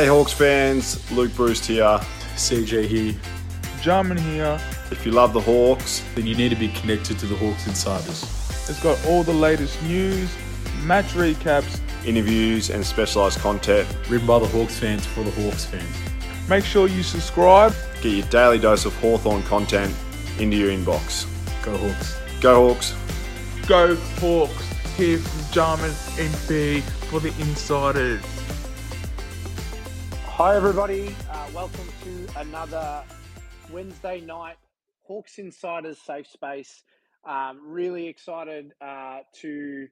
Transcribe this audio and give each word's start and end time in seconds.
Hey 0.00 0.06
Hawks 0.06 0.32
fans, 0.32 1.10
Luke 1.12 1.30
Breust 1.32 1.66
here. 1.66 2.00
CJ 2.34 2.86
here. 2.86 3.14
Jarman 3.82 4.16
here. 4.16 4.58
If 4.90 5.04
you 5.04 5.12
love 5.12 5.34
the 5.34 5.42
Hawks, 5.42 6.02
then 6.14 6.26
you 6.26 6.34
need 6.34 6.48
to 6.48 6.56
be 6.56 6.68
connected 6.68 7.18
to 7.18 7.26
the 7.26 7.36
Hawks 7.36 7.66
Insiders. 7.66 8.22
It's 8.66 8.82
got 8.82 8.98
all 9.04 9.22
the 9.22 9.34
latest 9.34 9.82
news, 9.82 10.34
match 10.84 11.08
recaps, 11.08 11.82
interviews, 12.06 12.70
and 12.70 12.82
specialised 12.82 13.40
content 13.40 13.86
written 14.08 14.26
by 14.26 14.38
the 14.38 14.46
Hawks 14.46 14.78
fans 14.78 15.04
for 15.04 15.22
the 15.22 15.32
Hawks 15.32 15.66
fans. 15.66 16.48
Make 16.48 16.64
sure 16.64 16.88
you 16.88 17.02
subscribe. 17.02 17.74
Get 18.00 18.12
your 18.12 18.26
daily 18.28 18.58
dose 18.58 18.86
of 18.86 18.96
Hawthorn 19.00 19.42
content 19.42 19.94
into 20.38 20.56
your 20.56 20.70
inbox. 20.70 21.26
Go 21.62 21.76
Hawks. 21.76 22.16
Go 22.40 22.68
Hawks. 22.68 22.94
Go 23.66 23.96
Hawks. 23.96 24.96
Here 24.96 25.18
from 25.18 25.52
Jarman 25.52 25.92
Impey 26.18 26.80
for 26.80 27.20
the 27.20 27.34
Insiders. 27.38 28.22
Hi, 30.42 30.56
everybody. 30.56 31.14
Uh, 31.30 31.46
welcome 31.54 31.86
to 32.02 32.40
another 32.40 33.02
Wednesday 33.70 34.22
night 34.22 34.56
Hawks 35.02 35.36
Insiders 35.36 35.98
Safe 35.98 36.26
Space. 36.26 36.82
Um, 37.28 37.60
really 37.62 38.06
excited 38.06 38.72
uh, 38.80 39.18
to 39.42 39.86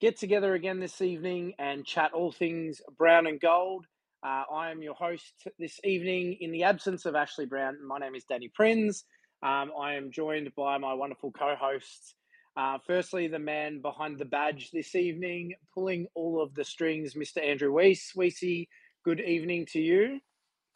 get 0.00 0.16
together 0.16 0.54
again 0.54 0.80
this 0.80 1.02
evening 1.02 1.52
and 1.58 1.84
chat 1.84 2.14
all 2.14 2.32
things 2.32 2.80
brown 2.96 3.26
and 3.26 3.38
gold. 3.38 3.84
Uh, 4.24 4.44
I 4.50 4.70
am 4.70 4.82
your 4.82 4.94
host 4.94 5.46
this 5.58 5.78
evening 5.84 6.38
in 6.40 6.52
the 6.52 6.62
absence 6.62 7.04
of 7.04 7.14
Ashley 7.14 7.44
Brown. 7.44 7.76
My 7.86 7.98
name 7.98 8.14
is 8.14 8.24
Danny 8.24 8.50
Prins. 8.58 9.04
Um, 9.42 9.72
I 9.78 9.96
am 9.96 10.10
joined 10.10 10.54
by 10.56 10.78
my 10.78 10.94
wonderful 10.94 11.32
co 11.32 11.54
hosts. 11.54 12.14
Uh, 12.56 12.78
firstly, 12.86 13.28
the 13.28 13.38
man 13.38 13.82
behind 13.82 14.18
the 14.18 14.24
badge 14.24 14.70
this 14.70 14.94
evening, 14.94 15.52
pulling 15.74 16.06
all 16.14 16.40
of 16.42 16.54
the 16.54 16.64
strings, 16.64 17.12
Mr. 17.12 17.44
Andrew 17.46 17.70
Weiss. 17.70 18.12
Weissy, 18.16 18.68
good 19.06 19.20
evening 19.20 19.64
to 19.64 19.78
you. 19.78 20.18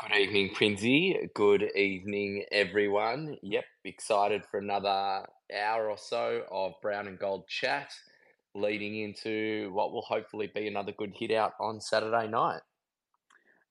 Good 0.00 0.16
evening, 0.16 0.50
Prinsy. 0.54 1.28
Good 1.34 1.64
evening, 1.74 2.44
everyone. 2.52 3.36
Yep, 3.42 3.64
excited 3.84 4.44
for 4.48 4.60
another 4.60 5.26
hour 5.52 5.90
or 5.90 5.98
so 5.98 6.44
of 6.48 6.74
brown 6.80 7.08
and 7.08 7.18
gold 7.18 7.48
chat, 7.48 7.92
leading 8.54 9.00
into 9.00 9.72
what 9.72 9.90
will 9.90 10.02
hopefully 10.02 10.48
be 10.54 10.68
another 10.68 10.92
good 10.96 11.12
hit 11.12 11.32
out 11.32 11.54
on 11.58 11.80
Saturday 11.80 12.28
night. 12.28 12.60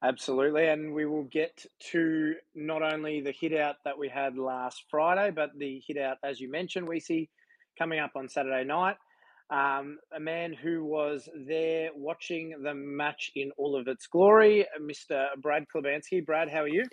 Absolutely, 0.04 0.68
and 0.68 0.94
we 0.94 1.06
will 1.06 1.24
get 1.24 1.66
to 1.92 2.36
not 2.54 2.82
only 2.82 3.22
the 3.22 3.32
hit 3.32 3.58
out 3.58 3.78
that 3.86 3.98
we 3.98 4.10
had 4.10 4.38
last 4.38 4.84
Friday, 4.92 5.32
but 5.32 5.52
the 5.58 5.82
hit 5.88 5.98
out, 5.98 6.18
as 6.22 6.42
you 6.42 6.52
mentioned, 6.52 6.86
we 6.86 7.00
see 7.00 7.30
coming 7.78 8.00
up 8.00 8.12
on 8.18 8.28
Saturday 8.28 8.66
night. 8.66 8.98
Um, 9.52 9.98
a 10.16 10.20
man 10.20 10.54
who 10.54 10.86
was 10.86 11.28
there 11.36 11.90
watching 11.96 12.62
the 12.62 12.74
match 12.74 13.32
in 13.36 13.52
all 13.58 13.76
of 13.76 13.88
its 13.88 14.06
glory, 14.06 14.66
Mr. 14.80 15.28
Brad 15.42 15.66
Klibansky. 15.74 16.24
Brad, 16.24 16.50
how 16.50 16.62
are 16.62 16.68
you? 16.68 16.86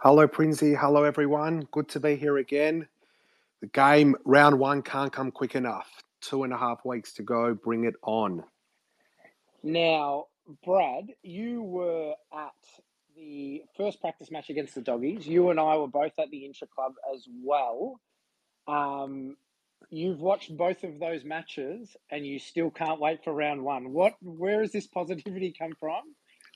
Hello, 0.00 0.26
Prinsy. 0.26 0.74
Hello, 0.78 1.04
everyone. 1.04 1.68
Good 1.70 1.88
to 1.90 2.00
be 2.00 2.16
here 2.16 2.38
again. 2.38 2.88
The 3.60 3.66
game, 3.66 4.16
round 4.24 4.58
one, 4.58 4.80
can't 4.80 5.12
come 5.12 5.30
quick 5.30 5.54
enough. 5.54 5.88
Two 6.22 6.44
and 6.44 6.52
a 6.52 6.56
half 6.56 6.84
weeks 6.84 7.12
to 7.14 7.22
go. 7.22 7.52
Bring 7.52 7.84
it 7.84 7.94
on. 8.02 8.42
Now, 9.62 10.26
Brad, 10.64 11.12
you 11.22 11.62
were 11.62 12.14
at 12.32 12.52
the 13.16 13.64
first 13.76 14.00
practice 14.00 14.30
match 14.30 14.48
against 14.48 14.74
the 14.74 14.80
Doggies. 14.80 15.26
You 15.26 15.50
and 15.50 15.60
I 15.60 15.76
were 15.76 15.88
both 15.88 16.12
at 16.18 16.30
the 16.30 16.46
Intra 16.46 16.68
Club 16.68 16.92
as 17.12 17.26
well. 17.44 18.00
Um, 18.66 19.36
you've 19.90 20.20
watched 20.20 20.56
both 20.56 20.84
of 20.84 20.98
those 20.98 21.24
matches 21.24 21.96
and 22.10 22.26
you 22.26 22.38
still 22.38 22.70
can't 22.70 23.00
wait 23.00 23.24
for 23.24 23.32
round 23.32 23.62
one. 23.62 23.92
What, 23.92 24.14
where 24.22 24.60
has 24.60 24.72
this 24.72 24.86
positivity 24.86 25.54
come 25.58 25.72
from? 25.78 26.02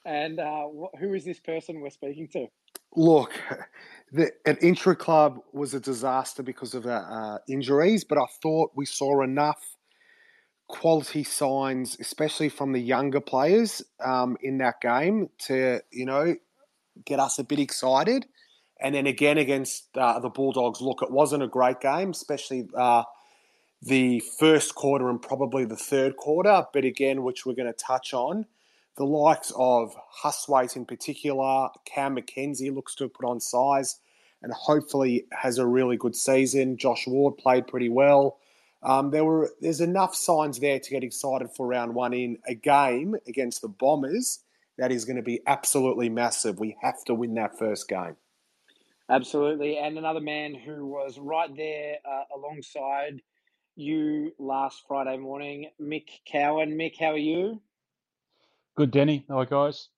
And 0.05 0.41
uh, 0.41 0.67
wh- 0.67 0.99
who 0.99 1.15
is 1.15 1.25
this 1.25 1.41
person 1.41 1.81
we're 1.81 1.91
speaking 1.91 2.29
to? 2.33 2.47
Look, 2.95 3.33
the, 4.13 4.33
an 4.45 4.59
intra 4.61 4.97
club 4.97 5.39
was 5.53 5.75
a 5.75 5.81
disaster 5.81 6.43
because 6.43 6.75
of 6.75 6.87
uh, 6.87 6.91
uh, 6.91 7.39
injuries, 7.49 8.05
but 8.05 8.19
I 8.19 8.27
thought 8.43 8.73
we 8.75 8.85
saw 8.85 9.23
enough 9.23 9.77
quality 10.69 11.25
signs, 11.25 11.97
especially 12.01 12.49
from 12.49 12.73
the 12.73 12.81
younger 12.81 13.21
players 13.21 13.83
um, 14.05 14.37
in 14.41 14.59
that 14.59 14.81
game, 14.81 15.29
to 15.47 15.81
you 15.91 16.07
know 16.07 16.35
get 17.05 17.21
us 17.21 17.39
a 17.39 17.45
bit 17.45 17.59
excited. 17.59 18.27
And 18.81 18.95
then 18.95 19.07
again 19.07 19.39
against 19.39 19.97
uh, 19.97 20.19
the 20.19 20.29
Bulldogs, 20.29 20.81
look, 20.81 21.03
it 21.03 21.11
wasn't 21.11 21.45
a 21.45 21.49
great 21.49 21.81
game, 21.81 22.11
especially 22.11 22.69
uh, 22.77 23.05
the 23.83 24.21
first 24.39 24.75
quarter 24.75 25.11
and 25.11 25.21
probably 25.21 25.65
the 25.65 25.77
third 25.77 26.17
quarter. 26.17 26.65
But 26.73 26.85
again, 26.85 27.23
which 27.23 27.45
we're 27.45 27.55
going 27.55 27.73
to 27.73 27.79
touch 27.79 28.15
on, 28.15 28.47
the 28.97 29.05
likes 29.05 29.53
of 29.57 29.95
Hustwaite 30.23 30.77
in 30.77 30.85
particular, 30.85 31.69
Cam 31.85 32.15
Mackenzie 32.15 32.71
looks 32.71 32.95
to 32.97 33.05
have 33.05 33.15
put 33.15 33.27
on 33.27 33.41
size 33.41 33.99
and 34.43 34.53
hopefully 34.53 35.27
has 35.33 35.59
a 35.59 35.67
really 35.67 35.97
good 35.97 36.15
season. 36.15 36.77
Josh 36.77 37.07
Ward 37.07 37.37
played 37.39 37.67
pretty 37.67 37.89
well. 37.89 38.39
Um, 38.83 39.11
there 39.11 39.25
were 39.25 39.51
there's 39.61 39.81
enough 39.81 40.15
signs 40.15 40.59
there 40.59 40.81
to 40.81 40.91
get 40.91 41.05
excited 41.05 41.51
for 41.53 41.67
round 41.67 41.95
one 41.95 42.13
in 42.13 42.39
a 42.47 42.55
game 42.55 43.15
against 43.29 43.63
the 43.63 43.69
Bombers 43.69 44.41
that 44.77 44.91
is 44.91 45.05
going 45.05 45.17
to 45.17 45.23
be 45.23 45.41
absolutely 45.47 46.09
massive. 46.09 46.59
We 46.59 46.77
have 46.83 47.05
to 47.05 47.15
win 47.15 47.35
that 47.35 47.59
first 47.59 47.89
game. 47.89 48.17
Absolutely, 49.09 49.79
and 49.79 49.99
another 49.99 50.21
man 50.21 50.55
who 50.55 50.87
was 50.87 51.19
right 51.19 51.55
there 51.57 51.97
uh, 52.05 52.25
alongside 52.37 53.23
you 53.77 54.33
last 54.39 54.83
Friday 54.87 55.17
morning, 55.17 55.71
Mick 55.81 56.09
Cowan. 56.31 56.77
Mick, 56.77 56.95
how 56.99 57.13
are 57.13 57.19
you? 57.19 57.61
Good, 58.77 58.91
Danny. 58.91 59.25
Hi, 59.31 59.45
guys. 59.45 59.89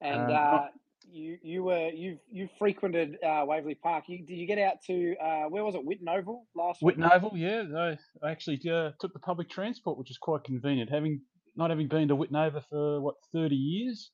And 0.00 0.30
uh, 0.30 0.34
uh, 0.34 0.66
you 1.10 1.38
you 1.42 1.64
were 1.64 1.88
you 1.90 2.18
you 2.30 2.48
frequented 2.58 3.16
uh, 3.22 3.44
Waverley 3.46 3.76
Park. 3.76 4.04
You, 4.08 4.18
did 4.18 4.34
you 4.34 4.46
get 4.46 4.58
out 4.58 4.82
to 4.86 5.14
uh, 5.16 5.44
where 5.48 5.64
was 5.64 5.74
it? 5.74 5.86
Whitten 5.86 6.08
Oval 6.08 6.46
last 6.54 6.82
Whitten 6.82 7.10
Oval, 7.10 7.32
yeah. 7.34 7.64
I, 7.76 8.26
I 8.26 8.30
actually 8.30 8.60
uh, 8.70 8.90
took 9.00 9.12
the 9.12 9.20
public 9.20 9.48
transport, 9.48 9.98
which 9.98 10.10
is 10.10 10.18
quite 10.18 10.44
convenient. 10.44 10.90
Having 10.90 11.22
not 11.56 11.70
having 11.70 11.88
been 11.88 12.08
to 12.08 12.16
Whitten 12.16 12.36
Oval 12.36 12.62
for 12.68 13.00
what 13.00 13.14
thirty 13.32 13.56
years, 13.56 14.10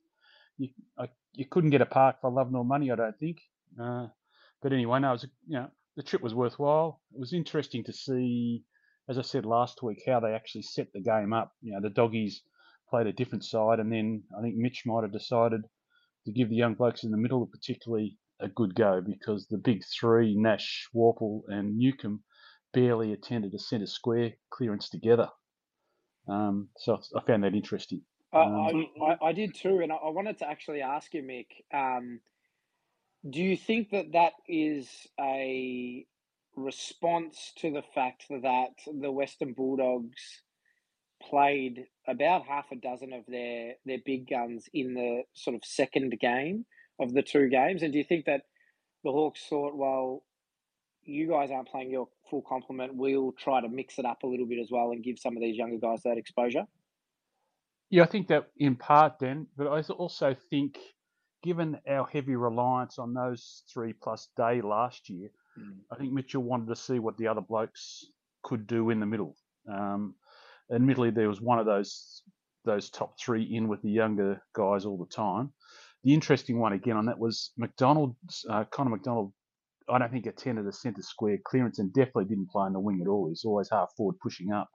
you 0.58 0.68
I, 0.98 1.08
you 1.32 1.46
couldn't 1.46 1.70
get 1.70 1.80
a 1.80 1.86
park 1.86 2.20
for 2.20 2.30
love 2.30 2.52
nor 2.52 2.64
money. 2.64 2.90
I 2.90 2.96
don't 2.96 3.18
think. 3.18 3.38
Uh, 3.80 4.08
but 4.62 4.72
anyway, 4.72 5.00
no, 5.00 5.08
it 5.08 5.12
was 5.12 5.26
you 5.48 5.58
know 5.58 5.70
the 6.00 6.06
trip 6.06 6.22
was 6.22 6.34
worthwhile. 6.34 7.02
It 7.12 7.20
was 7.20 7.34
interesting 7.34 7.84
to 7.84 7.92
see, 7.92 8.64
as 9.10 9.18
I 9.18 9.22
said 9.22 9.44
last 9.44 9.82
week, 9.82 10.02
how 10.06 10.18
they 10.18 10.32
actually 10.32 10.62
set 10.62 10.86
the 10.94 11.02
game 11.02 11.34
up. 11.34 11.52
You 11.60 11.74
know, 11.74 11.80
the 11.82 11.90
doggies 11.90 12.42
played 12.88 13.06
a 13.06 13.12
different 13.12 13.44
side, 13.44 13.80
and 13.80 13.92
then 13.92 14.22
I 14.36 14.40
think 14.40 14.56
Mitch 14.56 14.84
might 14.86 15.02
have 15.02 15.12
decided 15.12 15.60
to 16.24 16.32
give 16.32 16.48
the 16.48 16.56
young 16.56 16.72
blokes 16.72 17.04
in 17.04 17.10
the 17.10 17.18
middle 17.18 17.46
particularly 17.46 18.16
a 18.40 18.48
good 18.48 18.74
go 18.74 19.02
because 19.06 19.46
the 19.48 19.58
big 19.58 19.82
three, 20.00 20.34
Nash, 20.34 20.88
Worpel, 20.94 21.42
and 21.48 21.76
Newcombe, 21.76 22.22
barely 22.72 23.12
attended 23.12 23.52
a 23.52 23.58
centre 23.58 23.84
square 23.84 24.32
clearance 24.48 24.88
together. 24.88 25.28
Um, 26.26 26.70
so 26.78 26.98
I 27.14 27.20
found 27.26 27.44
that 27.44 27.54
interesting. 27.54 28.00
Um, 28.32 28.88
I, 29.02 29.04
I, 29.04 29.28
I, 29.28 29.32
did 29.32 29.54
too, 29.54 29.80
and 29.80 29.92
I 29.92 30.08
wanted 30.08 30.38
to 30.38 30.48
actually 30.48 30.80
ask 30.80 31.12
you, 31.12 31.22
Mick. 31.22 31.48
Um, 31.74 32.20
do 33.28 33.40
you 33.40 33.56
think 33.56 33.90
that 33.90 34.12
that 34.12 34.32
is 34.48 34.88
a 35.18 36.06
response 36.56 37.52
to 37.58 37.70
the 37.70 37.82
fact 37.94 38.24
that 38.28 38.70
the 39.00 39.12
Western 39.12 39.52
Bulldogs 39.52 40.42
played 41.22 41.84
about 42.08 42.46
half 42.46 42.66
a 42.72 42.76
dozen 42.76 43.12
of 43.12 43.24
their 43.28 43.74
their 43.84 43.98
big 44.04 44.28
guns 44.28 44.68
in 44.72 44.94
the 44.94 45.22
sort 45.34 45.54
of 45.54 45.62
second 45.64 46.18
game 46.18 46.64
of 46.98 47.12
the 47.12 47.22
two 47.22 47.48
games. 47.48 47.82
And 47.82 47.92
do 47.92 47.98
you 47.98 48.04
think 48.04 48.24
that 48.24 48.42
the 49.04 49.10
Hawks 49.10 49.44
thought, 49.48 49.76
well, 49.76 50.22
you 51.02 51.28
guys 51.28 51.50
aren't 51.50 51.68
playing 51.68 51.90
your 51.90 52.08
full 52.28 52.42
complement, 52.42 52.94
we'll 52.94 53.32
try 53.32 53.60
to 53.60 53.68
mix 53.68 53.98
it 53.98 54.04
up 54.04 54.22
a 54.22 54.26
little 54.26 54.46
bit 54.46 54.60
as 54.60 54.70
well 54.70 54.92
and 54.92 55.02
give 55.02 55.18
some 55.18 55.36
of 55.36 55.42
these 55.42 55.56
younger 55.56 55.78
guys 55.78 56.02
that 56.04 56.18
exposure? 56.18 56.66
Yeah, 57.90 58.04
I 58.04 58.06
think 58.06 58.28
that 58.28 58.50
in 58.56 58.76
part, 58.76 59.18
then, 59.18 59.46
but 59.56 59.66
I 59.66 59.80
also 59.92 60.36
think, 60.48 60.78
given 61.42 61.78
our 61.88 62.06
heavy 62.06 62.36
reliance 62.36 62.98
on 62.98 63.14
those 63.14 63.62
three 63.72 63.92
plus 63.92 64.28
day 64.36 64.60
last 64.60 65.08
year, 65.08 65.30
mm. 65.58 65.76
I 65.92 65.96
think 65.96 66.12
Mitchell 66.12 66.42
wanted 66.42 66.68
to 66.68 66.76
see 66.76 66.98
what 66.98 67.16
the 67.16 67.28
other 67.28 67.40
blokes 67.40 68.04
could 68.42 68.66
do 68.66 68.90
in 68.90 69.00
the 69.00 69.06
middle. 69.06 69.36
Um, 69.72 70.14
admittedly, 70.72 71.10
there 71.10 71.28
was 71.28 71.40
one 71.40 71.58
of 71.58 71.66
those 71.66 72.22
those 72.66 72.90
top 72.90 73.18
three 73.18 73.42
in 73.42 73.68
with 73.68 73.80
the 73.80 73.90
younger 73.90 74.42
guys 74.54 74.84
all 74.84 74.98
the 74.98 75.14
time. 75.14 75.50
The 76.04 76.12
interesting 76.12 76.58
one 76.58 76.74
again 76.74 76.96
on 76.96 77.06
that 77.06 77.18
was 77.18 77.52
McDonald, 77.56 78.16
uh, 78.48 78.64
Connor 78.70 78.90
McDonald. 78.90 79.32
I 79.88 79.98
don't 79.98 80.12
think 80.12 80.26
attended 80.26 80.66
a 80.66 80.72
centre 80.72 81.02
square 81.02 81.38
clearance 81.44 81.78
and 81.78 81.92
definitely 81.92 82.26
didn't 82.26 82.50
play 82.50 82.66
in 82.66 82.74
the 82.74 82.80
wing 82.80 83.00
at 83.02 83.08
all. 83.08 83.28
He's 83.28 83.44
always 83.44 83.68
half 83.70 83.90
forward 83.96 84.16
pushing 84.22 84.52
up. 84.52 84.68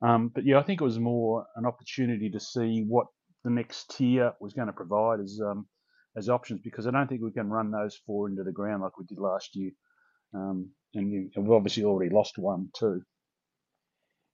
Um, 0.00 0.30
but 0.32 0.44
yeah, 0.46 0.58
I 0.58 0.62
think 0.62 0.80
it 0.80 0.84
was 0.84 0.98
more 0.98 1.44
an 1.56 1.66
opportunity 1.66 2.30
to 2.30 2.40
see 2.40 2.84
what 2.86 3.08
the 3.44 3.50
next 3.50 3.90
tier 3.90 4.32
was 4.40 4.54
going 4.54 4.68
to 4.68 4.72
provide 4.72 5.20
as 5.20 5.40
um, 5.44 5.66
as 6.18 6.28
options 6.28 6.60
because 6.62 6.86
I 6.86 6.90
don't 6.90 7.08
think 7.08 7.22
we 7.22 7.30
can 7.30 7.48
run 7.48 7.70
those 7.70 7.96
four 8.06 8.28
into 8.28 8.42
the 8.42 8.52
ground 8.52 8.82
like 8.82 8.98
we 8.98 9.04
did 9.04 9.18
last 9.18 9.56
year. 9.56 9.70
Um, 10.34 10.70
and, 10.94 11.30
we've 11.36 11.50
obviously 11.50 11.84
already 11.84 12.14
lost 12.14 12.38
one 12.38 12.68
too. 12.74 13.02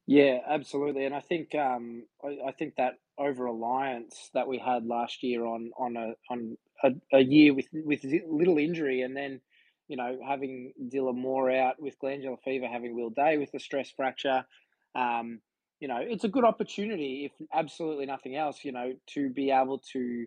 Yeah, 0.06 0.38
absolutely, 0.46 1.06
and 1.06 1.14
I 1.14 1.20
think 1.20 1.54
um, 1.54 2.04
I, 2.22 2.48
I 2.48 2.52
think 2.52 2.74
that 2.76 2.98
over 3.16 3.44
reliance 3.44 4.30
that 4.34 4.48
we 4.48 4.58
had 4.58 4.86
last 4.86 5.22
year 5.22 5.46
on 5.46 5.70
on 5.78 5.96
a 5.96 6.12
on 6.30 6.58
a, 6.82 6.90
a 7.16 7.20
year 7.20 7.54
with 7.54 7.68
with 7.72 8.04
little 8.28 8.58
injury, 8.58 9.00
and 9.00 9.16
then 9.16 9.40
you 9.88 9.96
know 9.96 10.18
having 10.26 10.72
Dylan 10.92 11.16
Moore 11.16 11.50
out 11.50 11.80
with 11.80 11.98
glandular 11.98 12.36
fever, 12.44 12.66
having 12.66 12.94
Will 12.94 13.10
Day 13.10 13.38
with 13.38 13.54
a 13.54 13.58
stress 13.58 13.90
fracture, 13.90 14.44
um, 14.94 15.40
you 15.80 15.88
know 15.88 16.00
it's 16.00 16.24
a 16.24 16.28
good 16.28 16.44
opportunity, 16.44 17.24
if 17.24 17.46
absolutely 17.54 18.04
nothing 18.04 18.36
else, 18.36 18.62
you 18.62 18.72
know, 18.72 18.92
to 19.14 19.30
be 19.30 19.50
able 19.50 19.78
to 19.92 20.26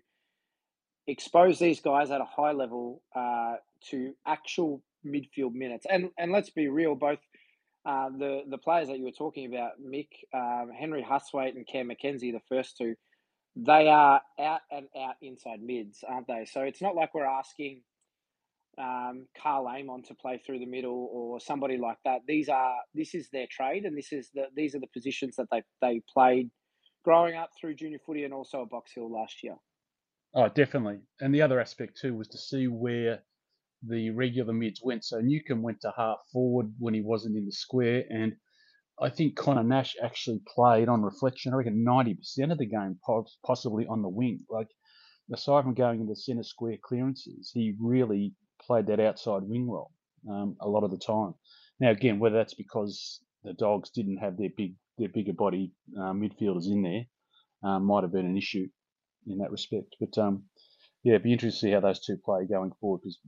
expose 1.08 1.60
these 1.60 1.80
guys 1.80 2.12
at 2.12 2.22
a 2.22 2.26
high 2.26 2.52
level 2.52 3.02
uh, 3.16 3.56
to 3.90 4.14
actual 4.26 4.82
midfield 5.06 5.54
minutes, 5.54 5.86
and 5.90 6.10
and 6.18 6.32
let's 6.32 6.50
be 6.50 6.68
real, 6.68 6.96
both 6.96 7.20
uh, 7.86 8.10
the 8.10 8.42
the 8.50 8.58
players 8.58 8.88
that 8.90 8.98
you 8.98 9.06
were 9.06 9.12
talking 9.12 9.46
about, 9.54 9.72
Mick, 9.82 10.10
um, 10.34 10.70
Henry 10.78 11.04
Hustwaite, 11.04 11.56
and 11.56 11.66
Cam 11.66 11.88
Mackenzie, 11.88 12.32
the 12.32 12.42
first 12.50 12.78
two, 12.78 12.96
they 13.56 13.88
are 13.88 14.22
out 14.40 14.62
and 14.72 14.88
out 15.02 15.16
inside 15.22 15.62
mids, 15.62 16.04
aren't 16.08 16.28
they? 16.28 16.46
So 16.46 16.62
it's 16.62 16.82
not 16.82 16.96
like 16.96 17.14
we're 17.14 17.26
asking 17.26 17.82
um, 18.78 19.28
Karl 19.42 19.68
Amon 19.68 20.04
to 20.04 20.14
play 20.16 20.42
through 20.46 20.60
the 20.60 20.66
middle 20.66 21.10
or 21.12 21.40
somebody 21.40 21.78
like 21.78 21.98
that. 22.06 22.22
These 22.28 22.50
are 22.50 22.76
this 22.94 23.16
is 23.16 23.30
their 23.32 23.48
trade, 23.50 23.86
and 23.86 23.98
this 23.98 24.12
is 24.12 24.30
the 24.34 24.48
these 24.56 24.76
are 24.76 24.80
the 24.80 24.88
positions 24.88 25.36
that 25.38 25.48
they 25.52 25.64
they 25.82 26.02
played 26.14 26.50
growing 27.04 27.36
up 27.36 27.52
through 27.60 27.76
junior 27.76 28.00
footy 28.06 28.26
and 28.26 28.34
also 28.34 28.64
at 28.64 28.70
Box 28.70 28.92
Hill 28.94 29.10
last 29.10 29.44
year. 29.44 29.56
Oh, 30.34 30.50
definitely. 30.50 31.00
And 31.20 31.34
the 31.34 31.42
other 31.42 31.60
aspect 31.60 31.98
too 32.00 32.16
was 32.16 32.28
to 32.30 32.38
see 32.38 32.68
where 32.68 33.24
the 33.88 34.12
regular 34.12 34.54
mids 34.54 34.82
went. 34.84 35.04
So 35.04 35.20
Newcombe 35.20 35.62
went 35.64 35.82
to 35.82 35.94
half 35.98 36.18
forward 36.32 36.74
when 36.80 36.94
he 36.94 37.02
wasn't 37.02 37.38
in 37.38 37.46
the 37.46 37.52
square, 37.52 38.04
and 38.10 38.34
I 39.02 39.10
think 39.10 39.36
Conor 39.36 39.64
Nash 39.64 39.96
actually 40.04 40.42
played 40.48 40.90
on 40.90 41.04
reflection. 41.04 41.54
I 41.54 41.58
reckon 41.58 41.84
ninety 41.84 42.16
percent 42.16 42.52
of 42.52 42.58
the 42.58 42.66
game, 42.66 43.00
possibly 43.46 43.86
on 43.88 44.02
the 44.02 44.10
wing. 44.10 44.40
Like 44.50 44.70
aside 45.34 45.64
from 45.64 45.74
going 45.76 46.02
into 46.02 46.16
centre 46.16 46.44
square 46.44 46.78
clearances, 46.84 47.52
he 47.54 47.76
really 47.80 48.34
played 48.62 48.88
that 48.88 49.00
outside 49.00 49.44
wing 49.44 49.70
role 49.70 49.92
um, 50.30 50.58
a 50.62 50.68
lot 50.70 50.84
of 50.84 50.92
the 50.92 50.98
time. 50.98 51.34
Now 51.80 51.92
again, 51.92 52.20
whether 52.20 52.38
that's 52.38 52.56
because 52.56 53.22
the 53.44 53.54
Dogs 53.54 53.92
didn't 53.92 54.18
have 54.18 54.38
their 54.38 54.50
big 54.56 54.76
their 54.98 55.10
bigger 55.10 55.34
body 55.34 55.74
uh, 55.98 56.14
midfielders 56.14 56.68
in 56.68 56.82
there, 56.84 57.06
um, 57.70 57.86
might 57.86 58.04
have 58.04 58.12
been 58.14 58.26
an 58.26 58.38
issue 58.38 58.68
in 59.28 59.40
that 59.40 59.52
respect. 59.52 59.96
But 60.00 60.18
um, 60.18 60.44
yeah, 61.04 61.14
it'd 61.14 61.24
be 61.24 61.34
interesting 61.34 61.70
to 61.70 61.72
see 61.72 61.74
how 61.74 61.82
those 61.82 62.00
two 62.06 62.18
play 62.18 62.46
going 62.46 62.72
forward 62.80 63.02
because 63.04 63.20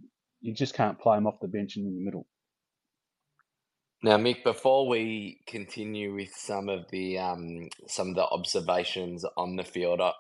you 0.42 0.54
just 0.54 0.74
can't 0.74 1.00
play 1.00 1.18
them 1.18 1.28
off 1.28 1.40
the 1.42 1.48
bench 1.48 1.76
and 1.76 1.86
in 1.88 1.96
the 1.96 2.04
middle. 2.04 2.28
Now, 4.02 4.18
Mick, 4.18 4.44
before 4.44 4.88
we 4.88 5.42
continue 5.46 6.16
with 6.16 6.34
some 6.34 6.70
of 6.70 6.90
the 6.90 7.20
um, 7.20 7.68
some 7.88 8.10
of 8.10 8.16
the 8.16 8.26
observations 8.26 9.26
on 9.36 9.58
the 9.58 9.66
field, 9.66 10.00
I, 10.00 10.14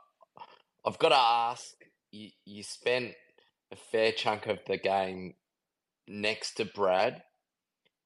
I've 0.85 0.99
got 0.99 1.09
to 1.09 1.17
ask: 1.17 1.65
you, 2.11 2.29
you 2.45 2.63
spent 2.63 3.13
a 3.71 3.77
fair 3.77 4.11
chunk 4.11 4.47
of 4.47 4.59
the 4.67 4.77
game 4.77 5.35
next 6.07 6.55
to 6.55 6.65
Brad. 6.65 7.21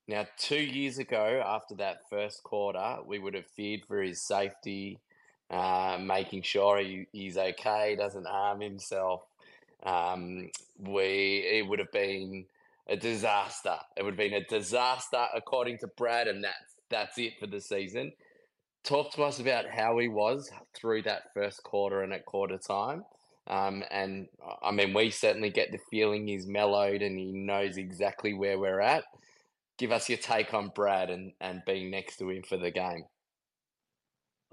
Now, 0.08 0.28
two 0.38 0.62
years 0.62 0.98
ago, 1.00 1.42
after 1.44 1.76
that 1.76 2.10
first 2.10 2.44
quarter, 2.44 2.98
we 3.08 3.18
would 3.18 3.34
have 3.34 3.48
feared 3.56 3.82
for 3.88 4.02
his 4.02 4.22
safety, 4.22 5.00
uh, 5.50 5.98
making 6.02 6.42
sure 6.42 6.80
he, 6.80 7.08
he's 7.12 7.38
okay, 7.38 7.96
doesn't 7.96 8.28
harm 8.28 8.62
himself. 8.62 9.22
Um, 9.84 10.50
we 10.80 11.46
it 11.52 11.68
would 11.68 11.80
have 11.80 11.92
been 11.92 12.46
a 12.88 12.96
disaster. 12.96 13.76
It 13.98 14.04
would 14.04 14.14
have 14.14 14.18
been 14.18 14.34
a 14.34 14.46
disaster 14.46 15.26
according 15.36 15.80
to 15.80 15.88
Brad, 15.88 16.28
and 16.28 16.44
that's 16.44 16.76
that's 16.90 17.18
it 17.18 17.34
for 17.40 17.48
the 17.48 17.60
season. 17.60 18.12
Talk 18.84 19.14
to 19.14 19.24
us 19.24 19.40
about 19.40 19.66
how 19.70 19.98
he 19.98 20.08
was 20.08 20.52
through 20.76 21.04
that 21.04 21.34
first 21.34 21.64
quarter 21.64 22.02
and 22.02 22.14
at 22.14 22.26
quarter 22.26 22.58
time. 22.58 23.04
Um, 23.48 23.84
and 23.92 24.28
I 24.62 24.72
mean, 24.72 24.94
we 24.94 25.10
certainly 25.10 25.50
get 25.50 25.72
the 25.72 25.80
feeling 25.90 26.28
he's 26.28 26.48
mellowed 26.48 27.02
and 27.02 27.18
he 27.18 27.32
knows 27.32 27.78
exactly 27.78 28.34
where 28.34 28.58
we're 28.60 28.82
at. 28.82 29.04
Give 29.78 29.92
us 29.92 30.08
your 30.08 30.18
take 30.18 30.54
on 30.54 30.72
Brad 30.76 31.10
and, 31.10 31.34
and 31.42 31.62
being 31.66 31.92
next 31.92 32.18
to 32.18 32.30
him 32.30 32.44
for 32.44 32.58
the 32.58 32.72
game. 32.72 33.06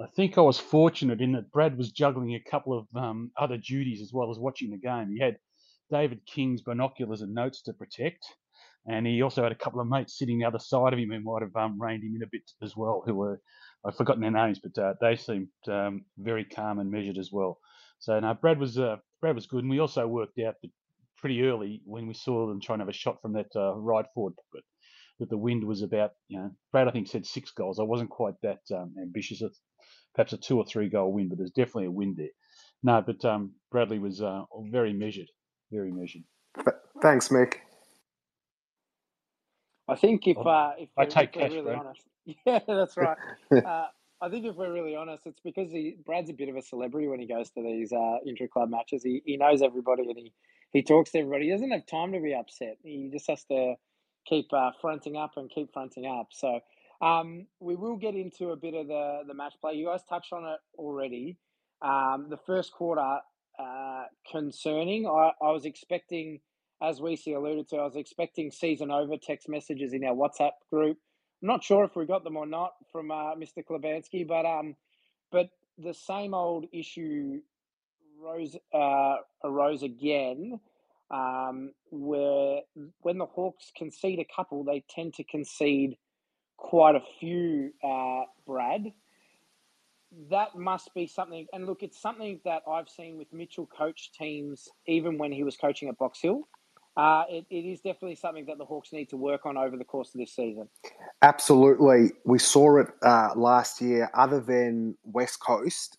I 0.02 0.06
think 0.06 0.38
I 0.38 0.40
was 0.40 0.58
fortunate 0.58 1.20
in 1.20 1.32
that 1.32 1.52
Brad 1.52 1.76
was 1.76 1.92
juggling 1.92 2.34
a 2.34 2.50
couple 2.50 2.78
of 2.78 2.86
um, 2.96 3.30
other 3.36 3.58
duties 3.58 4.00
as 4.00 4.12
well 4.14 4.30
as 4.30 4.38
watching 4.38 4.70
the 4.70 4.78
game. 4.78 5.10
He 5.12 5.20
had 5.20 5.36
David 5.90 6.24
King's 6.24 6.62
binoculars 6.62 7.20
and 7.20 7.34
notes 7.34 7.60
to 7.62 7.74
protect, 7.74 8.24
and 8.86 9.06
he 9.06 9.20
also 9.20 9.42
had 9.42 9.52
a 9.52 9.56
couple 9.56 9.78
of 9.78 9.88
mates 9.88 10.16
sitting 10.16 10.38
the 10.38 10.46
other 10.46 10.58
side 10.58 10.94
of 10.94 10.98
him 10.98 11.10
who 11.10 11.20
might 11.20 11.42
have 11.42 11.54
um, 11.54 11.80
reined 11.80 12.02
him 12.02 12.16
in 12.16 12.22
a 12.22 12.30
bit 12.32 12.50
as 12.62 12.74
well. 12.74 13.02
Who 13.04 13.14
were 13.14 13.42
I've 13.84 13.96
forgotten 13.96 14.22
their 14.22 14.30
names, 14.30 14.58
but 14.58 14.82
uh, 14.82 14.94
they 15.02 15.16
seemed 15.16 15.48
um, 15.68 16.04
very 16.16 16.46
calm 16.46 16.78
and 16.78 16.90
measured 16.90 17.18
as 17.18 17.30
well. 17.30 17.58
So 17.98 18.18
no, 18.20 18.32
Brad 18.32 18.58
was 18.58 18.78
uh, 18.78 18.96
Brad 19.20 19.34
was 19.34 19.46
good, 19.46 19.64
and 19.64 19.70
we 19.70 19.80
also 19.80 20.06
worked 20.06 20.38
out 20.38 20.54
that 20.62 20.70
pretty 21.18 21.42
early 21.42 21.82
when 21.84 22.06
we 22.06 22.14
saw 22.14 22.46
them 22.46 22.60
trying 22.60 22.78
to 22.78 22.84
have 22.84 22.88
a 22.88 22.94
shot 22.94 23.20
from 23.20 23.34
that 23.34 23.54
uh, 23.54 23.74
right 23.74 24.06
forward 24.14 24.34
pocket 24.36 24.64
that 25.18 25.28
the 25.28 25.36
wind 25.36 25.62
was 25.62 25.82
about 25.82 26.12
you 26.28 26.38
know 26.38 26.50
Brad 26.72 26.88
I 26.88 26.90
think 26.90 27.06
said 27.06 27.26
six 27.26 27.50
goals. 27.50 27.78
I 27.78 27.82
wasn't 27.82 28.08
quite 28.08 28.34
that 28.42 28.60
um, 28.74 28.94
ambitious 29.02 29.42
perhaps 30.14 30.32
a 30.32 30.38
two 30.38 30.58
or 30.58 30.64
three 30.64 30.88
goal 30.88 31.12
win, 31.12 31.28
but 31.28 31.38
there's 31.38 31.50
definitely 31.50 31.86
a 31.86 31.90
win 31.90 32.14
there. 32.16 32.28
No, 32.82 33.02
but 33.06 33.24
um, 33.24 33.52
Bradley 33.70 33.98
was 33.98 34.22
uh, 34.22 34.42
very 34.70 34.92
measured, 34.92 35.28
very 35.70 35.92
measured. 35.92 36.22
Thanks, 37.02 37.28
Mick. 37.28 37.56
I 39.88 39.96
think 39.96 40.26
if 40.26 40.38
uh, 40.38 40.72
if, 40.78 40.88
I 40.96 41.04
take 41.04 41.36
if 41.36 41.42
cash, 41.42 41.50
really 41.50 41.62
bro. 41.62 41.80
honest, 41.80 42.02
yeah, 42.46 42.60
that's 42.66 42.96
right. 42.96 43.18
uh, 43.64 43.86
I 44.22 44.28
think 44.28 44.46
if 44.46 44.54
we're 44.54 44.72
really 44.72 44.94
honest, 44.94 45.26
it's 45.26 45.40
because 45.40 45.72
he 45.72 45.96
Brad's 46.06 46.30
a 46.30 46.34
bit 46.34 46.48
of 46.48 46.56
a 46.56 46.62
celebrity 46.62 47.08
when 47.08 47.20
he 47.20 47.26
goes 47.26 47.50
to 47.50 47.62
these 47.62 47.92
uh, 47.92 48.16
intra 48.26 48.48
club 48.48 48.70
matches. 48.70 49.02
He 49.02 49.22
he 49.24 49.36
knows 49.36 49.62
everybody 49.62 50.02
and 50.08 50.16
he 50.16 50.32
he 50.72 50.82
talks 50.82 51.10
to 51.12 51.18
everybody. 51.18 51.46
He 51.46 51.50
doesn't 51.50 51.70
have 51.70 51.86
time 51.86 52.12
to 52.12 52.20
be 52.20 52.34
upset. 52.34 52.76
He 52.82 53.10
just 53.12 53.28
has 53.28 53.44
to 53.44 53.74
keep 54.26 54.52
uh, 54.52 54.70
fronting 54.80 55.16
up 55.16 55.32
and 55.36 55.50
keep 55.50 55.72
fronting 55.72 56.06
up. 56.06 56.28
So 56.30 56.60
um, 57.00 57.46
we 57.60 57.76
will 57.76 57.96
get 57.96 58.14
into 58.14 58.50
a 58.50 58.56
bit 58.56 58.74
of 58.74 58.88
the, 58.88 59.22
the 59.26 59.34
match 59.34 59.54
play. 59.60 59.74
You 59.74 59.86
guys 59.86 60.02
touched 60.08 60.32
on 60.32 60.44
it 60.44 60.60
already. 60.78 61.36
Um, 61.82 62.26
the 62.28 62.36
first 62.36 62.72
quarter, 62.72 63.20
uh, 63.58 64.04
concerning. 64.30 65.06
I, 65.06 65.32
I 65.42 65.50
was 65.50 65.64
expecting, 65.64 66.40
as 66.82 67.00
we 67.00 67.16
see 67.16 67.32
alluded 67.32 67.68
to, 67.68 67.76
I 67.76 67.84
was 67.84 67.96
expecting 67.96 68.50
season 68.50 68.90
over 68.90 69.16
text 69.16 69.48
messages 69.48 69.92
in 69.92 70.04
our 70.04 70.14
WhatsApp 70.14 70.52
group. 70.70 70.98
I'm 71.42 71.48
not 71.48 71.64
sure 71.64 71.84
if 71.84 71.96
we 71.96 72.06
got 72.06 72.24
them 72.24 72.36
or 72.36 72.46
not 72.46 72.72
from 72.92 73.10
uh, 73.10 73.34
Mr. 73.34 73.64
Klibansky, 73.68 74.26
but 74.26 74.44
um, 74.46 74.76
but 75.32 75.48
the 75.78 75.94
same 75.94 76.34
old 76.34 76.66
issue 76.72 77.40
rose 78.18 78.56
uh, 78.74 79.16
arose 79.44 79.82
again, 79.82 80.60
um, 81.10 81.72
where 81.90 82.60
when 83.00 83.18
the 83.18 83.26
Hawks 83.26 83.72
concede 83.76 84.20
a 84.20 84.26
couple, 84.34 84.64
they 84.64 84.84
tend 84.88 85.14
to 85.14 85.24
concede 85.24 85.96
quite 86.60 86.94
a 86.94 87.02
few, 87.18 87.72
uh, 87.82 88.22
Brad. 88.46 88.92
That 90.30 90.56
must 90.56 90.92
be 90.94 91.06
something, 91.06 91.46
and 91.52 91.66
look, 91.66 91.82
it's 91.82 92.00
something 92.00 92.40
that 92.44 92.62
I've 92.68 92.88
seen 92.88 93.16
with 93.16 93.32
Mitchell 93.32 93.66
coach 93.66 94.10
teams, 94.12 94.68
even 94.86 95.18
when 95.18 95.32
he 95.32 95.42
was 95.42 95.56
coaching 95.56 95.88
at 95.88 95.98
Box 95.98 96.20
Hill. 96.20 96.48
Uh, 96.96 97.22
it, 97.30 97.46
it 97.50 97.64
is 97.64 97.80
definitely 97.80 98.16
something 98.16 98.44
that 98.46 98.58
the 98.58 98.64
Hawks 98.64 98.92
need 98.92 99.08
to 99.10 99.16
work 99.16 99.46
on 99.46 99.56
over 99.56 99.76
the 99.76 99.84
course 99.84 100.12
of 100.12 100.18
this 100.18 100.34
season. 100.34 100.68
Absolutely. 101.22 102.10
We 102.24 102.38
saw 102.38 102.80
it 102.80 102.88
uh, 103.02 103.30
last 103.36 103.80
year. 103.80 104.10
Other 104.12 104.40
than 104.40 104.96
West 105.04 105.40
Coast, 105.40 105.96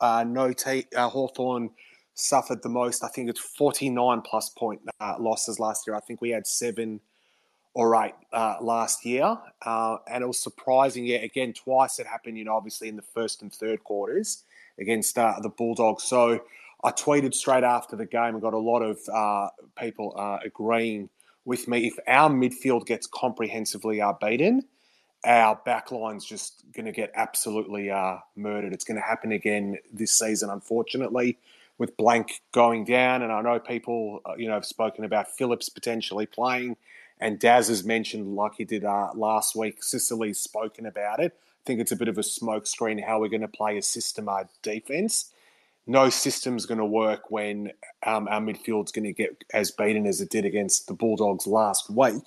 uh, 0.00 0.24
no 0.26 0.52
te- 0.52 0.86
uh, 0.96 1.08
Hawthorn 1.08 1.70
suffered 2.14 2.62
the 2.62 2.68
most. 2.68 3.02
I 3.02 3.08
think 3.08 3.28
it's 3.28 3.40
49 3.40 4.22
plus 4.22 4.50
point 4.50 4.80
uh, 5.00 5.16
losses 5.18 5.58
last 5.58 5.86
year. 5.86 5.96
I 5.96 6.00
think 6.00 6.20
we 6.20 6.30
had 6.30 6.46
seven 6.46 7.00
or 7.74 8.04
eight 8.04 8.14
uh, 8.32 8.56
last 8.60 9.04
year. 9.04 9.38
Uh, 9.64 9.96
and 10.06 10.22
it 10.22 10.26
was 10.26 10.38
surprising, 10.38 11.06
yeah, 11.06 11.18
again, 11.18 11.52
twice 11.52 11.98
it 11.98 12.06
happened, 12.06 12.38
you 12.38 12.44
know, 12.44 12.54
obviously 12.54 12.88
in 12.88 12.96
the 12.96 13.02
first 13.02 13.42
and 13.42 13.52
third 13.52 13.82
quarters 13.84 14.44
against 14.78 15.18
uh, 15.18 15.34
the 15.40 15.48
Bulldogs. 15.48 16.04
So 16.04 16.42
I 16.84 16.90
tweeted 16.90 17.34
straight 17.34 17.64
after 17.64 17.96
the 17.96 18.06
game 18.06 18.34
and 18.34 18.42
got 18.42 18.54
a 18.54 18.58
lot 18.58 18.80
of 18.80 18.98
uh, 19.12 19.48
people 19.78 20.14
uh, 20.16 20.38
agreeing 20.44 21.08
with 21.44 21.66
me. 21.66 21.86
If 21.86 21.98
our 22.06 22.28
midfield 22.28 22.86
gets 22.86 23.06
comprehensively 23.06 24.00
uh, 24.00 24.12
beaten, 24.20 24.62
our 25.24 25.58
backline's 25.66 26.24
just 26.24 26.64
going 26.72 26.86
to 26.86 26.92
get 26.92 27.12
absolutely 27.14 27.92
murdered. 28.34 28.72
It's 28.72 28.84
going 28.84 29.00
to 29.00 29.06
happen 29.06 29.32
again 29.32 29.78
this 29.92 30.12
season, 30.12 30.50
unfortunately 30.50 31.38
with 31.78 31.96
Blanck 31.96 32.40
going 32.52 32.84
down, 32.84 33.22
and 33.22 33.32
I 33.32 33.40
know 33.40 33.58
people, 33.58 34.20
you 34.36 34.46
know, 34.46 34.54
have 34.54 34.64
spoken 34.64 35.04
about 35.04 35.30
Phillips 35.30 35.68
potentially 35.68 36.26
playing. 36.26 36.76
And 37.22 37.38
Daz 37.38 37.68
has 37.68 37.84
mentioned, 37.84 38.34
like 38.34 38.56
he 38.56 38.64
did 38.64 38.84
uh, 38.84 39.10
last 39.14 39.54
week, 39.54 39.84
Sicily's 39.84 40.40
spoken 40.40 40.86
about 40.86 41.20
it. 41.20 41.32
I 41.32 41.62
think 41.64 41.78
it's 41.78 41.92
a 41.92 41.96
bit 41.96 42.08
of 42.08 42.18
a 42.18 42.22
smokescreen 42.22 43.00
how 43.04 43.20
we're 43.20 43.28
going 43.28 43.42
to 43.42 43.48
play 43.48 43.78
a 43.78 43.82
system 43.82 44.28
uh, 44.28 44.42
defense. 44.60 45.30
No 45.86 46.10
system's 46.10 46.66
going 46.66 46.78
to 46.78 46.84
work 46.84 47.30
when 47.30 47.70
um, 48.04 48.26
our 48.26 48.40
midfield's 48.40 48.90
going 48.90 49.04
to 49.04 49.12
get 49.12 49.44
as 49.54 49.70
beaten 49.70 50.04
as 50.04 50.20
it 50.20 50.30
did 50.30 50.44
against 50.44 50.88
the 50.88 50.94
Bulldogs 50.94 51.46
last 51.46 51.88
week. 51.88 52.24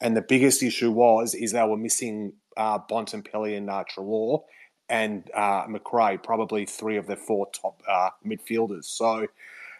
And 0.00 0.16
the 0.16 0.22
biggest 0.22 0.62
issue 0.62 0.92
was 0.92 1.34
is 1.34 1.50
they 1.50 1.64
were 1.64 1.76
missing 1.76 2.34
uh, 2.56 2.78
Bontempelli 2.78 3.56
and 3.56 3.68
uh, 3.68 3.82
Treloar, 3.92 4.44
and 4.88 5.28
uh, 5.34 5.64
Macrae, 5.68 6.18
probably 6.18 6.66
three 6.66 6.96
of 6.96 7.08
the 7.08 7.16
four 7.16 7.48
top 7.50 7.82
uh, 7.88 8.10
midfielders. 8.24 8.84
So 8.84 9.26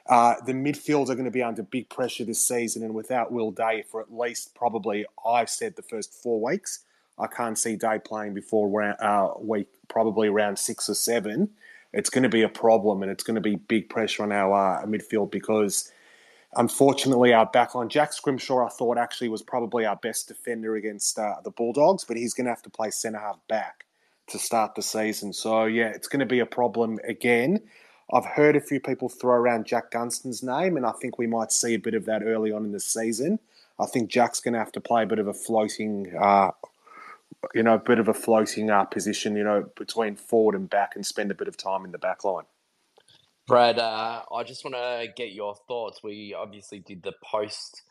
uh, 0.08 0.34
the 0.44 0.52
midfields 0.52 1.08
are 1.10 1.14
going 1.14 1.24
to 1.24 1.30
be 1.30 1.42
under 1.42 1.62
big 1.62 1.88
pressure 1.88 2.24
this 2.24 2.46
season, 2.46 2.82
and 2.82 2.94
without 2.94 3.32
Will 3.32 3.50
Day 3.50 3.84
for 3.90 4.00
at 4.00 4.12
least 4.12 4.54
probably, 4.54 5.04
I've 5.26 5.50
said, 5.50 5.76
the 5.76 5.82
first 5.82 6.14
four 6.14 6.40
weeks. 6.40 6.80
I 7.18 7.26
can't 7.26 7.58
see 7.58 7.76
Day 7.76 7.98
playing 8.04 8.34
before 8.34 8.68
round, 8.68 9.00
uh, 9.00 9.32
week, 9.38 9.68
probably 9.88 10.28
around 10.28 10.58
six 10.58 10.88
or 10.88 10.94
seven. 10.94 11.50
It's 11.92 12.10
going 12.10 12.24
to 12.24 12.28
be 12.28 12.42
a 12.42 12.48
problem, 12.48 13.02
and 13.02 13.10
it's 13.10 13.24
going 13.24 13.36
to 13.36 13.40
be 13.40 13.56
big 13.56 13.88
pressure 13.88 14.22
on 14.22 14.32
our 14.32 14.82
uh, 14.82 14.86
midfield 14.86 15.30
because 15.30 15.92
Unfortunately, 16.56 17.34
our 17.34 17.50
backline, 17.50 17.88
Jack 17.88 18.14
Scrimshaw, 18.14 18.64
I 18.64 18.70
thought 18.70 18.96
actually 18.96 19.28
was 19.28 19.42
probably 19.42 19.84
our 19.84 19.96
best 19.96 20.28
defender 20.28 20.76
against 20.76 21.18
uh, 21.18 21.34
the 21.44 21.50
Bulldogs, 21.50 22.04
but 22.04 22.16
he's 22.16 22.32
going 22.32 22.46
to 22.46 22.50
have 22.50 22.62
to 22.62 22.70
play 22.70 22.90
centre 22.90 23.18
half 23.18 23.38
back 23.46 23.84
to 24.28 24.38
start 24.38 24.74
the 24.74 24.82
season. 24.82 25.34
So, 25.34 25.66
yeah, 25.66 25.88
it's 25.88 26.08
going 26.08 26.20
to 26.20 26.26
be 26.26 26.40
a 26.40 26.46
problem 26.46 26.98
again. 27.06 27.60
I've 28.12 28.24
heard 28.24 28.54
a 28.54 28.60
few 28.60 28.80
people 28.80 29.08
throw 29.08 29.34
around 29.34 29.66
Jack 29.66 29.90
Gunston's 29.90 30.42
name, 30.42 30.76
and 30.76 30.86
I 30.86 30.92
think 30.92 31.18
we 31.18 31.26
might 31.26 31.50
see 31.50 31.74
a 31.74 31.78
bit 31.78 31.94
of 31.94 32.04
that 32.04 32.22
early 32.22 32.52
on 32.52 32.64
in 32.64 32.72
the 32.72 32.80
season. 32.80 33.40
I 33.78 33.86
think 33.86 34.10
Jack's 34.10 34.40
going 34.40 34.54
to 34.54 34.60
have 34.60 34.72
to 34.72 34.80
play 34.80 35.02
a 35.02 35.06
bit 35.06 35.18
of 35.18 35.26
a 35.26 35.34
floating, 35.34 36.14
uh, 36.16 36.52
you 37.54 37.62
know, 37.62 37.74
a 37.74 37.78
bit 37.78 37.98
of 37.98 38.08
a 38.08 38.14
floating 38.14 38.70
uh, 38.70 38.84
position, 38.84 39.36
you 39.36 39.44
know, 39.44 39.68
between 39.76 40.16
forward 40.16 40.54
and 40.54 40.70
back 40.70 40.94
and 40.94 41.04
spend 41.04 41.30
a 41.30 41.34
bit 41.34 41.48
of 41.48 41.56
time 41.56 41.84
in 41.84 41.92
the 41.92 41.98
back 41.98 42.24
line. 42.24 42.44
Brad, 43.46 43.78
uh, 43.78 44.22
I 44.32 44.42
just 44.44 44.64
want 44.64 44.74
to 44.74 45.06
get 45.14 45.32
your 45.32 45.54
thoughts. 45.68 46.02
We 46.02 46.34
obviously 46.34 46.80
did 46.80 47.02
the 47.02 47.14
post 47.24 47.82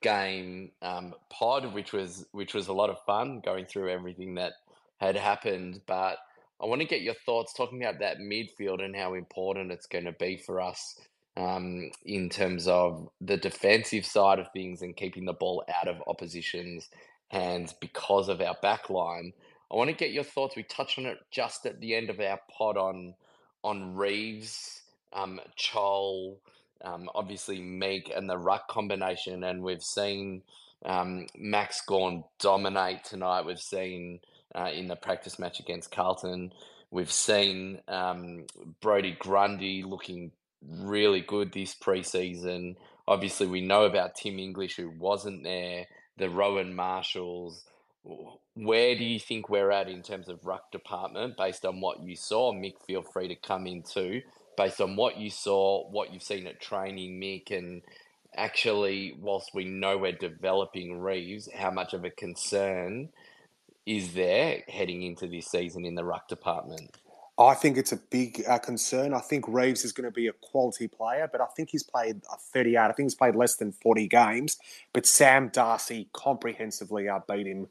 game 0.00 0.70
um, 0.82 1.14
pod, 1.30 1.72
which 1.72 1.92
was 1.92 2.26
which 2.32 2.54
was 2.54 2.68
a 2.68 2.72
lot 2.72 2.90
of 2.90 2.98
fun 3.06 3.40
going 3.44 3.66
through 3.66 3.90
everything 3.90 4.34
that 4.34 4.54
had 4.98 5.16
happened. 5.16 5.80
But 5.86 6.18
I 6.60 6.66
want 6.66 6.80
to 6.80 6.86
get 6.86 7.02
your 7.02 7.14
thoughts 7.26 7.52
talking 7.52 7.82
about 7.82 8.00
that 8.00 8.18
midfield 8.18 8.82
and 8.82 8.96
how 8.96 9.14
important 9.14 9.72
it's 9.72 9.86
going 9.86 10.04
to 10.06 10.12
be 10.12 10.36
for 10.36 10.60
us 10.60 10.98
um, 11.36 11.90
in 12.04 12.28
terms 12.30 12.66
of 12.66 13.08
the 13.20 13.36
defensive 13.36 14.06
side 14.06 14.38
of 14.38 14.50
things 14.52 14.82
and 14.82 14.96
keeping 14.96 15.26
the 15.26 15.32
ball 15.32 15.64
out 15.74 15.88
of 15.88 16.02
opposition's 16.06 16.88
hands 17.28 17.74
because 17.80 18.28
of 18.28 18.40
our 18.40 18.56
back 18.62 18.88
line. 18.88 19.32
I 19.70 19.76
want 19.76 19.90
to 19.90 19.96
get 19.96 20.12
your 20.12 20.24
thoughts. 20.24 20.56
We 20.56 20.62
touched 20.62 20.98
on 20.98 21.06
it 21.06 21.18
just 21.30 21.66
at 21.66 21.80
the 21.80 21.94
end 21.94 22.10
of 22.10 22.20
our 22.20 22.40
pod 22.56 22.76
on 22.76 23.14
on 23.64 23.96
Reeves 23.96 24.82
um, 25.12 25.40
Chol, 25.58 26.36
um, 26.84 27.10
obviously 27.14 27.60
Meek 27.60 28.12
and 28.14 28.30
the 28.30 28.38
ruck 28.38 28.68
combination, 28.68 29.42
and 29.42 29.62
we've 29.62 29.82
seen 29.82 30.42
um, 30.84 31.26
Max 31.36 31.80
Gawn 31.80 32.22
dominate 32.38 33.02
tonight. 33.04 33.44
We've 33.44 33.58
seen 33.58 34.20
uh, 34.56 34.70
in 34.72 34.88
the 34.88 34.96
practice 34.96 35.38
match 35.38 35.60
against 35.60 35.90
Carlton. 35.90 36.52
We've 36.90 37.12
seen 37.12 37.80
um, 37.88 38.46
Brodie 38.80 39.16
Grundy 39.18 39.82
looking 39.82 40.32
really 40.66 41.20
good 41.20 41.52
this 41.52 41.74
preseason. 41.74 42.76
Obviously, 43.06 43.46
we 43.46 43.60
know 43.60 43.84
about 43.84 44.14
Tim 44.14 44.38
English, 44.38 44.76
who 44.76 44.90
wasn't 44.90 45.44
there, 45.44 45.86
the 46.16 46.30
Rowan 46.30 46.74
Marshalls. 46.74 47.64
Where 48.54 48.96
do 48.96 49.04
you 49.04 49.18
think 49.18 49.48
we're 49.48 49.70
at 49.70 49.88
in 49.88 50.02
terms 50.02 50.28
of 50.28 50.46
ruck 50.46 50.70
department 50.70 51.36
based 51.36 51.64
on 51.64 51.80
what 51.80 52.02
you 52.02 52.16
saw? 52.16 52.52
Mick, 52.52 52.74
feel 52.86 53.02
free 53.02 53.28
to 53.28 53.34
come 53.34 53.66
in 53.66 53.82
too 53.82 54.22
based 54.56 54.80
on 54.80 54.96
what 54.96 55.18
you 55.18 55.30
saw, 55.30 55.88
what 55.90 56.12
you've 56.12 56.22
seen 56.22 56.46
at 56.46 56.60
training, 56.60 57.20
Mick, 57.20 57.56
and 57.56 57.82
actually, 58.34 59.16
whilst 59.20 59.50
we 59.54 59.64
know 59.64 59.98
we're 59.98 60.12
developing 60.12 60.98
Reeves, 60.98 61.48
how 61.54 61.70
much 61.70 61.92
of 61.92 62.04
a 62.04 62.10
concern 62.10 63.10
is 63.86 64.14
there 64.14 64.62
heading 64.68 65.02
into 65.02 65.28
this 65.28 65.46
season 65.46 65.84
in 65.84 65.94
the 65.94 66.04
ruck 66.04 66.28
department? 66.28 66.98
I 67.38 67.54
think 67.54 67.76
it's 67.76 67.92
a 67.92 67.96
big 67.96 68.42
uh, 68.48 68.58
concern. 68.58 69.12
I 69.12 69.20
think 69.20 69.44
Reeves 69.46 69.84
is 69.84 69.92
going 69.92 70.06
to 70.06 70.10
be 70.10 70.26
a 70.26 70.32
quality 70.32 70.88
player, 70.88 71.28
but 71.30 71.40
I 71.40 71.46
think 71.54 71.68
he's 71.70 71.82
played 71.82 72.22
38. 72.24 72.78
I 72.78 72.92
think 72.92 73.06
he's 73.06 73.14
played 73.14 73.36
less 73.36 73.56
than 73.56 73.72
40 73.72 74.08
games. 74.08 74.58
But 74.94 75.06
Sam 75.06 75.50
Darcy 75.52 76.08
comprehensively 76.14 77.08
uh, 77.08 77.20
beat 77.28 77.46
him 77.46 77.68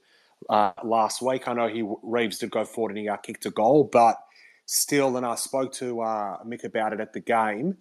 uh, 0.50 0.74
last 0.84 1.22
week. 1.22 1.48
I 1.48 1.54
know 1.54 1.68
he 1.68 1.84
Reeves 2.04 2.38
did 2.38 2.52
go 2.52 2.64
forward 2.64 2.92
and 2.92 3.00
he 3.00 3.10
uh, 3.10 3.18
kicked 3.18 3.46
a 3.48 3.50
goal, 3.50 3.90
but 3.92 4.18
still, 4.68 5.18
and 5.18 5.26
I 5.26 5.34
spoke 5.34 5.74
to 5.74 6.02
uh, 6.02 6.44
Mick 6.44 6.64
about 6.64 6.94
it 6.94 7.00
at 7.00 7.14
the 7.14 7.20
game. 7.20 7.78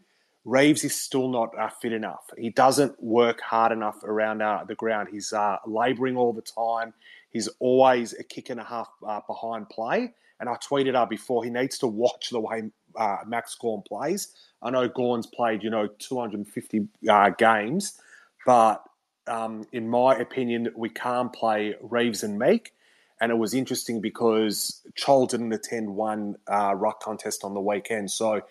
Reeves 0.47 0.85
is 0.85 0.95
still 0.95 1.29
not 1.29 1.59
uh, 1.59 1.69
fit 1.69 1.93
enough. 1.93 2.31
He 2.39 2.49
doesn't 2.49 3.03
work 3.03 3.43
hard 3.43 3.73
enough 3.73 4.03
around 4.05 4.41
uh, 4.41 4.65
the 4.67 4.75
ground. 4.75 5.09
He's 5.11 5.35
labouring 5.67 6.17
all 6.17 6.33
the 6.33 6.43
time. 6.43 6.95
He's 7.35 7.49
always 7.59 8.15
a 8.15 8.25
kick 8.25 8.49
and 8.49 8.59
a 8.59 8.65
half 8.65 8.89
uh, 9.07 9.21
behind 9.27 9.69
play. 9.69 10.15
And 10.41 10.49
I 10.49 10.55
tweeted 10.57 10.97
out 10.97 11.11
before 11.11 11.45
he 11.45 11.51
needs 11.51 11.77
to 11.79 11.87
watch 11.87 12.31
the 12.31 12.41
way 12.41 12.71
uh, 12.97 13.19
Max 13.27 13.55
Gawn 13.55 13.83
plays. 13.87 14.29
I 14.63 14.71
know 14.71 14.89
Gawn's 14.89 15.27
played, 15.27 15.63
you 15.63 15.69
know, 15.69 15.87
250 15.99 16.89
uh, 17.09 17.31
games, 17.31 18.01
but 18.47 18.83
um, 19.27 19.67
in 19.73 19.89
my 19.89 20.17
opinion, 20.17 20.71
we 20.75 20.89
can't 20.89 21.33
play 21.33 21.75
Reeves 21.83 22.23
and 22.23 22.39
Meek 22.39 22.73
and 23.21 23.31
it 23.31 23.37
was 23.37 23.55
interesting 23.55 24.01
because 24.01 24.83
Chol 24.99 25.29
didn't 25.29 25.53
attend 25.53 25.89
one 25.89 26.37
uh, 26.47 26.75
ruck 26.75 27.01
contest 27.01 27.45
on 27.45 27.55
the 27.55 27.61
weekend. 27.61 28.11
So 28.11 28.43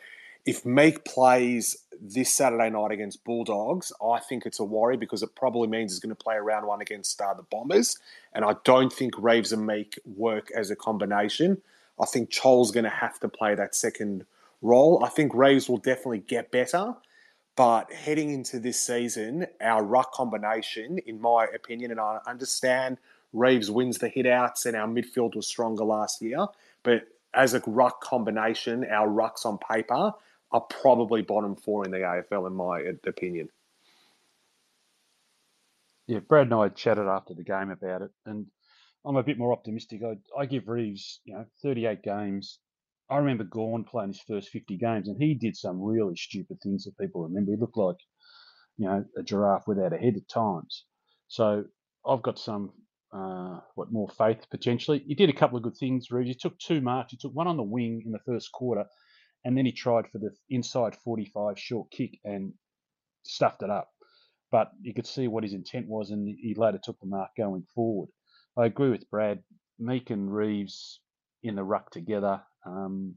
if 0.45 0.65
Meek 0.65 1.05
plays 1.05 1.77
this 2.01 2.33
Saturday 2.33 2.69
night 2.69 2.91
against 2.91 3.23
Bulldogs, 3.23 3.91
I 4.03 4.19
think 4.19 4.45
it's 4.45 4.59
a 4.59 4.63
worry 4.63 4.97
because 4.97 5.23
it 5.23 5.35
probably 5.35 5.67
means 5.67 5.93
he's 5.93 5.99
going 5.99 6.15
to 6.15 6.23
play 6.23 6.37
round 6.37 6.67
one 6.67 6.81
against 6.81 7.19
uh, 7.21 7.33
the 7.33 7.43
Bombers. 7.43 7.97
And 8.33 8.43
I 8.43 8.55
don't 8.63 8.91
think 8.91 9.13
Reeves 9.17 9.53
and 9.53 9.65
Meek 9.65 9.99
work 10.05 10.49
as 10.55 10.69
a 10.69 10.75
combination. 10.75 11.61
I 11.99 12.05
think 12.05 12.29
Chol's 12.29 12.71
going 12.71 12.83
to 12.83 12.89
have 12.89 13.19
to 13.21 13.29
play 13.29 13.55
that 13.55 13.75
second 13.75 14.25
role. 14.61 15.03
I 15.03 15.09
think 15.09 15.33
Reeves 15.33 15.69
will 15.69 15.77
definitely 15.77 16.19
get 16.19 16.51
better. 16.51 16.95
But 17.55 17.93
heading 17.93 18.31
into 18.31 18.59
this 18.59 18.81
season, 18.81 19.45
our 19.61 19.83
ruck 19.83 20.11
combination, 20.11 20.97
in 21.05 21.21
my 21.21 21.45
opinion, 21.45 21.91
and 21.91 21.99
I 21.99 22.19
understand– 22.27 22.97
Reeves 23.33 23.71
wins 23.71 23.97
the 23.97 24.09
hitouts, 24.09 24.65
and 24.65 24.77
our 24.77 24.87
midfield 24.87 25.35
was 25.35 25.47
stronger 25.47 25.83
last 25.83 26.21
year. 26.21 26.45
But 26.83 27.07
as 27.33 27.55
a 27.55 27.63
ruck 27.65 28.01
combination, 28.01 28.85
our 28.85 29.07
rucks 29.07 29.45
on 29.45 29.57
paper 29.57 30.13
are 30.53 30.61
probably 30.61 31.23
bottom 31.23 31.57
four 31.57 31.85
in 31.85 31.91
the 31.91 31.99
AFL, 31.99 32.47
in 32.47 32.55
my 32.55 32.81
opinion. 33.07 33.49
Yeah, 36.07 36.19
Brad 36.19 36.47
and 36.47 36.53
I 36.55 36.69
chatted 36.69 37.07
after 37.07 37.33
the 37.33 37.43
game 37.43 37.71
about 37.71 38.01
it, 38.01 38.11
and 38.25 38.45
I'm 39.05 39.15
a 39.15 39.23
bit 39.23 39.37
more 39.37 39.53
optimistic. 39.53 40.01
I, 40.03 40.17
I 40.39 40.45
give 40.45 40.67
Reeves, 40.67 41.21
you 41.25 41.33
know, 41.33 41.45
38 41.63 42.03
games. 42.03 42.59
I 43.09 43.17
remember 43.17 43.45
Gawn 43.45 43.85
playing 43.85 44.09
his 44.09 44.21
first 44.21 44.49
50 44.49 44.77
games, 44.77 45.07
and 45.07 45.21
he 45.21 45.33
did 45.33 45.55
some 45.55 45.81
really 45.81 46.15
stupid 46.15 46.59
things 46.61 46.83
that 46.85 46.97
people 46.97 47.23
remember. 47.23 47.51
He 47.51 47.57
looked 47.57 47.77
like, 47.77 47.97
you 48.77 48.87
know, 48.87 49.05
a 49.17 49.23
giraffe 49.23 49.67
without 49.67 49.93
a 49.93 49.97
head 49.97 50.15
at 50.17 50.29
times. 50.29 50.85
So 51.29 51.65
I've 52.07 52.23
got 52.23 52.39
some 52.39 52.71
uh, 53.13 53.59
what 53.75 53.91
more 53.91 54.09
faith 54.09 54.45
potentially. 54.51 55.03
He 55.07 55.15
did 55.15 55.29
a 55.29 55.33
couple 55.33 55.57
of 55.57 55.63
good 55.63 55.77
things. 55.77 56.11
Reeves. 56.11 56.29
He 56.29 56.35
took 56.35 56.59
two 56.59 56.81
marks. 56.81 57.11
He 57.11 57.17
took 57.17 57.33
one 57.35 57.47
on 57.47 57.57
the 57.57 57.63
wing 57.63 58.03
in 58.05 58.11
the 58.11 58.19
first 58.25 58.51
quarter, 58.51 58.85
and 59.45 59.57
then 59.57 59.65
he 59.65 59.71
tried 59.71 60.07
for 60.09 60.19
the 60.19 60.31
inside 60.49 60.95
45 60.95 61.59
short 61.59 61.91
kick 61.91 62.19
and 62.23 62.53
stuffed 63.23 63.63
it 63.63 63.69
up. 63.69 63.89
But 64.51 64.71
you 64.81 64.93
could 64.93 65.07
see 65.07 65.27
what 65.27 65.43
his 65.43 65.53
intent 65.53 65.87
was, 65.87 66.11
and 66.11 66.27
he 66.27 66.53
later 66.55 66.79
took 66.81 66.99
the 66.99 67.07
mark 67.07 67.31
going 67.37 67.65
forward. 67.73 68.09
I 68.57 68.65
agree 68.65 68.89
with 68.89 69.09
Brad. 69.09 69.43
Meek 69.79 70.11
and 70.11 70.33
Reeves 70.33 71.01
in 71.41 71.55
the 71.55 71.63
ruck 71.63 71.89
together 71.89 72.41
um, 72.65 73.15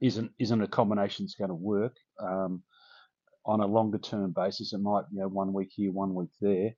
isn't 0.00 0.32
isn't 0.38 0.62
a 0.62 0.66
combination 0.68 1.24
that's 1.24 1.34
going 1.34 1.48
to 1.48 1.54
work 1.54 1.96
um, 2.20 2.62
on 3.44 3.60
a 3.60 3.66
longer 3.66 3.98
term 3.98 4.32
basis. 4.34 4.72
It 4.72 4.80
might, 4.80 5.04
you 5.12 5.20
know, 5.20 5.28
one 5.28 5.52
week 5.52 5.70
here, 5.74 5.92
one 5.92 6.14
week 6.14 6.30
there. 6.40 6.70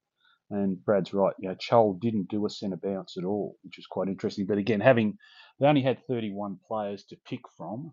And 0.50 0.82
Brad's 0.84 1.12
right. 1.12 1.34
You 1.38 1.50
know, 1.50 1.54
Chol 1.56 2.00
didn't 2.00 2.30
do 2.30 2.46
a 2.46 2.50
centre 2.50 2.78
bounce 2.82 3.16
at 3.16 3.24
all, 3.24 3.56
which 3.62 3.76
was 3.76 3.86
quite 3.86 4.08
interesting. 4.08 4.46
But 4.46 4.58
again, 4.58 4.80
having 4.80 5.18
they 5.60 5.66
only 5.66 5.82
had 5.82 6.06
31 6.06 6.58
players 6.66 7.04
to 7.06 7.16
pick 7.26 7.40
from, 7.56 7.92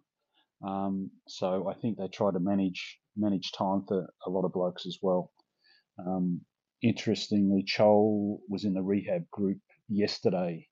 um, 0.68 1.12
so 1.28 1.70
I 1.70 1.74
think 1.80 1.98
they 1.98 2.08
try 2.08 2.32
to 2.32 2.40
manage 2.40 3.00
manage 3.18 3.52
time 3.52 3.84
for 3.88 4.08
a 4.26 4.30
lot 4.30 4.46
of 4.46 4.54
blokes 4.54 4.86
as 4.86 4.98
well. 5.02 5.32
Um, 6.00 6.42
interestingly, 6.82 7.64
Chol 7.64 8.40
was 8.50 8.66
in 8.66 8.74
the 8.74 8.84
rehab 8.84 9.30
group 9.32 9.60
yesterday, 9.88 10.68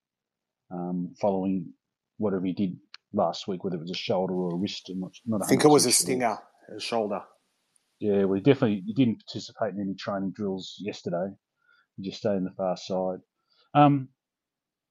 um, 0.72 1.14
following 1.22 1.72
whatever 2.18 2.46
he 2.46 2.54
did 2.54 2.78
last 3.14 3.48
week, 3.48 3.64
whether 3.64 3.78
it 3.78 3.82
was 3.82 3.92
a 3.92 3.96
shoulder 3.96 4.34
or 4.34 4.54
a 4.54 4.58
wrist. 4.58 4.90
I'm 4.90 5.00
not, 5.00 5.12
not 5.26 5.44
I 5.44 5.48
think 5.48 5.64
it 5.64 5.70
was 5.70 5.86
a 5.86 5.92
stinger, 5.92 6.38
a 6.76 6.80
shoulder. 6.80 7.22
Yeah, 8.00 8.26
well, 8.26 8.36
he 8.36 8.42
definitely 8.42 8.84
he 8.86 8.94
didn't 8.94 9.24
participate 9.26 9.74
in 9.74 9.82
any 9.82 9.96
training 9.96 10.34
drills 10.36 10.76
yesterday 10.80 11.34
just 12.02 12.20
stay 12.20 12.36
in 12.36 12.44
the 12.44 12.52
far 12.52 12.78
side. 12.78 13.20
Um, 13.74 14.10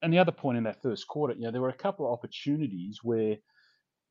and 0.01 0.13
the 0.13 0.19
other 0.19 0.31
point 0.31 0.57
in 0.57 0.63
that 0.65 0.81
first 0.81 1.07
quarter, 1.07 1.33
you 1.33 1.41
know, 1.41 1.51
there 1.51 1.61
were 1.61 1.69
a 1.69 1.73
couple 1.73 2.05
of 2.05 2.13
opportunities 2.13 2.99
where 3.03 3.37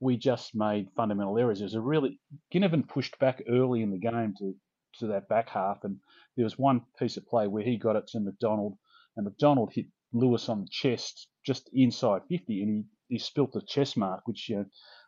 we 0.03 0.17
just 0.17 0.51
made 0.53 0.91
fundamental 0.97 1.39
errors. 1.39 1.61
There 1.61 1.67
was 1.67 1.75
a 1.75 1.81
really 1.81 2.19
Ginnivan 2.53 2.89
pushed 2.89 3.17
back 3.21 3.41
early 3.49 3.83
in 3.83 3.93
the 3.93 3.99
game 3.99 4.35
to 4.39 4.53
to 4.99 5.07
that 5.07 5.29
back 5.29 5.49
half, 5.49 5.85
and 5.85 5.97
there 6.37 6.45
was 6.45 6.59
one 6.59 6.83
piece 6.99 7.17
of 7.17 7.25
play 7.27 7.47
where 7.47 7.63
he 7.63 7.79
got 7.79 7.95
it 7.95 8.09
to 8.09 8.21
McDonald, 8.21 8.77
and 9.17 9.25
McDonald 9.25 9.73
hit 9.73 9.87
Lewis 10.13 10.49
on 10.49 10.63
the 10.63 10.69
chest 10.71 11.29
just 11.47 11.71
inside 11.73 12.23
50, 12.29 12.63
and 12.63 12.85
he, 13.09 13.15
he 13.15 13.19
spilt 13.19 13.53
the 13.53 13.63
chest 13.63 13.97
mark, 13.97 14.23
which 14.27 14.49
you 14.49 14.57
know, 14.57 14.65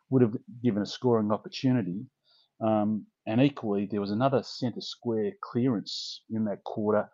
would 0.09 0.21
have 0.21 0.33
given 0.63 0.81
a 0.81 0.87
scoring 0.87 1.31
opportunity. 1.31 2.05
Um, 2.61 3.05
and 3.27 3.41
equally, 3.41 3.85
there 3.85 4.01
was 4.01 4.11
another 4.11 4.43
centre 4.43 4.81
square 4.81 5.33
clearance 5.43 6.23
in 6.29 6.45
that 6.45 6.63
quarter, 6.63 7.09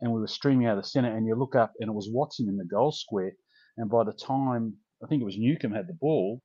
and 0.00 0.12
we 0.12 0.20
were 0.20 0.28
streaming 0.28 0.68
out 0.68 0.78
of 0.78 0.84
the 0.84 0.88
centre, 0.88 1.14
and 1.14 1.26
you 1.26 1.34
look 1.34 1.56
up, 1.56 1.72
and 1.80 1.90
it 1.90 1.94
was 1.94 2.08
Watson 2.10 2.48
in 2.48 2.56
the 2.56 2.64
goal 2.64 2.92
square. 2.92 3.32
And 3.76 3.90
by 3.90 4.04
the 4.04 4.12
time 4.12 4.76
I 5.02 5.08
think 5.08 5.20
it 5.20 5.26
was 5.26 5.36
Newcombe 5.36 5.72
had 5.72 5.88
the 5.88 5.98
ball, 6.00 6.40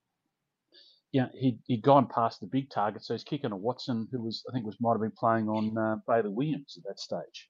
yeah, 1.11 1.27
he'd, 1.33 1.59
he'd 1.65 1.81
gone 1.81 2.07
past 2.07 2.39
the 2.39 2.47
big 2.47 2.69
target, 2.69 3.03
so 3.03 3.13
he's 3.13 3.23
kicking 3.23 3.51
a 3.51 3.57
Watson, 3.57 4.07
who 4.11 4.21
was 4.21 4.43
I 4.49 4.53
think 4.53 4.65
was 4.65 4.77
might 4.79 4.93
have 4.93 5.01
been 5.01 5.11
playing 5.11 5.49
on 5.49 5.77
uh, 5.77 5.95
Bailey 6.07 6.29
Williams 6.29 6.77
at 6.77 6.83
that 6.87 6.99
stage. 6.99 7.49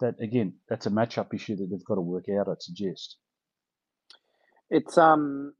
That 0.00 0.14
again, 0.20 0.54
that's 0.68 0.86
a 0.86 0.90
matchup 0.90 1.34
issue 1.34 1.56
that 1.56 1.68
they've 1.70 1.84
got 1.84 1.96
to 1.96 2.00
work 2.00 2.26
out. 2.28 2.48
I'd 2.48 2.62
suggest. 2.62 3.16
It's 4.70 4.96
um 4.96 5.54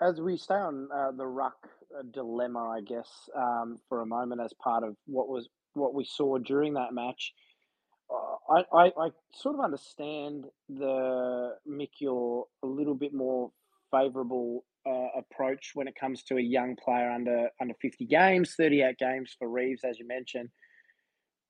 as 0.00 0.20
we 0.20 0.36
stay 0.36 0.54
on 0.54 0.88
uh, 0.94 1.12
the 1.12 1.26
ruck 1.26 1.56
uh, 1.96 2.02
dilemma, 2.12 2.68
I 2.68 2.80
guess, 2.80 3.08
um, 3.36 3.78
for 3.88 4.00
a 4.00 4.06
moment 4.06 4.40
as 4.40 4.52
part 4.62 4.84
of 4.84 4.96
what 5.06 5.28
was 5.28 5.48
what 5.74 5.94
we 5.94 6.04
saw 6.04 6.38
during 6.38 6.74
that 6.74 6.92
match. 6.92 7.32
Uh, 8.10 8.54
I, 8.54 8.64
I, 8.72 8.84
I 9.06 9.08
sort 9.34 9.54
of 9.54 9.60
understand 9.64 10.46
the 10.68 11.56
Mick 11.68 12.00
your 12.00 12.46
a 12.62 12.66
little 12.66 12.94
bit 12.94 13.12
more 13.12 13.52
favourable 13.90 14.64
uh, 14.88 15.18
approach 15.18 15.72
when 15.74 15.88
it 15.88 15.94
comes 15.98 16.22
to 16.24 16.36
a 16.36 16.40
young 16.40 16.76
player 16.76 17.10
under 17.10 17.48
under 17.60 17.74
50 17.80 18.06
games, 18.06 18.54
38 18.56 18.98
games 18.98 19.34
for 19.38 19.48
Reeves, 19.48 19.82
as 19.84 19.98
you 19.98 20.06
mentioned. 20.06 20.48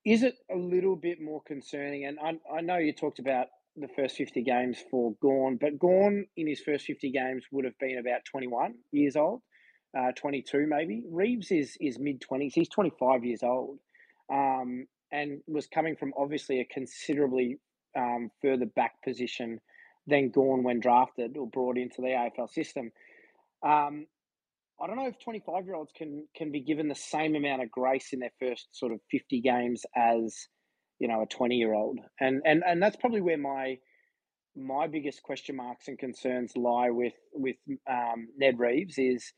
Is 0.05 0.23
it 0.23 0.37
a 0.51 0.57
little 0.57 0.97
bit 0.97 1.21
more 1.21 1.43
concerning? 1.47 2.07
And 2.07 2.19
I, 2.19 2.57
I 2.57 2.61
know 2.61 2.79
you 2.79 2.93
talked 2.93 3.19
about 3.19 3.49
the 3.77 3.89
first 3.89 4.17
50 4.17 4.43
games 4.43 4.79
for 4.91 5.15
Gawn, 5.21 5.59
but 5.61 5.79
Gawn 5.79 6.27
in 6.37 6.47
his 6.47 6.61
first 6.61 6.87
50 6.87 7.11
games 7.11 7.45
would 7.53 7.65
have 7.65 7.79
been 7.79 7.99
about 7.99 8.25
21 8.25 8.75
years 8.93 9.17
old, 9.17 9.43
uh, 9.97 10.13
22 10.17 10.67
maybe. 10.67 11.03
Reeves 11.09 11.51
is, 11.51 11.77
is 11.81 11.99
mid 11.99 12.23
20s. 12.23 12.53
He's 12.55 12.69
25 12.69 13.25
years 13.25 13.43
old 13.43 13.79
um, 14.33 14.87
and 15.13 15.41
was 15.47 15.67
coming 15.67 15.97
from 15.97 16.13
obviously 16.17 16.61
a 16.61 16.65
considerably 16.65 17.59
um, 17.97 18.31
further 18.43 18.67
back 18.67 19.03
position 19.03 19.61
than 20.07 20.31
Gawn 20.31 20.63
when 20.63 20.81
drafted 20.81 21.37
or 21.37 21.47
brought 21.47 21.77
into 21.77 22.01
the 22.01 22.09
AFL 22.09 22.51
system. 22.51 22.91
Um, 23.65 24.07
I 24.81 24.87
don't 24.87 24.97
know 24.97 25.09
if 25.09 25.19
25 25.23 25.65
year 25.67 25.75
olds 25.75 25.93
can 25.97 26.27
can 26.37 26.53
be 26.53 26.61
given 26.61 26.89
the 26.89 26.95
same 26.95 27.35
amount 27.35 27.63
of 27.63 27.71
grace 27.71 28.13
in 28.13 28.21
their 28.21 28.33
first 28.39 28.69
sort 28.73 28.93
of 28.93 29.01
50 29.11 29.41
games 29.41 29.83
as 29.97 30.37
you 30.99 31.09
know 31.09 31.23
a 31.23 31.27
20 31.27 31.57
year 31.57 31.75
old, 31.75 31.99
and 32.21 32.43
and 32.45 32.63
and 32.67 32.83
that's 32.83 32.97
probably 32.97 33.21
where 33.21 33.39
my 33.39 33.79
my 34.57 34.87
biggest 34.87 35.23
question 35.23 35.57
marks 35.57 35.89
and 35.89 35.99
concerns 35.99 36.53
lie 36.57 36.91
with 36.91 37.15
with 37.33 37.57
um, 37.91 38.29
Ned 38.37 38.59
Reeves 38.59 38.99
is, 38.99 39.33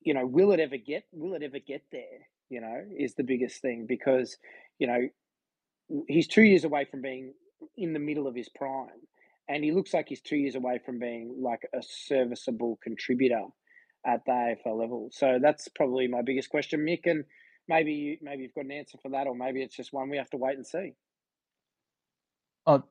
you 0.00 0.14
know, 0.14 0.26
will 0.26 0.52
it 0.52 0.60
ever 0.60 0.76
get 0.76 1.04
will 1.12 1.34
it 1.34 1.42
ever 1.42 1.58
get 1.58 1.82
there? 1.92 2.28
You 2.48 2.60
know, 2.60 2.82
is 2.98 3.14
the 3.14 3.24
biggest 3.24 3.60
thing 3.62 3.86
because 3.88 4.36
you 4.78 4.86
know 4.86 5.08
he's 6.08 6.26
two 6.26 6.42
years 6.42 6.64
away 6.64 6.86
from 6.90 7.02
being 7.02 7.34
in 7.76 7.92
the 7.92 7.98
middle 7.98 8.26
of 8.26 8.34
his 8.34 8.48
prime, 8.48 8.88
and 9.50 9.64
he 9.64 9.72
looks 9.72 9.92
like 9.92 10.06
he's 10.08 10.20
two 10.20 10.36
years 10.36 10.54
away 10.54 10.78
from 10.86 11.00
being 11.00 11.34
like 11.42 11.68
a 11.74 11.82
serviceable 11.82 12.78
contributor 12.82 13.42
at 14.06 14.20
the 14.24 14.30
AFL 14.30 14.78
level. 14.78 15.08
So 15.12 15.40
that's 15.42 15.66
probably 15.66 16.06
my 16.06 16.22
biggest 16.22 16.50
question, 16.50 16.86
Mick. 16.86 17.00
And 17.04 17.24
maybe 17.68 17.92
you, 17.92 18.16
maybe 18.22 18.44
you've 18.44 18.54
got 18.54 18.66
an 18.66 18.70
answer 18.70 18.96
for 19.02 19.10
that, 19.10 19.26
or 19.26 19.34
maybe 19.34 19.60
it's 19.60 19.74
just 19.74 19.92
one 19.92 20.08
we 20.08 20.18
have 20.18 20.30
to 20.30 20.36
wait 20.36 20.56
and 20.56 20.64
see. 20.64 20.94
Oh, 22.64 22.84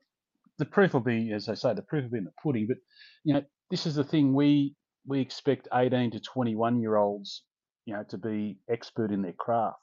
the 0.58 0.66
proof 0.66 0.92
will 0.92 1.00
be, 1.00 1.32
as 1.32 1.48
I 1.48 1.54
say, 1.54 1.72
the 1.72 1.80
proof 1.80 2.04
will 2.04 2.10
be 2.10 2.18
in 2.18 2.24
the 2.24 2.32
pudding. 2.42 2.66
But 2.68 2.76
you 3.24 3.32
know, 3.32 3.42
this 3.70 3.86
is 3.86 3.94
the 3.94 4.04
thing 4.04 4.34
we 4.34 4.76
we 5.06 5.20
expect 5.20 5.66
eighteen 5.72 6.10
to 6.10 6.20
twenty 6.20 6.54
one 6.54 6.78
year 6.78 6.96
olds, 6.96 7.42
you 7.86 7.94
know, 7.94 8.04
to 8.10 8.18
be 8.18 8.58
expert 8.70 9.12
in 9.12 9.22
their 9.22 9.32
craft. 9.32 9.78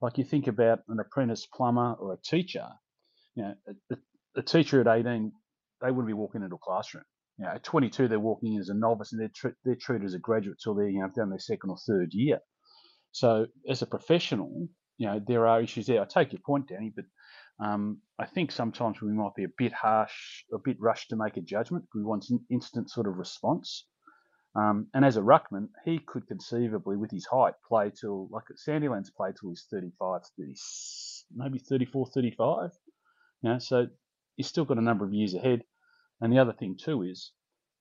Like 0.00 0.18
you 0.18 0.24
think 0.24 0.46
about 0.46 0.80
an 0.88 1.00
apprentice 1.00 1.46
plumber 1.52 1.94
or 1.94 2.12
a 2.12 2.18
teacher. 2.18 2.68
You 3.34 3.42
know, 3.42 3.54
a, 3.90 3.96
a 4.36 4.42
teacher 4.42 4.80
at 4.80 4.86
eighteen, 4.86 5.32
they 5.80 5.90
wouldn't 5.90 6.06
be 6.06 6.12
walking 6.12 6.42
into 6.42 6.56
a 6.56 6.58
classroom 6.58 7.04
you 7.38 7.44
know, 7.44 7.52
at 7.52 7.64
22 7.64 8.08
they're 8.08 8.18
walking 8.18 8.54
in 8.54 8.60
as 8.60 8.68
a 8.68 8.74
novice 8.74 9.12
and 9.12 9.20
they're, 9.20 9.30
tr- 9.34 9.56
they're 9.64 9.76
treated 9.76 10.06
as 10.06 10.14
a 10.14 10.18
graduate 10.18 10.58
till 10.62 10.74
they're 10.74 10.88
you 10.88 11.00
know 11.00 11.10
down 11.14 11.30
their 11.30 11.38
second 11.38 11.70
or 11.70 11.76
third 11.86 12.12
year. 12.12 12.38
So 13.12 13.46
as 13.68 13.82
a 13.82 13.86
professional, 13.86 14.68
you 14.98 15.06
know 15.06 15.20
there 15.26 15.46
are 15.46 15.60
issues 15.60 15.86
there. 15.86 16.02
I 16.02 16.06
take 16.06 16.32
your 16.32 16.42
point, 16.44 16.68
Danny, 16.68 16.92
but 16.94 17.04
um, 17.64 17.98
I 18.18 18.26
think 18.26 18.52
sometimes 18.52 19.00
we 19.00 19.12
might 19.12 19.34
be 19.34 19.44
a 19.44 19.52
bit 19.56 19.72
harsh, 19.72 20.44
a 20.52 20.58
bit 20.62 20.76
rushed 20.80 21.10
to 21.10 21.16
make 21.16 21.36
a 21.36 21.40
judgment. 21.40 21.84
We 21.94 22.02
want 22.02 22.26
an 22.30 22.40
instant 22.50 22.90
sort 22.90 23.06
of 23.06 23.16
response. 23.16 23.86
Um, 24.54 24.86
and 24.94 25.04
as 25.04 25.18
a 25.18 25.20
ruckman, 25.20 25.68
he 25.84 25.98
could 25.98 26.26
conceivably, 26.26 26.96
with 26.96 27.10
his 27.10 27.26
height, 27.26 27.52
play 27.68 27.90
till 27.98 28.28
like 28.30 28.44
Sandilands 28.66 29.08
play 29.14 29.30
till 29.38 29.50
he's 29.50 29.66
35, 29.70 30.22
30, 30.38 30.54
maybe 31.34 31.58
34, 31.58 32.06
35. 32.14 32.70
You 33.42 33.50
know, 33.50 33.58
so 33.58 33.86
he's 34.36 34.46
still 34.46 34.64
got 34.64 34.78
a 34.78 34.82
number 34.82 35.04
of 35.04 35.14
years 35.14 35.34
ahead. 35.34 35.62
And 36.20 36.32
the 36.32 36.38
other 36.38 36.52
thing 36.52 36.76
too 36.82 37.02
is 37.02 37.32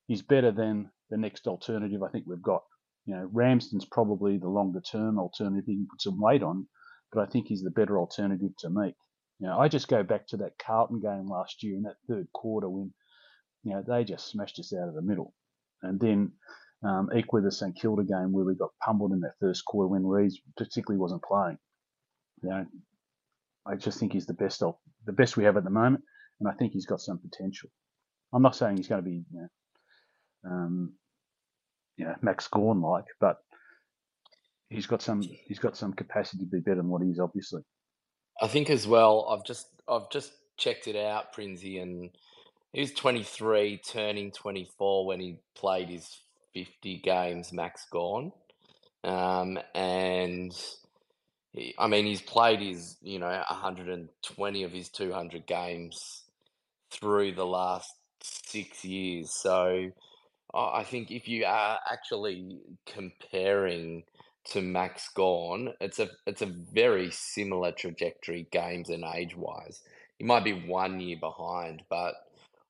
he's 0.08 0.22
better 0.22 0.52
than 0.52 0.90
the 1.10 1.18
next 1.18 1.48
alternative 1.48 2.02
I 2.04 2.10
think 2.10 2.26
we've 2.28 2.42
got. 2.42 2.64
You 3.06 3.16
know, 3.16 3.30
Ramsden's 3.32 3.86
probably 3.86 4.38
the 4.38 4.50
longer 4.50 4.82
term 4.82 5.20
alternative 5.20 5.66
he 5.68 5.76
can 5.76 5.88
put 5.90 6.02
some 6.02 6.20
weight 6.20 6.42
on, 6.42 6.68
but 7.12 7.22
I 7.22 7.32
think 7.32 7.48
he's 7.48 7.64
the 7.64 7.70
better 7.70 8.00
alternative 8.00 8.52
to 8.60 8.70
Meek. 8.70 8.96
You 9.40 9.48
know, 9.48 9.60
I 9.60 9.68
just 9.68 9.88
go 9.88 10.02
back 10.02 10.28
to 10.28 10.38
that 10.38 10.58
Carlton 10.58 11.02
game 11.02 11.28
last 11.28 11.62
year 11.62 11.76
in 11.76 11.84
that 11.84 11.98
third 12.08 12.28
quarter 12.34 12.70
when, 12.70 12.94
you 13.64 13.74
know, 13.74 13.84
they 13.86 14.04
just 14.04 14.30
smashed 14.30 14.60
us 14.60 14.74
out 14.74 14.88
of 14.88 14.96
the 14.96 15.02
middle. 15.02 15.34
And 15.84 16.00
then 16.00 16.32
um, 16.84 17.10
equally 17.16 17.44
the 17.44 17.52
St 17.52 17.76
Kilda 17.76 18.04
game 18.04 18.32
where 18.32 18.46
we 18.46 18.56
got 18.56 18.72
pummeled 18.84 19.12
in 19.12 19.20
that 19.22 19.36
first 19.40 19.66
quarter 19.66 19.88
when 19.88 20.06
Reeves 20.06 20.40
particularly 20.58 21.00
wasn't 21.00 21.24
playing. 21.24 21.58
You 22.42 22.50
know, 22.50 22.66
I 23.66 23.76
just 23.76 24.00
think 24.00 24.14
he's 24.14 24.26
the 24.26 24.34
best 24.34 24.62
the 25.06 25.14
best 25.14 25.38
we 25.38 25.44
have 25.46 25.58
at 25.58 25.64
the 25.64 25.70
moment, 25.70 26.04
and 26.40 26.50
I 26.50 26.54
think 26.54 26.74
he's 26.74 26.86
got 26.86 27.02
some 27.02 27.18
potential. 27.18 27.70
I'm 28.34 28.42
not 28.42 28.56
saying 28.56 28.78
he's 28.78 28.88
going 28.88 29.04
to 29.04 29.10
be, 29.10 29.24
you 29.32 29.40
know, 29.40 29.48
um, 30.52 30.94
you 31.98 32.06
know, 32.06 32.16
Max 32.22 32.48
Gawn 32.48 32.82
like, 32.82 33.06
but 33.20 33.38
he's 34.70 34.86
got 34.86 35.02
some 35.02 35.22
he's 35.22 35.60
got 35.60 35.78
some 35.78 35.94
capacity 35.94 36.44
to 36.44 36.50
be 36.50 36.60
better 36.60 36.78
than 36.78 36.90
what 36.90 37.02
he 37.02 37.10
is, 37.10 37.20
obviously. 37.20 37.62
I 38.42 38.48
think 38.48 38.70
as 38.70 38.86
well. 38.86 39.28
I've 39.30 39.46
just 39.46 39.68
I've 39.88 40.10
just 40.12 40.34
checked 40.58 40.88
it 40.88 40.96
out, 40.96 41.34
Prinsey, 41.34 41.80
and 41.80 42.10
he 42.74 42.82
was 42.82 42.92
23, 42.92 43.80
turning 43.88 44.32
24 44.32 45.06
when 45.06 45.20
he 45.20 45.40
played 45.56 45.90
his 45.90 46.20
50 46.54 47.00
games. 47.00 47.54
Max 47.54 47.86
Gawn, 47.92 48.34
um, 49.06 49.58
and 49.74 50.54
he, 51.54 51.74
I 51.80 51.88
mean 51.88 52.06
he's 52.06 52.22
played 52.22 52.60
his 52.60 52.98
you 53.02 53.20
know 53.20 53.44
120 53.50 54.64
of 54.64 54.72
his 54.72 54.90
200 54.90 55.48
games 55.48 56.25
through 57.00 57.34
the 57.34 57.46
last 57.46 57.90
six 58.22 58.84
years. 58.84 59.32
So 59.42 59.92
I 60.54 60.84
think 60.84 61.12
if 61.12 61.28
you 61.28 61.46
are 61.46 61.80
actually 61.92 62.60
comparing 62.86 64.04
to 64.52 64.62
Max 64.62 65.10
Gawn, 65.10 65.74
it's 65.82 66.00
a 66.00 66.10
it's 66.26 66.42
a 66.42 66.46
very 66.46 67.12
similar 67.12 67.72
trajectory, 67.72 68.48
games 68.52 68.90
and 68.90 69.04
age 69.16 69.36
wise. 69.36 69.82
He 70.18 70.26
might 70.26 70.44
be 70.44 70.54
one 70.54 71.00
year 71.00 71.18
behind, 71.20 71.84
but 71.90 72.14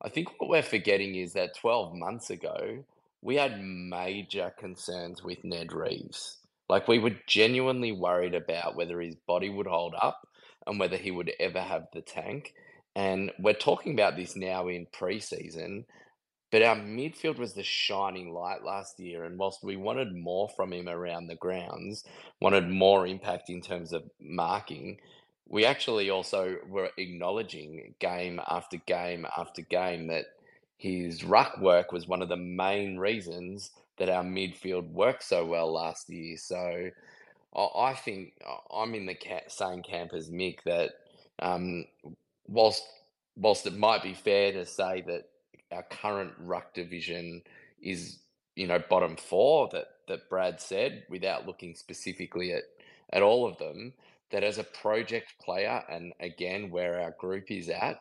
I 0.01 0.09
think 0.09 0.29
what 0.39 0.49
we're 0.49 0.63
forgetting 0.63 1.15
is 1.15 1.33
that 1.33 1.55
12 1.55 1.93
months 1.95 2.29
ago, 2.29 2.83
we 3.21 3.35
had 3.35 3.61
major 3.61 4.53
concerns 4.57 5.23
with 5.23 5.43
Ned 5.43 5.71
Reeves. 5.71 6.37
Like 6.69 6.87
we 6.87 6.99
were 6.99 7.15
genuinely 7.27 7.91
worried 7.91 8.35
about 8.35 8.75
whether 8.75 8.99
his 8.99 9.15
body 9.15 9.49
would 9.49 9.67
hold 9.67 9.95
up 9.99 10.27
and 10.65 10.79
whether 10.79 10.97
he 10.97 11.11
would 11.11 11.31
ever 11.39 11.61
have 11.61 11.87
the 11.93 12.01
tank. 12.01 12.53
And 12.95 13.31
we're 13.39 13.53
talking 13.53 13.93
about 13.93 14.15
this 14.15 14.35
now 14.35 14.67
in 14.67 14.87
preseason, 14.87 15.85
but 16.51 16.61
our 16.61 16.77
midfield 16.77 17.37
was 17.37 17.53
the 17.53 17.63
shining 17.63 18.33
light 18.33 18.63
last 18.63 18.99
year. 18.99 19.25
And 19.25 19.37
whilst 19.37 19.63
we 19.63 19.75
wanted 19.75 20.15
more 20.15 20.47
from 20.49 20.71
him 20.71 20.87
around 20.87 21.27
the 21.27 21.35
grounds, 21.35 22.05
wanted 22.39 22.69
more 22.69 23.05
impact 23.05 23.49
in 23.49 23.61
terms 23.61 23.91
of 23.91 24.03
marking, 24.19 24.97
we 25.47 25.65
actually 25.65 26.09
also 26.09 26.55
were 26.67 26.89
acknowledging 26.97 27.93
game 27.99 28.39
after 28.47 28.77
game 28.77 29.27
after 29.37 29.61
game 29.61 30.07
that 30.07 30.25
his 30.77 31.23
ruck 31.23 31.59
work 31.59 31.91
was 31.91 32.07
one 32.07 32.21
of 32.21 32.29
the 32.29 32.37
main 32.37 32.97
reasons 32.97 33.71
that 33.97 34.09
our 34.09 34.23
midfield 34.23 34.89
worked 34.91 35.23
so 35.23 35.45
well 35.45 35.71
last 35.71 36.09
year. 36.09 36.37
So 36.37 36.89
I 37.55 37.93
think 37.93 38.33
I'm 38.73 38.95
in 38.95 39.05
the 39.05 39.17
same 39.47 39.83
camp 39.83 40.13
as 40.13 40.29
Mick 40.29 40.63
that 40.65 40.91
um, 41.39 41.85
whilst 42.47 42.83
whilst 43.35 43.65
it 43.65 43.77
might 43.77 44.03
be 44.03 44.13
fair 44.13 44.51
to 44.51 44.65
say 44.65 45.03
that 45.07 45.29
our 45.71 45.83
current 45.83 46.31
ruck 46.39 46.73
division 46.73 47.41
is 47.81 48.19
you 48.55 48.67
know 48.67 48.79
bottom 48.89 49.15
four 49.15 49.69
that 49.71 49.87
that 50.07 50.29
Brad 50.29 50.61
said 50.61 51.03
without 51.09 51.45
looking 51.45 51.75
specifically 51.75 52.53
at 52.53 52.63
at 53.11 53.21
all 53.21 53.47
of 53.47 53.57
them 53.57 53.93
that 54.31 54.43
as 54.43 54.57
a 54.57 54.63
project 54.63 55.33
player 55.41 55.83
and 55.89 56.13
again 56.19 56.69
where 56.69 57.01
our 57.01 57.11
group 57.19 57.51
is 57.51 57.69
at 57.69 57.99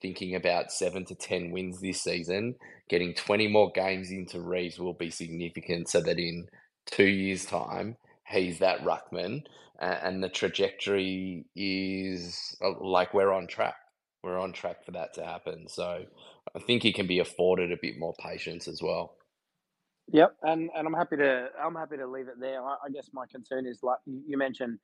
thinking 0.00 0.34
about 0.34 0.70
seven 0.70 1.04
to 1.06 1.14
10 1.14 1.50
wins 1.50 1.80
this 1.80 2.02
season, 2.02 2.54
getting 2.88 3.14
20 3.14 3.48
more 3.48 3.72
games 3.72 4.10
into 4.10 4.40
Reeves 4.40 4.78
will 4.78 4.92
be 4.92 5.10
significant 5.10 5.88
so 5.88 6.00
that 6.02 6.18
in 6.18 6.48
two 6.84 7.06
years' 7.06 7.46
time, 7.46 7.96
he's 8.26 8.58
that 8.58 8.84
ruckman 8.84 9.42
and 9.78 10.22
the 10.22 10.28
trajectory 10.28 11.44
is 11.54 12.56
uh, 12.64 12.78
like 12.80 13.12
we're 13.14 13.32
on 13.32 13.46
track. 13.46 13.76
We're 14.22 14.38
on 14.38 14.52
track 14.52 14.84
for 14.84 14.92
that 14.92 15.14
to 15.14 15.24
happen. 15.24 15.68
So 15.68 16.04
I 16.54 16.58
think 16.58 16.82
he 16.82 16.92
can 16.92 17.06
be 17.06 17.18
afforded 17.20 17.72
a 17.72 17.76
bit 17.80 17.98
more 17.98 18.14
patience 18.18 18.66
as 18.68 18.82
well. 18.82 19.16
Yep, 20.12 20.36
and 20.42 20.70
and 20.74 20.86
I'm 20.86 20.94
happy 20.94 21.16
to 21.16 21.48
I'm 21.60 21.74
happy 21.74 21.96
to 21.96 22.06
leave 22.06 22.28
it 22.28 22.38
there. 22.40 22.62
I, 22.62 22.76
I 22.86 22.90
guess 22.94 23.10
my 23.12 23.24
concern 23.30 23.66
is 23.66 23.80
like 23.82 23.98
you 24.06 24.38
mentioned 24.38 24.78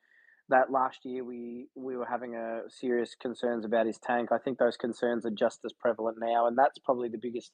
that 0.48 0.70
last 0.70 1.04
year 1.04 1.24
we 1.24 1.68
we 1.76 1.96
were 1.96 2.06
having 2.06 2.34
a 2.34 2.62
serious 2.68 3.14
concerns 3.20 3.64
about 3.64 3.86
his 3.86 3.98
tank. 3.98 4.30
I 4.32 4.38
think 4.38 4.58
those 4.58 4.76
concerns 4.76 5.24
are 5.24 5.30
just 5.30 5.60
as 5.64 5.72
prevalent 5.72 6.18
now, 6.20 6.48
and 6.48 6.58
that's 6.58 6.78
probably 6.78 7.08
the 7.08 7.20
biggest 7.22 7.52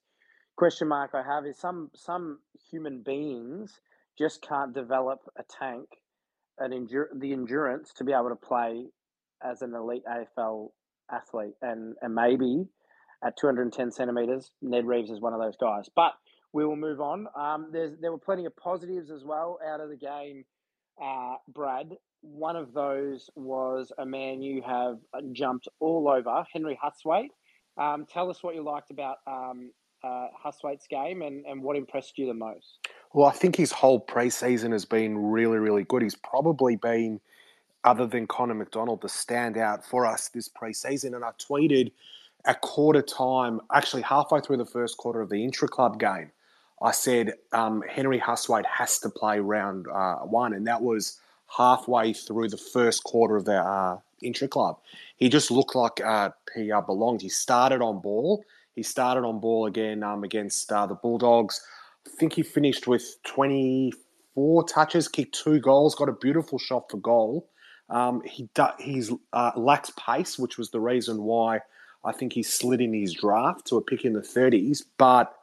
question 0.56 0.88
mark 0.88 1.10
I 1.14 1.22
have 1.22 1.44
is 1.44 1.58
some 1.58 1.90
some 1.94 2.38
human 2.70 3.02
beings 3.02 3.80
just 4.18 4.42
can't 4.42 4.74
develop 4.74 5.20
a 5.38 5.42
tank, 5.48 5.86
an 6.58 6.72
endure 6.72 7.10
the 7.14 7.32
endurance 7.32 7.92
to 7.98 8.04
be 8.04 8.12
able 8.12 8.30
to 8.30 8.36
play 8.36 8.86
as 9.42 9.60
an 9.62 9.74
elite 9.74 10.02
AFL 10.10 10.70
athlete, 11.12 11.54
and 11.62 11.94
and 12.02 12.14
maybe 12.14 12.66
at 13.24 13.36
210 13.36 13.90
centimeters, 13.90 14.52
Ned 14.62 14.86
Reeves 14.86 15.10
is 15.10 15.20
one 15.20 15.34
of 15.34 15.40
those 15.40 15.56
guys. 15.56 15.88
But 15.94 16.12
we 16.52 16.64
will 16.64 16.76
move 16.76 17.00
on. 17.00 17.26
Um, 17.36 17.70
there's 17.72 17.98
there 18.00 18.12
were 18.12 18.18
plenty 18.18 18.44
of 18.44 18.56
positives 18.56 19.10
as 19.10 19.24
well 19.24 19.58
out 19.66 19.80
of 19.80 19.88
the 19.88 19.96
game, 19.96 20.44
uh, 21.02 21.34
Brad. 21.48 21.96
One 22.22 22.56
of 22.56 22.72
those 22.72 23.30
was 23.36 23.92
a 23.98 24.06
man 24.06 24.42
you 24.42 24.62
have 24.62 24.98
jumped 25.32 25.68
all 25.78 26.08
over, 26.08 26.44
Henry 26.52 26.78
Hustwaite. 26.82 27.30
Um, 27.76 28.06
tell 28.12 28.28
us 28.28 28.42
what 28.42 28.56
you 28.56 28.62
liked 28.62 28.90
about 28.90 29.18
um, 29.26 29.70
uh, 30.02 30.26
Hustwaite's 30.44 30.86
game 30.88 31.22
and, 31.22 31.44
and 31.46 31.62
what 31.62 31.76
impressed 31.76 32.18
you 32.18 32.26
the 32.26 32.34
most. 32.34 32.78
Well, 33.14 33.26
I 33.26 33.32
think 33.32 33.56
his 33.56 33.72
whole 33.72 34.04
preseason 34.04 34.72
has 34.72 34.84
been 34.84 35.16
really, 35.16 35.58
really 35.58 35.84
good. 35.84 36.02
He's 36.02 36.16
probably 36.16 36.76
been, 36.76 37.20
other 37.84 38.06
than 38.06 38.26
Connor 38.26 38.54
McDonald, 38.54 39.02
the 39.02 39.08
standout 39.08 39.84
for 39.84 40.06
us 40.06 40.28
this 40.28 40.48
preseason. 40.48 41.14
And 41.14 41.24
I 41.24 41.30
tweeted 41.38 41.92
at 42.44 42.60
quarter 42.60 43.02
time, 43.02 43.60
actually 43.72 44.02
halfway 44.02 44.40
through 44.40 44.58
the 44.58 44.66
first 44.66 44.96
quarter 44.96 45.20
of 45.20 45.28
the 45.28 45.44
intra 45.44 45.68
club 45.68 45.98
game, 45.98 46.30
I 46.80 46.92
said 46.92 47.34
um, 47.52 47.82
Henry 47.88 48.20
Hustwaite 48.20 48.66
has 48.66 48.98
to 49.00 49.10
play 49.10 49.40
round 49.40 49.86
uh, 49.88 50.18
one, 50.18 50.52
and 50.52 50.66
that 50.66 50.80
was 50.80 51.18
halfway 51.56 52.12
through 52.12 52.48
the 52.48 52.56
first 52.56 53.02
quarter 53.04 53.36
of 53.36 53.44
the 53.44 53.60
uh, 53.60 53.98
intra 54.22 54.48
club. 54.48 54.78
He 55.16 55.28
just 55.28 55.50
looked 55.50 55.74
like 55.74 56.00
uh, 56.00 56.30
he 56.54 56.70
uh, 56.70 56.80
belonged. 56.80 57.22
He 57.22 57.28
started 57.28 57.82
on 57.82 58.00
ball. 58.00 58.44
He 58.74 58.82
started 58.82 59.24
on 59.24 59.40
ball 59.40 59.66
again 59.66 60.04
um, 60.04 60.22
against 60.22 60.70
uh, 60.70 60.86
the 60.86 60.94
Bulldogs. 60.94 61.60
I 62.06 62.10
think 62.10 62.34
he 62.34 62.42
finished 62.42 62.86
with 62.86 63.16
24 63.26 64.64
touches, 64.64 65.08
kicked 65.08 65.34
two 65.34 65.58
goals, 65.58 65.96
got 65.96 66.08
a 66.08 66.12
beautiful 66.12 66.58
shot 66.58 66.90
for 66.90 66.98
goal. 66.98 67.48
Um, 67.90 68.22
he 68.22 68.48
he's 68.78 69.12
uh, 69.32 69.52
lacks 69.56 69.90
pace, 69.98 70.38
which 70.38 70.58
was 70.58 70.70
the 70.70 70.80
reason 70.80 71.22
why 71.22 71.60
I 72.04 72.12
think 72.12 72.32
he 72.32 72.42
slid 72.42 72.80
in 72.80 72.92
his 72.92 73.14
draft 73.14 73.66
to 73.68 73.76
a 73.76 73.82
pick 73.82 74.04
in 74.04 74.12
the 74.12 74.20
30s. 74.20 74.82
But 74.98 75.34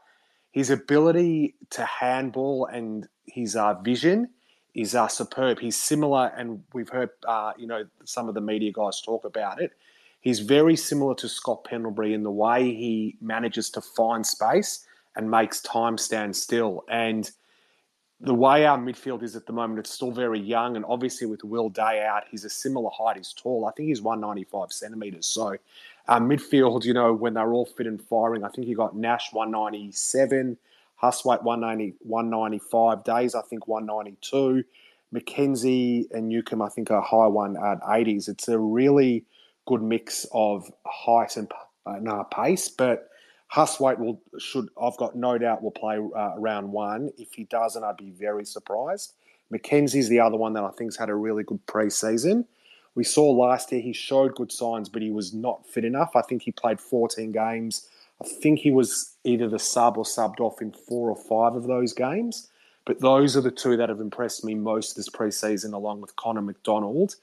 his 0.52 0.70
ability 0.70 1.56
to 1.72 1.84
handball 1.86 2.66
and 2.68 3.08
his 3.26 3.56
uh, 3.56 3.74
vision 3.76 4.30
is 4.74 4.94
uh, 4.94 5.08
superb. 5.08 5.60
He's 5.60 5.78
similar, 5.78 6.32
and 6.38 6.64
we've 6.74 6.90
heard 6.90 7.10
uh, 7.28 7.54
you 7.58 7.68
know 7.68 7.86
some 8.04 8.28
of 8.28 8.36
the 8.36 8.42
media 8.42 8.72
guys 8.72 9.02
talk 9.02 9.26
about 9.26 9.62
it. 9.62 9.72
He's 10.22 10.40
very 10.40 10.76
similar 10.76 11.14
to 11.16 11.30
Scott 11.30 11.66
Pendlebury 11.66 12.14
in 12.14 12.24
the 12.24 12.32
way 12.32 12.64
he 12.64 13.16
manages 13.22 13.70
to 13.72 13.82
find 13.82 14.26
space 14.26 14.86
and 15.16 15.30
makes 15.30 15.62
time 15.62 15.98
stand 15.98 16.36
still. 16.36 16.84
And 16.90 17.30
the 18.26 18.34
way 18.34 18.66
our 18.66 18.78
midfield 18.78 19.24
is 19.24 19.36
at 19.36 19.46
the 19.46 19.54
moment, 19.54 19.80
it's 19.80 19.92
still 19.92 20.12
very 20.12 20.40
young, 20.40 20.76
and 20.76 20.86
obviously 20.88 21.28
with 21.28 21.44
Will 21.44 21.70
Day 21.70 22.04
out, 22.06 22.24
he's 22.30 22.44
a 22.44 22.50
similar 22.50 22.90
height. 22.92 23.18
He's 23.18 23.34
tall. 23.34 23.66
I 23.66 23.72
think 23.72 23.90
he's 23.90 24.02
195 24.02 24.72
centimeters. 24.72 25.28
So 25.28 25.58
our 26.08 26.20
midfield, 26.20 26.84
you 26.84 26.94
know, 26.94 27.14
when 27.14 27.36
they're 27.36 27.54
all 27.54 27.66
fit 27.66 27.88
and 27.88 28.02
firing, 28.02 28.44
I 28.44 28.50
think 28.50 28.68
you 28.68 28.76
got 28.76 28.96
Nash 28.96 29.32
197. 29.32 30.58
Hustwaite 31.02 31.44
190, 31.44 31.98
195 32.00 33.04
days, 33.04 33.36
I 33.36 33.42
think 33.42 33.68
192. 33.68 34.64
Mackenzie 35.12 36.08
and 36.12 36.30
Newcombe, 36.30 36.62
I 36.62 36.70
think, 36.70 36.90
are 36.90 37.02
high 37.02 37.28
one 37.28 37.58
at 37.58 37.82
80s. 37.82 38.28
It's 38.28 38.48
a 38.48 38.58
really 38.58 39.26
good 39.66 39.82
mix 39.82 40.26
of 40.32 40.72
height 40.86 41.38
and, 41.38 41.52
and 41.86 42.08
uh, 42.08 42.24
pace, 42.24 42.70
but 42.70 43.10
Hustwaite 43.54 44.00
will 44.00 44.22
should 44.40 44.70
I've 44.82 44.98
got 44.98 45.16
no 45.16 45.38
doubt 45.38 45.64
will 45.64 45.72
play 45.72 45.98
uh, 45.98 46.34
round 46.38 46.72
one. 46.72 47.12
If 47.18 47.34
he 47.34 47.46
doesn't, 47.46 47.84
I'd 47.84 47.98
be 47.98 48.12
very 48.12 48.46
surprised. 48.46 49.14
Mackenzie's 49.50 50.10
the 50.10 50.20
other 50.20 50.38
one 50.38 50.54
that 50.54 50.64
I 50.64 50.72
think's 50.72 50.98
had 50.98 51.10
a 51.10 51.16
really 51.16 51.44
good 51.44 51.66
preseason. 51.68 52.46
We 52.96 53.04
saw 53.04 53.30
last 53.30 53.72
year 53.72 53.82
he 53.82 53.94
showed 53.94 54.36
good 54.36 54.52
signs, 54.52 54.90
but 54.90 55.02
he 55.02 55.12
was 55.12 55.34
not 55.34 55.68
fit 55.68 55.86
enough. 55.86 56.16
I 56.16 56.22
think 56.22 56.42
he 56.42 56.52
played 56.52 56.80
14 56.80 57.32
games 57.32 57.88
I 58.22 58.28
think 58.28 58.60
he 58.60 58.72
was 58.72 59.16
either 59.24 59.48
the 59.48 59.60
sub 59.60 59.98
or 59.98 60.04
subbed 60.04 60.40
off 60.40 60.62
in 60.62 60.72
four 60.72 61.10
or 61.10 61.16
five 61.16 61.56
of 61.56 61.68
those 61.68 61.94
games. 61.94 62.50
But 62.86 63.02
those 63.02 63.36
are 63.36 63.42
the 63.42 63.52
two 63.52 63.78
that 63.78 63.90
have 63.90 64.00
impressed 64.00 64.44
me 64.44 64.54
most 64.56 64.96
this 64.96 65.10
preseason, 65.10 65.74
along 65.74 66.02
with 66.02 66.16
Connor 66.16 66.42
McDonald. 66.42 67.16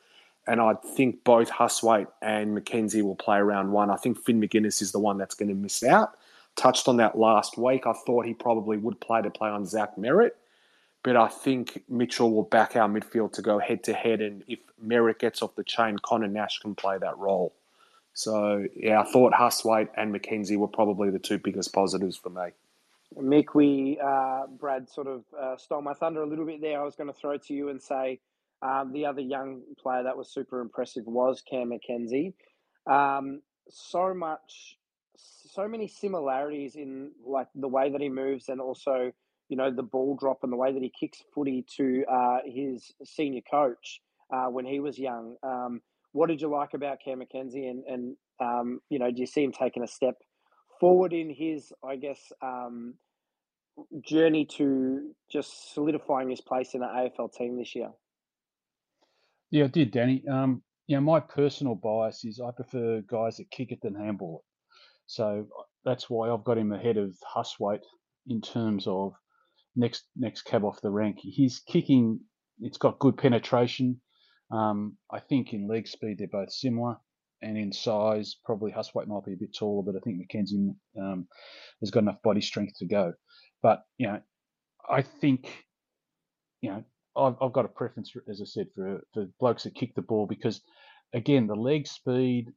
And 0.46 0.60
I 0.60 0.74
think 0.74 1.22
both 1.24 1.50
Hustwaite 1.50 2.08
and 2.20 2.54
Mackenzie 2.54 3.02
will 3.02 3.14
play 3.14 3.38
around 3.38 3.70
one. 3.70 3.90
I 3.90 3.96
think 3.96 4.18
Finn 4.18 4.40
Maginness 4.40 4.82
is 4.82 4.90
the 4.92 4.98
one 4.98 5.16
that's 5.18 5.34
going 5.36 5.48
to 5.48 5.54
miss 5.54 5.84
out. 5.84 6.16
Touched 6.56 6.88
on 6.88 6.96
that 6.98 7.16
last 7.16 7.56
week. 7.56 7.86
I 7.86 7.92
thought 7.92 8.26
he 8.26 8.34
probably 8.34 8.76
would 8.76 9.00
play 9.00 9.22
to 9.22 9.30
play 9.30 9.48
on 9.48 9.64
Zach 9.66 9.96
Merrett, 9.96 10.32
But 11.02 11.16
I 11.16 11.28
think 11.28 11.82
Mitchell 11.88 12.32
will 12.32 12.42
back 12.42 12.76
our 12.76 12.88
midfield 12.88 13.32
to 13.34 13.42
go 13.42 13.58
head 13.58 13.84
to 13.84 13.92
head. 13.92 14.20
And 14.20 14.42
if 14.48 14.58
Merrett 14.84 15.18
gets 15.18 15.42
off 15.42 15.54
the 15.54 15.64
chain, 15.64 15.96
Conor 16.02 16.28
Nash 16.28 16.58
can 16.58 16.74
play 16.74 16.98
that 16.98 17.16
role. 17.18 17.54
So 18.14 18.66
yeah, 18.76 19.00
I 19.00 19.04
thought 19.04 19.32
Hustwaite 19.32 19.88
and 19.96 20.12
Mackenzie 20.12 20.56
were 20.56 20.68
probably 20.68 21.10
the 21.10 21.18
two 21.18 21.38
biggest 21.38 21.72
positives 21.72 22.16
for 22.16 22.30
me. 22.30 22.50
Mick, 23.18 23.54
we 23.54 23.98
uh, 24.02 24.46
Brad 24.46 24.88
sort 24.88 25.06
of 25.06 25.24
uh, 25.38 25.56
stole 25.56 25.82
my 25.82 25.94
thunder 25.94 26.22
a 26.22 26.26
little 26.26 26.46
bit 26.46 26.60
there. 26.60 26.80
I 26.80 26.84
was 26.84 26.94
going 26.94 27.08
to 27.08 27.18
throw 27.18 27.36
to 27.36 27.54
you 27.54 27.68
and 27.68 27.80
say 27.80 28.20
um, 28.62 28.92
the 28.92 29.06
other 29.06 29.20
young 29.20 29.62
player 29.78 30.04
that 30.04 30.16
was 30.16 30.32
super 30.32 30.60
impressive 30.60 31.04
was 31.06 31.42
Cam 31.48 31.70
Mackenzie. 31.70 32.34
Um, 32.90 33.42
so 33.68 34.14
much, 34.14 34.76
so 35.16 35.68
many 35.68 35.88
similarities 35.88 36.76
in 36.76 37.12
like 37.24 37.48
the 37.54 37.68
way 37.68 37.90
that 37.90 38.00
he 38.00 38.08
moves 38.08 38.48
and 38.48 38.60
also 38.60 39.12
you 39.48 39.56
know 39.56 39.70
the 39.70 39.82
ball 39.82 40.16
drop 40.18 40.38
and 40.42 40.52
the 40.52 40.56
way 40.56 40.72
that 40.72 40.82
he 40.82 40.90
kicks 40.98 41.22
footy 41.34 41.64
to 41.76 42.04
uh, 42.10 42.38
his 42.46 42.90
senior 43.04 43.42
coach 43.50 44.00
uh, 44.32 44.46
when 44.46 44.64
he 44.64 44.80
was 44.80 44.98
young. 44.98 45.36
Um, 45.42 45.82
what 46.12 46.28
did 46.28 46.40
you 46.40 46.48
like 46.48 46.74
about 46.74 46.98
Cam 47.04 47.18
Mackenzie, 47.18 47.66
and 47.66 47.84
and 47.86 48.16
um, 48.40 48.80
you 48.88 48.98
know, 48.98 49.10
do 49.10 49.20
you 49.20 49.26
see 49.26 49.44
him 49.44 49.52
taking 49.52 49.82
a 49.82 49.86
step 49.86 50.14
forward 50.80 51.12
in 51.12 51.30
his, 51.30 51.72
I 51.84 51.96
guess, 51.96 52.32
um, 52.42 52.94
journey 54.04 54.46
to 54.56 55.14
just 55.30 55.74
solidifying 55.74 56.30
his 56.30 56.40
place 56.40 56.74
in 56.74 56.80
the 56.80 56.86
AFL 56.86 57.32
team 57.32 57.56
this 57.56 57.74
year? 57.74 57.90
Yeah, 59.52 59.64
I 59.64 59.68
did, 59.68 59.92
Danny. 59.92 60.24
Um, 60.26 60.62
you 60.86 60.96
know, 60.96 61.02
my 61.02 61.20
personal 61.20 61.74
bias 61.74 62.24
is 62.24 62.40
I 62.40 62.50
prefer 62.52 63.02
guys 63.02 63.36
that 63.36 63.50
kick 63.50 63.70
it 63.70 63.80
than 63.82 63.94
handball 63.94 64.38
it. 64.38 64.50
So 65.06 65.46
that's 65.84 66.08
why 66.08 66.30
I've 66.30 66.42
got 66.42 66.56
him 66.56 66.72
ahead 66.72 66.96
of 66.96 67.14
Hustwaite 67.36 67.84
in 68.26 68.40
terms 68.40 68.86
of 68.86 69.12
next 69.76 70.04
next 70.16 70.42
cab 70.42 70.64
off 70.64 70.80
the 70.80 70.90
rank. 70.90 71.18
He's 71.20 71.60
kicking; 71.68 72.20
it's 72.60 72.78
got 72.78 72.98
good 72.98 73.18
penetration. 73.18 74.00
Um, 74.50 74.96
I 75.12 75.20
think 75.20 75.52
in 75.52 75.68
leg 75.68 75.86
speed 75.86 76.16
they're 76.18 76.28
both 76.28 76.50
similar, 76.50 76.96
and 77.42 77.58
in 77.58 77.72
size 77.74 78.36
probably 78.46 78.72
Hustwaite 78.72 79.06
might 79.06 79.26
be 79.26 79.34
a 79.34 79.38
bit 79.38 79.54
taller, 79.54 79.82
but 79.82 79.96
I 79.98 80.00
think 80.02 80.16
Mackenzie 80.16 80.72
um, 80.98 81.28
has 81.80 81.90
got 81.90 82.04
enough 82.04 82.22
body 82.22 82.40
strength 82.40 82.78
to 82.78 82.86
go. 82.86 83.12
But 83.62 83.82
you 83.98 84.06
know, 84.06 84.22
I 84.88 85.02
think 85.02 85.46
you 86.62 86.70
know 86.70 86.84
I've, 87.16 87.34
I've 87.40 87.52
got 87.52 87.64
a 87.64 87.68
preference, 87.68 88.10
for, 88.10 88.22
as 88.28 88.40
I 88.40 88.44
said, 88.44 88.68
for 88.74 89.00
for 89.12 89.26
blokes 89.38 89.64
that 89.64 89.74
kick 89.74 89.94
the 89.94 90.02
ball 90.02 90.26
because 90.26 90.60
again 91.12 91.46
the 91.46 91.54
leg 91.54 91.86
speed 91.86 92.52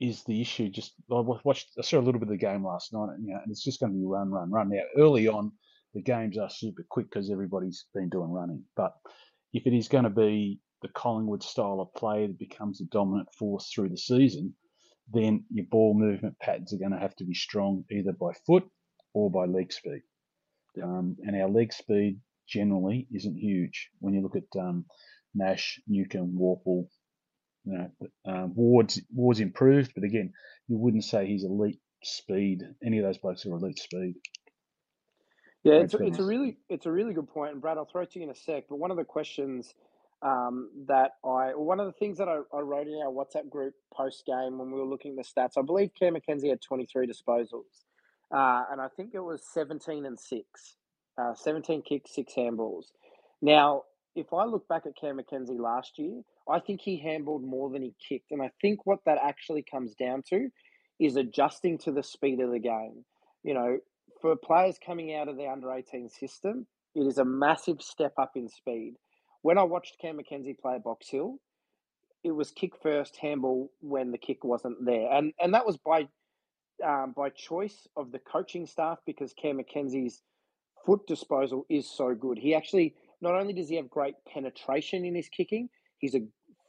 is 0.00 0.22
the 0.24 0.40
issue. 0.40 0.68
Just 0.68 0.94
I 1.10 1.20
watched, 1.20 1.70
I 1.78 1.82
saw 1.82 1.98
a 1.98 2.02
little 2.02 2.20
bit 2.20 2.28
of 2.28 2.38
the 2.38 2.46
game 2.46 2.64
last 2.64 2.92
night, 2.92 3.08
and, 3.14 3.26
you 3.26 3.34
know, 3.34 3.40
and 3.42 3.50
it's 3.50 3.64
just 3.64 3.80
going 3.80 3.92
to 3.92 3.98
be 3.98 4.04
run, 4.04 4.30
run, 4.30 4.50
run. 4.50 4.68
Now 4.70 4.82
early 4.96 5.26
on, 5.26 5.52
the 5.94 6.02
games 6.02 6.38
are 6.38 6.50
super 6.50 6.84
quick 6.88 7.06
because 7.10 7.30
everybody's 7.30 7.86
been 7.94 8.08
doing 8.08 8.30
running, 8.30 8.62
but 8.76 8.92
if 9.52 9.66
it 9.66 9.74
is 9.74 9.88
going 9.88 10.04
to 10.04 10.10
be 10.10 10.60
the 10.82 10.88
Collingwood 10.88 11.42
style 11.42 11.80
of 11.80 11.92
play 11.94 12.26
that 12.26 12.38
becomes 12.38 12.78
the 12.78 12.84
dominant 12.92 13.28
force 13.32 13.70
through 13.72 13.88
the 13.88 13.96
season, 13.96 14.54
then 15.12 15.44
your 15.50 15.66
ball 15.70 15.94
movement 15.98 16.38
patterns 16.38 16.72
are 16.72 16.78
going 16.78 16.92
to 16.92 16.98
have 16.98 17.16
to 17.16 17.24
be 17.24 17.34
strong 17.34 17.84
either 17.90 18.12
by 18.12 18.32
foot 18.46 18.64
or 19.14 19.30
by 19.30 19.46
leg 19.46 19.72
speed. 19.72 20.02
Um, 20.82 21.16
and 21.22 21.34
our 21.34 21.48
leg 21.48 21.72
speed 21.72 22.20
generally 22.48 23.06
isn't 23.12 23.36
huge. 23.36 23.90
When 24.00 24.14
you 24.14 24.22
look 24.22 24.36
at 24.36 24.60
um, 24.60 24.84
Nash, 25.34 25.80
Newcombe, 25.86 26.36
Worpel, 26.38 26.88
You 27.64 27.78
know, 27.78 27.90
um, 28.24 28.54
Ward's 28.54 29.00
Ward's 29.14 29.40
improved, 29.40 29.92
but 29.94 30.04
again, 30.04 30.32
you 30.68 30.78
wouldn't 30.78 31.04
say 31.04 31.26
he's 31.26 31.44
elite 31.44 31.80
speed. 32.02 32.62
Any 32.84 32.98
of 32.98 33.04
those 33.04 33.18
blokes 33.18 33.46
are 33.46 33.52
elite 33.52 33.78
speed. 33.78 34.14
Yeah, 35.64 35.74
it's 35.74 35.94
a, 35.94 35.98
it's 35.98 36.18
a 36.18 36.22
really 36.22 36.56
it's 36.68 36.86
a 36.86 36.90
really 36.90 37.12
good 37.12 37.28
point, 37.28 37.52
and 37.52 37.60
Brad, 37.60 37.76
I'll 37.76 37.84
throw 37.84 38.02
it 38.02 38.12
to 38.12 38.18
you 38.18 38.24
in 38.24 38.30
a 38.30 38.34
sec. 38.34 38.64
But 38.68 38.78
one 38.78 38.90
of 38.90 38.96
the 38.96 39.04
questions 39.04 39.74
um, 40.22 40.70
that 40.86 41.12
I, 41.24 41.54
one 41.54 41.80
of 41.80 41.86
the 41.86 41.92
things 41.92 42.18
that 42.18 42.28
I, 42.28 42.40
I 42.56 42.60
wrote 42.60 42.86
in 42.86 42.94
our 42.94 43.12
WhatsApp 43.12 43.48
group 43.50 43.74
post 43.92 44.24
game 44.26 44.58
when 44.58 44.70
we 44.70 44.78
were 44.78 44.86
looking 44.86 45.16
at 45.18 45.24
the 45.24 45.40
stats, 45.40 45.58
I 45.58 45.62
believe 45.62 45.90
Cam 45.98 46.14
Mackenzie 46.14 46.48
had 46.48 46.60
23 46.62 47.06
disposals, 47.06 47.84
uh, 48.34 48.64
and 48.70 48.80
I 48.80 48.88
think 48.96 49.10
it 49.14 49.20
was 49.20 49.42
17 49.52 50.06
and 50.06 50.18
six, 50.18 50.76
uh, 51.18 51.34
17 51.34 51.82
kicks, 51.82 52.14
six 52.14 52.34
handballs. 52.34 52.86
Now, 53.42 53.82
if 54.14 54.32
I 54.32 54.44
look 54.44 54.66
back 54.68 54.84
at 54.86 54.96
Cam 54.96 55.16
Mackenzie 55.16 55.58
last 55.58 55.98
year, 55.98 56.22
I 56.48 56.60
think 56.60 56.80
he 56.80 57.02
handballed 57.02 57.42
more 57.42 57.70
than 57.70 57.82
he 57.82 57.94
kicked, 58.08 58.30
and 58.32 58.42
I 58.42 58.50
think 58.60 58.86
what 58.86 59.00
that 59.06 59.18
actually 59.22 59.64
comes 59.70 59.94
down 59.94 60.22
to 60.30 60.48
is 60.98 61.16
adjusting 61.16 61.78
to 61.78 61.92
the 61.92 62.02
speed 62.02 62.40
of 62.40 62.50
the 62.50 62.58
game. 62.58 63.04
You 63.44 63.54
know, 63.54 63.78
for 64.20 64.34
players 64.36 64.78
coming 64.84 65.14
out 65.14 65.28
of 65.28 65.36
the 65.36 65.46
under 65.46 65.72
18 65.72 66.08
system, 66.08 66.66
it 66.94 67.06
is 67.06 67.18
a 67.18 67.24
massive 67.24 67.80
step 67.82 68.14
up 68.18 68.32
in 68.34 68.48
speed. 68.48 68.94
When 69.42 69.58
I 69.58 69.62
watched 69.62 69.98
Cam 70.00 70.16
Mackenzie 70.16 70.56
play 70.60 70.76
at 70.76 70.84
Box 70.84 71.08
Hill, 71.10 71.36
it 72.24 72.32
was 72.32 72.50
kick 72.50 72.72
first, 72.82 73.16
handball 73.16 73.70
when 73.80 74.10
the 74.10 74.18
kick 74.18 74.42
wasn't 74.42 74.84
there, 74.84 75.12
and 75.12 75.32
and 75.40 75.54
that 75.54 75.66
was 75.66 75.76
by 75.78 76.08
um, 76.84 77.12
by 77.16 77.30
choice 77.30 77.86
of 77.96 78.12
the 78.12 78.18
coaching 78.18 78.66
staff 78.66 78.98
because 79.06 79.32
Cam 79.32 79.56
Mackenzie's 79.56 80.22
foot 80.88 81.06
disposal 81.06 81.66
is 81.68 81.86
so 81.86 82.14
good. 82.14 82.38
He 82.38 82.54
actually 82.54 82.94
not 83.20 83.34
only 83.34 83.52
does 83.52 83.68
he 83.68 83.76
have 83.76 83.90
great 83.90 84.14
penetration 84.26 85.04
in 85.04 85.14
his 85.14 85.28
kicking, 85.28 85.68
he's 85.98 86.14
a 86.14 86.22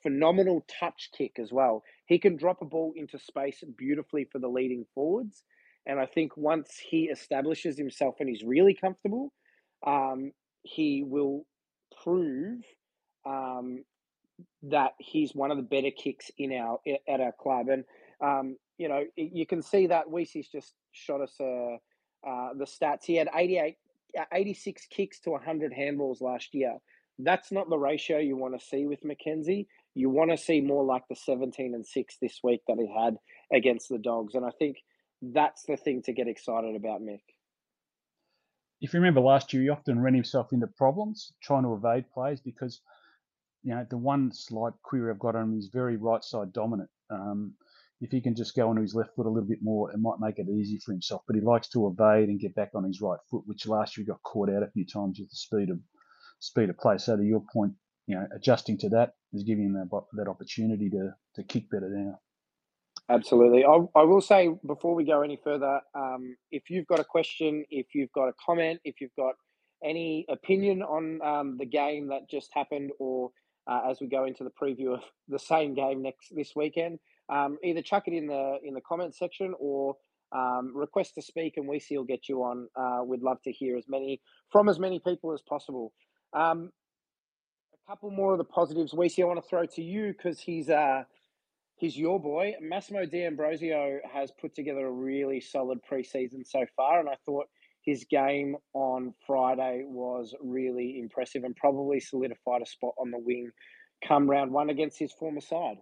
phenomenal 0.04 0.66
touch 0.68 1.10
kick 1.18 1.40
as 1.40 1.54
well. 1.54 1.84
He 2.06 2.20
can 2.20 2.36
drop 2.36 2.62
a 2.62 2.66
ball 2.66 2.92
into 2.98 3.18
space 3.18 3.64
beautifully 3.78 4.28
for 4.30 4.40
the 4.40 4.50
leading 4.50 4.86
forwards. 4.94 5.46
And 5.86 6.02
I 6.02 6.06
think 6.06 6.36
once 6.36 6.78
he 6.78 7.04
establishes 7.06 7.78
himself 7.78 8.16
and 8.20 8.28
he's 8.28 8.44
really 8.44 8.74
comfortable, 8.74 9.32
um, 9.88 10.34
he 10.64 11.06
will 11.08 11.46
prove 12.04 12.60
um, 13.26 13.86
that 14.64 14.92
he's 15.00 15.34
one 15.34 15.50
of 15.50 15.56
the 15.56 15.64
better 15.64 15.92
kicks 15.92 16.30
in 16.38 16.52
our 16.52 16.80
at 17.08 17.22
our 17.22 17.34
club. 17.40 17.70
And 17.70 17.86
um, 18.22 18.58
you 18.78 18.90
know, 18.90 19.06
you 19.16 19.46
can 19.46 19.62
see 19.62 19.88
that 19.88 20.08
Weissy's 20.08 20.50
just 20.50 20.74
shot 20.92 21.22
us 21.22 21.36
uh, 21.40 21.78
uh, 22.28 22.50
the 22.58 22.66
stats. 22.66 23.06
He 23.06 23.16
had 23.16 23.30
88, 23.34 23.78
86 24.34 24.88
kicks 24.90 25.20
to 25.22 25.32
100 25.32 25.74
handballs 25.74 26.22
last 26.22 26.54
year. 26.54 26.78
That's 27.20 27.52
not 27.52 27.70
the 27.70 27.78
ratio 27.78 28.18
you 28.20 28.38
want 28.38 28.58
to 28.60 28.66
see 28.66 28.86
with 28.86 29.04
Mackenzie. 29.04 29.68
You 29.94 30.10
want 30.10 30.32
to 30.32 30.38
see 30.38 30.62
more 30.62 30.86
like 30.86 31.04
the 31.10 31.16
17 31.16 31.74
and 31.74 31.86
6 31.86 32.18
this 32.22 32.40
week 32.44 32.62
that 32.68 32.78
he 32.80 32.88
had 32.88 33.18
against 33.54 33.90
the 33.90 33.98
Dogs. 33.98 34.36
And 34.36 34.46
I 34.46 34.52
think 34.58 34.78
that's 35.22 35.64
the 35.64 35.76
thing 35.76 36.02
to 36.04 36.14
get 36.14 36.28
excited 36.28 36.76
about, 36.76 37.02
Mick. 37.02 37.22
If 38.82 38.94
you 38.94 39.00
remember 39.00 39.20
last 39.20 39.52
year, 39.52 39.64
he 39.64 39.70
often 39.70 40.02
ran 40.02 40.14
himself 40.14 40.54
into 40.54 40.68
problems 40.68 41.34
trying 41.44 41.64
to 41.64 41.74
evade 41.74 42.10
plays 42.14 42.40
because, 42.40 42.80
you 43.64 43.76
know, 43.76 43.86
the 43.90 43.98
one 43.98 44.32
slight 44.32 44.74
query 44.84 45.12
I've 45.12 45.20
got 45.20 45.36
on 45.36 45.52
him 45.52 45.58
is 45.58 45.68
very 45.68 45.98
right 45.98 46.24
side 46.24 46.54
dominant. 46.54 46.90
Um, 47.10 47.54
if 48.02 48.12
he 48.12 48.22
can 48.22 48.36
just 48.36 48.56
go 48.56 48.70
onto 48.70 48.82
his 48.82 48.96
left 48.96 49.16
foot 49.16 49.26
a 49.26 49.30
little 49.30 49.48
bit 49.48 49.60
more, 49.62 49.92
it 49.92 50.00
might 50.00 50.20
make 50.20 50.40
it 50.40 50.48
easy 50.50 50.80
for 50.84 50.92
himself. 50.92 51.22
But 51.28 51.36
he 51.36 51.42
likes 51.42 51.68
to 51.70 51.88
evade 51.88 52.30
and 52.30 52.40
get 52.40 52.56
back 52.56 52.72
on 52.74 52.86
his 52.86 53.02
right 53.02 53.20
foot, 53.30 53.44
which 53.46 53.68
last 53.68 53.98
year 53.98 54.04
he 54.04 54.08
got 54.08 54.24
caught 54.24 54.50
out 54.50 54.64
a 54.64 54.72
few 54.72 54.86
times 54.86 55.20
with 55.20 55.30
the 55.30 55.36
speed 55.36 55.70
of 55.70 55.80
speed 56.40 56.70
of 56.70 56.78
play. 56.78 56.98
So 56.98 57.18
to 57.18 57.24
your 57.24 57.44
point, 57.54 57.74
you 58.08 58.16
know, 58.16 58.26
adjusting 58.36 58.78
to 58.80 58.90
that 58.90 59.14
is 59.34 59.44
giving 59.44 59.66
him 59.66 59.74
that, 59.74 60.02
that 60.14 60.30
opportunity 60.30 60.90
to 60.90 61.12
to 61.36 61.44
kick 61.44 61.70
better 61.70 61.90
now. 61.90 62.20
Absolutely. 63.10 63.66
I, 63.66 63.80
I 63.96 64.04
will 64.04 64.22
say 64.22 64.50
before 64.66 64.94
we 64.94 65.04
go 65.04 65.22
any 65.22 65.40
further, 65.44 65.82
um, 65.96 66.36
if 66.52 66.70
you've 66.70 66.86
got 66.86 67.00
a 67.00 67.04
question, 67.04 67.66
if 67.72 67.88
you've 67.96 68.12
got 68.12 68.30
a 68.30 68.34
comment, 68.46 68.80
if 68.84 69.02
you've 69.02 69.16
got 69.18 69.34
any 69.84 70.26
opinion 70.30 70.84
on 70.84 71.20
um, 71.24 71.58
the 71.58 71.66
game 71.66 72.10
that 72.10 72.30
just 72.30 72.50
happened, 72.54 72.92
or 73.00 73.32
uh, 73.68 73.82
as 73.90 74.00
we 74.00 74.08
go 74.08 74.26
into 74.26 74.44
the 74.44 74.52
preview 74.52 74.94
of 74.94 75.02
the 75.28 75.40
same 75.40 75.74
game 75.74 76.04
next 76.04 76.28
this 76.36 76.52
weekend, 76.56 77.00
um, 77.30 77.58
either 77.64 77.82
chuck 77.82 78.04
it 78.08 78.14
in 78.14 78.28
the 78.28 78.58
in 78.64 78.74
the 78.74 78.82
comment 78.82 79.16
section 79.16 79.54
or 79.60 79.96
um, 80.32 80.72
request 80.76 81.16
to 81.16 81.22
speak, 81.22 81.58
and 81.58 81.68
we 81.68 81.80
see 81.80 81.98
will 81.98 82.04
get 82.04 82.30
you 82.30 82.44
on. 82.44 82.68
Uh, 82.76 83.04
we'd 83.04 83.22
love 83.22 83.42
to 83.44 83.52
hear 83.52 83.78
as 83.78 83.86
many 83.88 84.22
from 84.52 84.70
as 84.70 84.80
many 84.80 85.00
people 85.00 85.34
as 85.34 85.42
possible. 85.42 85.94
Um, 86.34 86.72
a 87.74 87.92
couple 87.92 88.12
more 88.12 88.34
of 88.34 88.38
the 88.38 88.44
positives, 88.44 88.94
Weissy, 88.94 89.24
I 89.24 89.26
want 89.26 89.42
to 89.42 89.50
throw 89.50 89.66
to 89.66 89.82
you 89.82 90.14
because 90.14 90.40
he's 90.40 90.70
uh, 90.70 91.04
he's 91.76 91.98
your 91.98 92.20
boy. 92.20 92.54
Massimo 92.62 93.06
D'Ambrosio 93.06 94.00
has 94.12 94.32
put 94.40 94.56
together 94.56 94.86
a 94.86 94.92
really 94.92 95.40
solid 95.40 95.80
preseason 95.90 96.46
so 96.46 96.66
far, 96.76 97.00
and 97.00 97.10
I 97.10 97.16
thought 97.26 97.48
his 97.82 98.06
game 98.10 98.56
on 98.74 99.14
Friday 99.26 99.84
was 99.86 100.36
really 100.42 101.00
impressive 101.00 101.44
and 101.44 101.56
probably 101.56 102.00
solidified 102.00 102.62
a 102.62 102.66
spot 102.66 102.94
on 103.00 103.10
the 103.10 103.18
wing 103.18 103.50
come 104.08 104.30
round 104.30 104.52
one 104.52 104.70
against 104.70 105.00
his 105.00 105.12
former 105.14 105.42
side. 105.42 105.78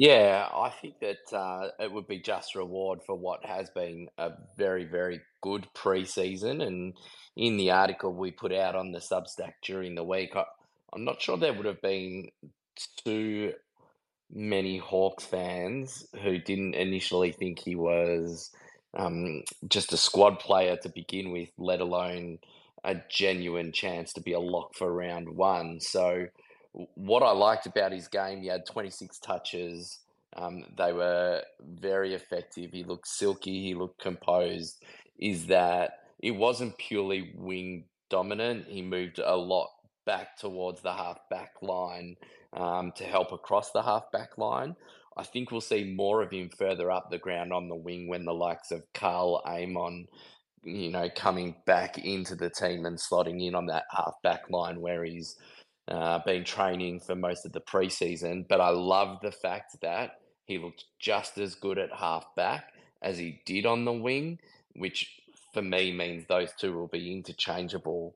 Yeah, 0.00 0.48
I 0.54 0.70
think 0.70 1.00
that 1.02 1.36
uh, 1.38 1.68
it 1.80 1.92
would 1.92 2.08
be 2.08 2.20
just 2.20 2.56
reward 2.56 3.00
for 3.06 3.16
what 3.16 3.46
has 3.46 3.70
been 3.70 4.08
a 4.18 4.32
very, 4.58 4.86
very 4.86 5.20
good 5.42 5.68
preseason. 5.76 6.66
And 6.66 6.94
in 7.36 7.58
the 7.58 7.72
article 7.72 8.14
we 8.14 8.32
put 8.32 8.52
out 8.54 8.76
on 8.76 8.92
the 8.92 9.00
Substack 9.00 9.54
during 9.62 9.96
the 9.96 10.04
week, 10.04 10.36
I, 10.36 10.46
I'm 10.94 11.04
not 11.04 11.22
sure 11.22 11.38
there 11.38 11.54
would 11.54 11.66
have 11.66 11.82
been 11.82 12.30
too 13.04 13.54
many 14.32 14.78
Hawks 14.78 15.24
fans 15.24 16.06
who 16.22 16.38
didn't 16.38 16.74
initially 16.74 17.32
think 17.32 17.60
he 17.60 17.76
was 17.76 18.50
um, 18.96 19.42
just 19.68 19.92
a 19.92 19.98
squad 19.98 20.40
player 20.40 20.76
to 20.78 20.90
begin 20.90 21.32
with, 21.32 21.50
let 21.58 21.80
alone 21.82 22.38
a 22.84 22.96
genuine 23.10 23.72
chance 23.72 24.14
to 24.14 24.22
be 24.22 24.32
a 24.34 24.40
lock 24.40 24.74
for 24.76 24.92
round 24.92 25.36
one. 25.36 25.80
So, 25.80 26.26
what 26.72 27.22
I 27.22 27.32
liked 27.32 27.66
about 27.66 27.92
his 27.92 28.08
game, 28.08 28.42
he 28.42 28.48
had 28.48 28.66
26 28.66 29.18
touches. 29.18 29.98
Um, 30.36 30.64
they 30.76 30.92
were 30.92 31.42
very 31.60 32.14
effective. 32.14 32.70
He 32.72 32.84
looked 32.84 33.08
silky. 33.08 33.62
He 33.62 33.74
looked 33.74 34.00
composed. 34.00 34.82
Is 35.18 35.46
that 35.46 36.00
it 36.20 36.32
wasn't 36.32 36.78
purely 36.78 37.32
wing 37.34 37.84
dominant. 38.08 38.66
He 38.68 38.82
moved 38.82 39.18
a 39.18 39.36
lot 39.36 39.68
back 40.06 40.36
towards 40.36 40.80
the 40.82 40.92
half 40.92 41.18
back 41.30 41.54
line 41.62 42.16
um, 42.52 42.92
to 42.96 43.04
help 43.04 43.32
across 43.32 43.70
the 43.72 43.82
half 43.82 44.10
back 44.12 44.38
line. 44.38 44.76
I 45.16 45.24
think 45.24 45.50
we'll 45.50 45.60
see 45.60 45.84
more 45.84 46.22
of 46.22 46.30
him 46.30 46.50
further 46.56 46.90
up 46.90 47.10
the 47.10 47.18
ground 47.18 47.52
on 47.52 47.68
the 47.68 47.74
wing 47.74 48.08
when 48.08 48.24
the 48.24 48.34
likes 48.34 48.70
of 48.70 48.82
Karl 48.94 49.42
Amon, 49.44 50.06
you 50.62 50.90
know, 50.90 51.08
coming 51.14 51.56
back 51.66 51.98
into 51.98 52.34
the 52.34 52.50
team 52.50 52.86
and 52.86 52.96
slotting 52.96 53.44
in 53.46 53.54
on 53.54 53.66
that 53.66 53.84
half 53.90 54.14
back 54.22 54.48
line 54.50 54.80
where 54.80 55.04
he's 55.04 55.36
uh, 55.90 56.20
been 56.24 56.44
training 56.44 57.00
for 57.00 57.14
most 57.14 57.44
of 57.44 57.52
the 57.52 57.60
preseason. 57.60 58.46
But 58.48 58.60
I 58.60 58.70
love 58.70 59.18
the 59.22 59.32
fact 59.32 59.80
that 59.82 60.20
he 60.44 60.58
looked 60.58 60.84
just 60.98 61.38
as 61.38 61.54
good 61.54 61.78
at 61.78 61.92
half 61.92 62.34
back 62.34 62.72
as 63.02 63.18
he 63.18 63.40
did 63.44 63.66
on 63.66 63.84
the 63.84 63.92
wing, 63.92 64.38
which 64.74 65.20
for 65.52 65.62
me 65.62 65.92
means 65.92 66.26
those 66.26 66.52
two 66.58 66.72
will 66.72 66.88
be 66.88 67.12
interchangeable 67.12 68.14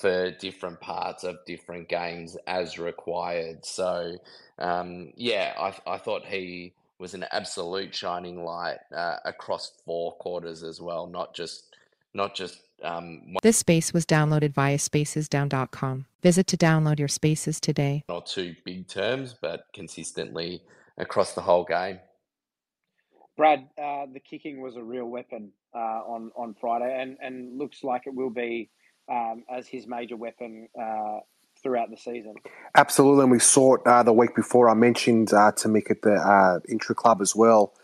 for 0.00 0.30
different 0.30 0.80
parts 0.80 1.24
of 1.24 1.44
different 1.46 1.88
games 1.88 2.36
as 2.46 2.78
required. 2.78 3.64
So, 3.64 4.16
um, 4.58 5.12
yeah, 5.16 5.52
I, 5.58 5.94
I 5.94 5.98
thought 5.98 6.24
he 6.24 6.72
was 6.98 7.14
an 7.14 7.24
absolute 7.32 7.94
shining 7.94 8.44
light 8.44 8.78
uh, 8.96 9.16
across 9.24 9.72
four 9.84 10.12
quarters 10.12 10.62
as 10.62 10.80
well, 10.80 11.06
not 11.06 11.34
just 11.34 11.74
not 12.14 12.34
just. 12.34 12.60
Um, 12.82 13.36
this 13.42 13.56
space 13.56 13.92
was 13.94 14.04
downloaded 14.04 14.52
via 14.52 14.76
spacesdown.com. 14.76 16.06
Visit 16.22 16.46
to 16.48 16.56
download 16.56 16.98
your 16.98 17.08
spaces 17.08 17.58
today. 17.60 18.04
Not 18.08 18.26
two 18.26 18.54
big 18.64 18.88
terms, 18.88 19.34
but 19.40 19.66
consistently 19.72 20.62
across 20.98 21.34
the 21.34 21.40
whole 21.40 21.64
game. 21.64 22.00
Brad, 23.36 23.68
uh, 23.82 24.06
the 24.12 24.20
kicking 24.20 24.60
was 24.60 24.76
a 24.76 24.82
real 24.82 25.06
weapon 25.06 25.50
uh, 25.74 25.78
on 25.78 26.30
on 26.36 26.54
Friday, 26.60 26.96
and 27.00 27.16
and 27.20 27.58
looks 27.58 27.82
like 27.82 28.02
it 28.06 28.14
will 28.14 28.30
be 28.30 28.70
um, 29.10 29.44
as 29.50 29.66
his 29.66 29.86
major 29.86 30.16
weapon 30.16 30.68
uh, 30.80 31.18
throughout 31.62 31.90
the 31.90 31.96
season. 31.96 32.34
Absolutely, 32.76 33.24
and 33.24 33.32
we 33.32 33.38
saw 33.38 33.74
it 33.74 33.80
uh, 33.86 34.02
the 34.02 34.12
week 34.12 34.34
before. 34.36 34.68
I 34.68 34.74
mentioned 34.74 35.32
uh, 35.32 35.52
to 35.52 35.68
Mick 35.68 35.90
at 35.90 36.02
the 36.02 36.14
uh, 36.14 36.60
intra 36.68 36.94
club 36.94 37.20
as 37.20 37.34
well. 37.34 37.74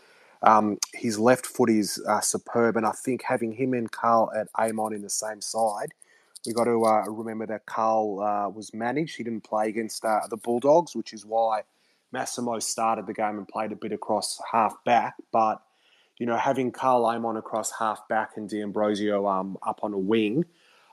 Um, 0.43 0.77
his 0.93 1.19
left 1.19 1.45
foot 1.45 1.69
is 1.69 2.01
uh, 2.07 2.21
superb, 2.21 2.77
and 2.77 2.85
I 2.85 2.91
think 2.91 3.23
having 3.23 3.53
him 3.53 3.73
and 3.73 3.91
Karl 3.91 4.31
at 4.35 4.47
Amon 4.57 4.93
in 4.93 5.01
the 5.01 5.09
same 5.09 5.41
side, 5.41 5.93
we 6.45 6.53
got 6.53 6.63
to 6.65 6.83
uh, 6.83 7.03
remember 7.07 7.45
that 7.47 7.65
Karl 7.67 8.19
uh, 8.19 8.49
was 8.49 8.73
managed. 8.73 9.17
He 9.17 9.23
didn't 9.23 9.43
play 9.43 9.69
against 9.69 10.01
the 10.01 10.37
Bulldogs, 10.41 10.95
which 10.95 11.13
is 11.13 11.25
why 11.25 11.61
Massimo 12.11 12.57
started 12.59 13.05
the 13.05 13.13
game 13.13 13.37
and 13.37 13.47
played 13.47 13.71
a 13.71 13.75
bit 13.75 13.91
across 13.91 14.41
half 14.51 14.75
back. 14.83 15.15
But 15.31 15.61
you 16.17 16.25
know, 16.25 16.37
having 16.37 16.71
Karl 16.71 17.05
Amon 17.05 17.37
across 17.37 17.71
half 17.77 18.07
back 18.07 18.31
and 18.35 18.49
D'Ambrosio 18.49 19.27
um, 19.27 19.57
up 19.65 19.81
on 19.83 19.93
a 19.93 19.97
wing 19.97 20.45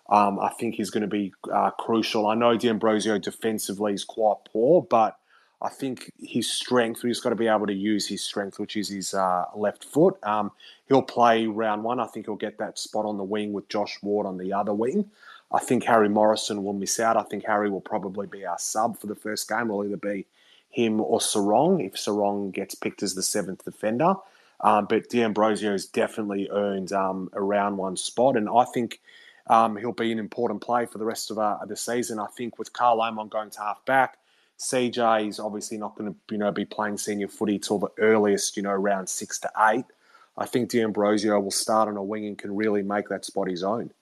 um, 0.08 0.38
I 0.40 0.50
think 0.50 0.80
is 0.80 0.90
going 0.90 1.02
to 1.02 1.06
be 1.06 1.32
uh, 1.52 1.70
crucial. 1.70 2.26
I 2.26 2.34
know 2.34 2.56
D'Ambrosio 2.56 3.18
defensively 3.18 3.92
is 3.92 4.04
quite 4.04 4.38
poor, 4.50 4.82
but 4.82 5.17
I 5.60 5.68
think 5.68 6.12
his 6.20 6.50
strength, 6.50 7.02
he's 7.02 7.20
got 7.20 7.30
to 7.30 7.36
be 7.36 7.48
able 7.48 7.66
to 7.66 7.74
use 7.74 8.06
his 8.06 8.22
strength, 8.22 8.60
which 8.60 8.76
is 8.76 8.88
his 8.88 9.12
uh, 9.12 9.46
left 9.56 9.84
foot. 9.84 10.16
Um, 10.22 10.52
he'll 10.86 11.02
play 11.02 11.46
round 11.46 11.82
one. 11.82 11.98
I 11.98 12.06
think 12.06 12.26
he'll 12.26 12.36
get 12.36 12.58
that 12.58 12.78
spot 12.78 13.04
on 13.04 13.16
the 13.16 13.24
wing 13.24 13.52
with 13.52 13.68
Josh 13.68 13.98
Ward 14.02 14.26
on 14.26 14.38
the 14.38 14.52
other 14.52 14.72
wing. 14.72 15.10
I 15.50 15.58
think 15.58 15.84
Harry 15.84 16.08
Morrison 16.08 16.62
will 16.62 16.74
miss 16.74 17.00
out. 17.00 17.16
I 17.16 17.22
think 17.22 17.44
Harry 17.44 17.70
will 17.70 17.80
probably 17.80 18.26
be 18.26 18.44
our 18.44 18.58
sub 18.58 18.98
for 18.98 19.06
the 19.06 19.14
first 19.14 19.48
game. 19.48 19.68
Will 19.68 19.84
either 19.84 19.96
be 19.96 20.26
him 20.70 21.00
or 21.00 21.18
Serong 21.18 21.84
if 21.84 21.94
Serong 21.94 22.52
gets 22.52 22.74
picked 22.74 23.02
as 23.02 23.14
the 23.14 23.22
seventh 23.22 23.64
defender. 23.64 24.14
Um, 24.60 24.86
but 24.88 25.08
D'Ambrosio 25.08 25.72
has 25.72 25.86
definitely 25.86 26.48
earned 26.50 26.92
um, 26.92 27.30
a 27.32 27.40
round 27.40 27.78
one 27.78 27.96
spot, 27.96 28.36
and 28.36 28.48
I 28.48 28.64
think 28.64 29.00
um, 29.46 29.76
he'll 29.76 29.92
be 29.92 30.12
an 30.12 30.18
important 30.18 30.60
play 30.60 30.84
for 30.84 30.98
the 30.98 31.04
rest 31.04 31.30
of 31.30 31.38
uh, 31.38 31.58
the 31.66 31.76
season. 31.76 32.18
I 32.18 32.26
think 32.26 32.58
with 32.58 32.72
Karl 32.72 33.00
Amon 33.00 33.28
going 33.28 33.50
to 33.50 33.60
half 33.60 33.84
back, 33.86 34.17
CJ 34.58 35.28
is 35.28 35.38
obviously 35.38 35.78
not 35.78 35.96
going 35.96 36.12
to 36.12 36.34
you 36.34 36.38
know 36.38 36.50
be 36.50 36.64
playing 36.64 36.98
senior 36.98 37.28
footy 37.28 37.58
till 37.58 37.78
the 37.78 37.90
earliest 37.98 38.56
you 38.56 38.62
know 38.62 38.72
round 38.72 39.08
six 39.08 39.38
to 39.40 39.50
eight. 39.70 39.84
I 40.36 40.46
think 40.46 40.70
D'Ambrosio 40.70 41.38
will 41.40 41.50
start 41.50 41.88
on 41.88 41.96
a 41.96 42.02
wing 42.02 42.26
and 42.26 42.38
can 42.38 42.54
really 42.54 42.82
make 42.82 43.08
that 43.08 43.24
spot 43.24 43.48
his 43.48 43.62
own. 43.62 43.92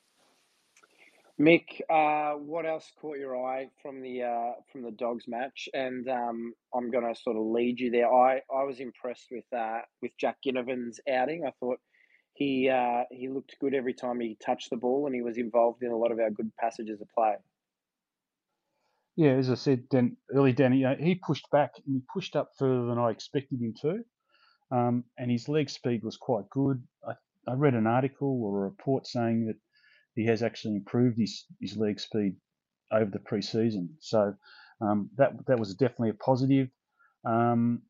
Mick, 1.39 1.83
uh, 1.91 2.39
what 2.39 2.65
else 2.65 2.91
caught 2.99 3.19
your 3.19 3.37
eye 3.37 3.69
from 3.83 4.01
the 4.01 4.23
uh, 4.23 4.53
from 4.73 4.83
the 4.83 4.91
Dogs 4.91 5.29
match? 5.29 5.69
And 5.75 6.09
um, 6.09 6.55
I'm 6.75 6.91
going 6.91 7.05
to 7.05 7.21
sort 7.21 7.37
of 7.37 7.43
lead 7.45 7.79
you 7.79 7.91
there. 7.91 8.11
I, 8.11 8.41
I 8.55 8.65
was 8.65 8.81
impressed 8.81 9.27
with 9.31 9.45
uh, 9.55 9.81
with 10.01 10.13
Jack 10.19 10.39
Ginnivan's 10.43 10.99
outing. 11.11 11.45
I 11.47 11.53
thought 11.61 11.79
he 12.33 12.71
uh, 12.71 13.03
he 13.11 13.29
looked 13.29 13.57
good 13.61 13.75
every 13.75 13.93
time 13.93 14.21
he 14.21 14.39
touched 14.43 14.71
the 14.71 14.77
ball, 14.77 15.05
and 15.05 15.15
he 15.15 15.21
was 15.21 15.37
involved 15.37 15.83
in 15.83 15.91
a 15.91 15.97
lot 15.97 16.11
of 16.11 16.19
our 16.19 16.31
good 16.31 16.51
passages 16.59 17.03
of 17.03 17.09
play. 17.15 17.35
Yeah, 19.17 19.33
as 19.33 19.51
I 19.51 19.55
said, 19.55 19.85
early 20.35 20.53
Danny, 20.53 20.85
uh, 20.85 20.95
he 20.97 21.15
pushed 21.15 21.51
back 21.51 21.73
and 21.87 21.97
he 21.97 22.03
pushed 22.13 22.37
up 22.37 22.51
further 22.59 22.87
than 22.87 22.99
I 22.99 23.11
expected 23.11 23.61
him 23.61 23.75
to, 23.81 24.05
um, 24.71 25.05
and 25.17 25.31
his 25.31 25.49
leg 25.49 25.71
speed 25.71 26.03
was 26.05 26.19
quite 26.19 26.51
good. 26.51 26.83
I, 27.07 27.13
I 27.49 27.55
read 27.55 27.75
an 27.75 27.87
article 27.87 28.43
or 28.45 28.59
a 28.59 28.69
report 28.69 29.07
saying 29.07 29.47
that 29.47 29.57
he 30.15 30.27
has 30.27 30.43
actually 30.43 30.77
improved 30.77 31.19
his, 31.19 31.47
his 31.61 31.77
leg 31.77 31.99
speed 31.99 32.37
over 32.93 33.11
the 33.11 33.19
preseason. 33.19 33.89
So 34.01 34.35
um, 34.83 35.11
that 35.17 35.33
that 35.47 35.59
was 35.59 35.75
definitely 35.75 36.11
a 36.11 36.15
positive. 36.15 36.69
Um, 37.25 37.83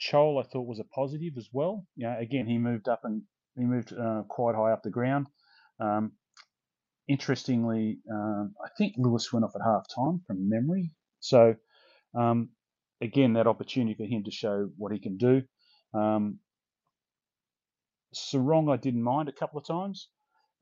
Chol, 0.00 0.42
I 0.44 0.48
thought 0.48 0.66
was 0.66 0.80
a 0.80 0.84
positive 0.84 1.34
as 1.38 1.48
well. 1.52 1.86
Yeah, 1.96 2.18
again, 2.18 2.46
he 2.46 2.58
moved 2.58 2.88
up 2.88 3.02
and 3.04 3.22
he 3.56 3.64
moved 3.64 3.92
uh, 3.92 4.22
quite 4.28 4.56
high 4.56 4.72
up 4.72 4.82
the 4.82 4.90
ground. 4.90 5.28
Um, 5.78 6.12
interestingly, 7.08 7.98
um, 8.10 8.54
I 8.64 8.68
think 8.78 8.94
Lewis 8.96 9.32
went 9.32 9.44
off 9.44 9.56
at 9.56 9.62
half 9.64 9.86
time 9.94 10.20
from 10.26 10.48
memory. 10.48 10.90
So 11.20 11.54
um, 12.18 12.50
again, 13.00 13.34
that 13.34 13.46
opportunity 13.46 13.94
for 13.94 14.04
him 14.04 14.24
to 14.24 14.30
show 14.30 14.70
what 14.76 14.92
he 14.92 14.98
can 14.98 15.16
do. 15.16 15.42
Um, 15.94 16.38
Serong, 18.14 18.72
I 18.72 18.76
didn't 18.76 19.02
mind 19.02 19.28
a 19.28 19.32
couple 19.32 19.58
of 19.58 19.66
times 19.66 20.08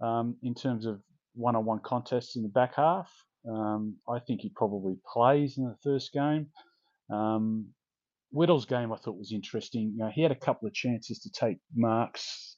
um, 0.01 0.37
in 0.43 0.55
terms 0.55 0.87
of 0.87 1.01
one-on-one 1.35 1.81
contests 1.85 2.37
in 2.37 2.43
the 2.43 2.49
back 2.49 2.77
half. 2.77 3.11
Um, 3.49 3.97
I 4.09 4.19
think 4.19 4.41
he 4.41 4.51
probably 4.51 4.97
plays 5.13 5.59
in 5.59 5.65
the 5.65 5.77
first 5.83 6.13
game. 6.13 6.49
Um, 7.13 7.69
Weddle's 8.33 8.67
game 8.67 8.93
I 8.93 8.97
thought 8.97 9.19
was 9.19 9.33
interesting. 9.33 9.93
You 9.97 10.05
know, 10.05 10.11
he 10.13 10.23
had 10.23 10.31
a 10.33 10.37
couple 10.37 10.69
of 10.69 10.75
chances 10.75 11.21
to 11.21 11.31
take 11.31 11.59
marks 11.75 12.57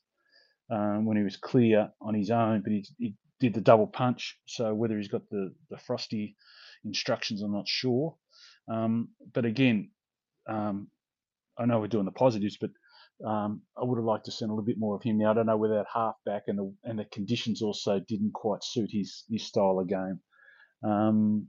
um, 0.70 1.06
when 1.06 1.16
he 1.16 1.22
was 1.22 1.36
clear 1.36 1.90
on 2.00 2.14
his 2.14 2.30
own, 2.30 2.60
but 2.62 2.72
he, 2.72 2.86
he, 2.98 3.14
did 3.42 3.54
the 3.54 3.60
double 3.60 3.88
punch. 3.88 4.38
So 4.46 4.72
whether 4.72 4.96
he's 4.96 5.08
got 5.08 5.28
the, 5.28 5.52
the 5.68 5.78
frosty 5.78 6.36
instructions, 6.84 7.42
I'm 7.42 7.52
not 7.52 7.66
sure. 7.66 8.16
Um, 8.72 9.08
but 9.34 9.44
again, 9.44 9.90
um, 10.48 10.88
I 11.58 11.66
know 11.66 11.80
we're 11.80 11.88
doing 11.88 12.04
the 12.04 12.12
positives, 12.12 12.56
but 12.60 12.70
um, 13.28 13.62
I 13.76 13.84
would 13.84 13.98
have 13.98 14.04
liked 14.04 14.26
to 14.26 14.32
see 14.32 14.44
a 14.44 14.48
little 14.48 14.64
bit 14.64 14.78
more 14.78 14.94
of 14.94 15.02
him. 15.02 15.18
Now 15.18 15.32
I 15.32 15.34
don't 15.34 15.46
know 15.46 15.56
whether 15.56 15.74
that 15.74 15.86
halfback 15.92 16.44
and 16.46 16.58
the 16.58 16.74
and 16.84 16.98
the 16.98 17.04
conditions 17.04 17.62
also 17.62 18.00
didn't 18.08 18.32
quite 18.32 18.62
suit 18.62 18.90
his 18.92 19.24
his 19.28 19.46
style 19.46 19.78
of 19.80 19.88
game. 19.88 20.20
Um, 20.84 21.48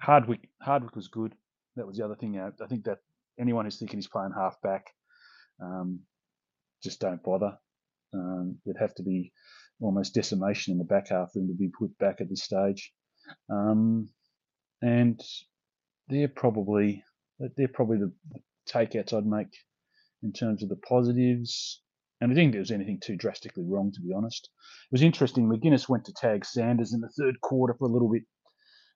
Hardwick 0.00 0.48
Hardwick 0.60 0.94
was 0.96 1.08
good. 1.08 1.34
That 1.76 1.86
was 1.86 1.96
the 1.96 2.04
other 2.04 2.16
thing. 2.16 2.38
I 2.38 2.66
think 2.66 2.84
that 2.84 2.98
anyone 3.38 3.64
who's 3.64 3.78
thinking 3.78 3.98
he's 3.98 4.08
playing 4.08 4.32
halfback, 4.36 4.86
um, 5.60 6.00
just 6.82 7.00
don't 7.00 7.22
bother. 7.22 7.56
Um, 8.14 8.58
there'd 8.64 8.76
have 8.80 8.94
to 8.96 9.02
be 9.02 9.32
almost 9.80 10.14
decimation 10.14 10.72
in 10.72 10.78
the 10.78 10.84
back 10.84 11.08
half 11.08 11.32
for 11.32 11.38
them 11.38 11.48
to 11.48 11.54
be 11.54 11.70
put 11.76 11.96
back 11.98 12.20
at 12.20 12.28
this 12.28 12.42
stage. 12.42 12.92
Um, 13.50 14.08
and 14.80 15.20
they're 16.08 16.28
probably 16.28 17.04
they're 17.56 17.68
probably 17.68 17.98
the 17.98 18.12
takeouts 18.68 19.12
I'd 19.12 19.26
make 19.26 19.52
in 20.22 20.32
terms 20.32 20.62
of 20.62 20.68
the 20.68 20.76
positives. 20.76 21.82
And 22.20 22.30
I 22.30 22.34
didn't 22.34 22.44
think 22.44 22.52
there 22.52 22.60
was 22.60 22.70
anything 22.70 23.00
too 23.02 23.16
drastically 23.16 23.64
wrong, 23.66 23.90
to 23.92 24.00
be 24.00 24.12
honest. 24.14 24.48
It 24.90 24.92
was 24.92 25.02
interesting. 25.02 25.48
Maginness 25.48 25.88
went 25.88 26.04
to 26.04 26.12
tag 26.12 26.44
Sanders 26.44 26.92
in 26.92 27.00
the 27.00 27.10
third 27.18 27.40
quarter 27.40 27.74
for 27.74 27.88
a 27.88 27.92
little 27.92 28.10
bit. 28.10 28.22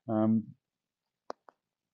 Um, 0.09 0.45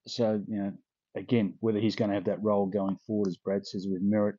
so, 0.06 0.42
you 0.46 0.58
know, 0.58 0.72
again, 1.16 1.54
whether 1.60 1.78
he's 1.78 1.96
going 1.96 2.10
to 2.10 2.16
have 2.16 2.26
that 2.26 2.42
role 2.42 2.66
going 2.66 2.98
forward, 3.06 3.28
as 3.28 3.38
Brad 3.38 3.66
says, 3.66 3.86
with 3.88 4.02
Merrett, 4.02 4.36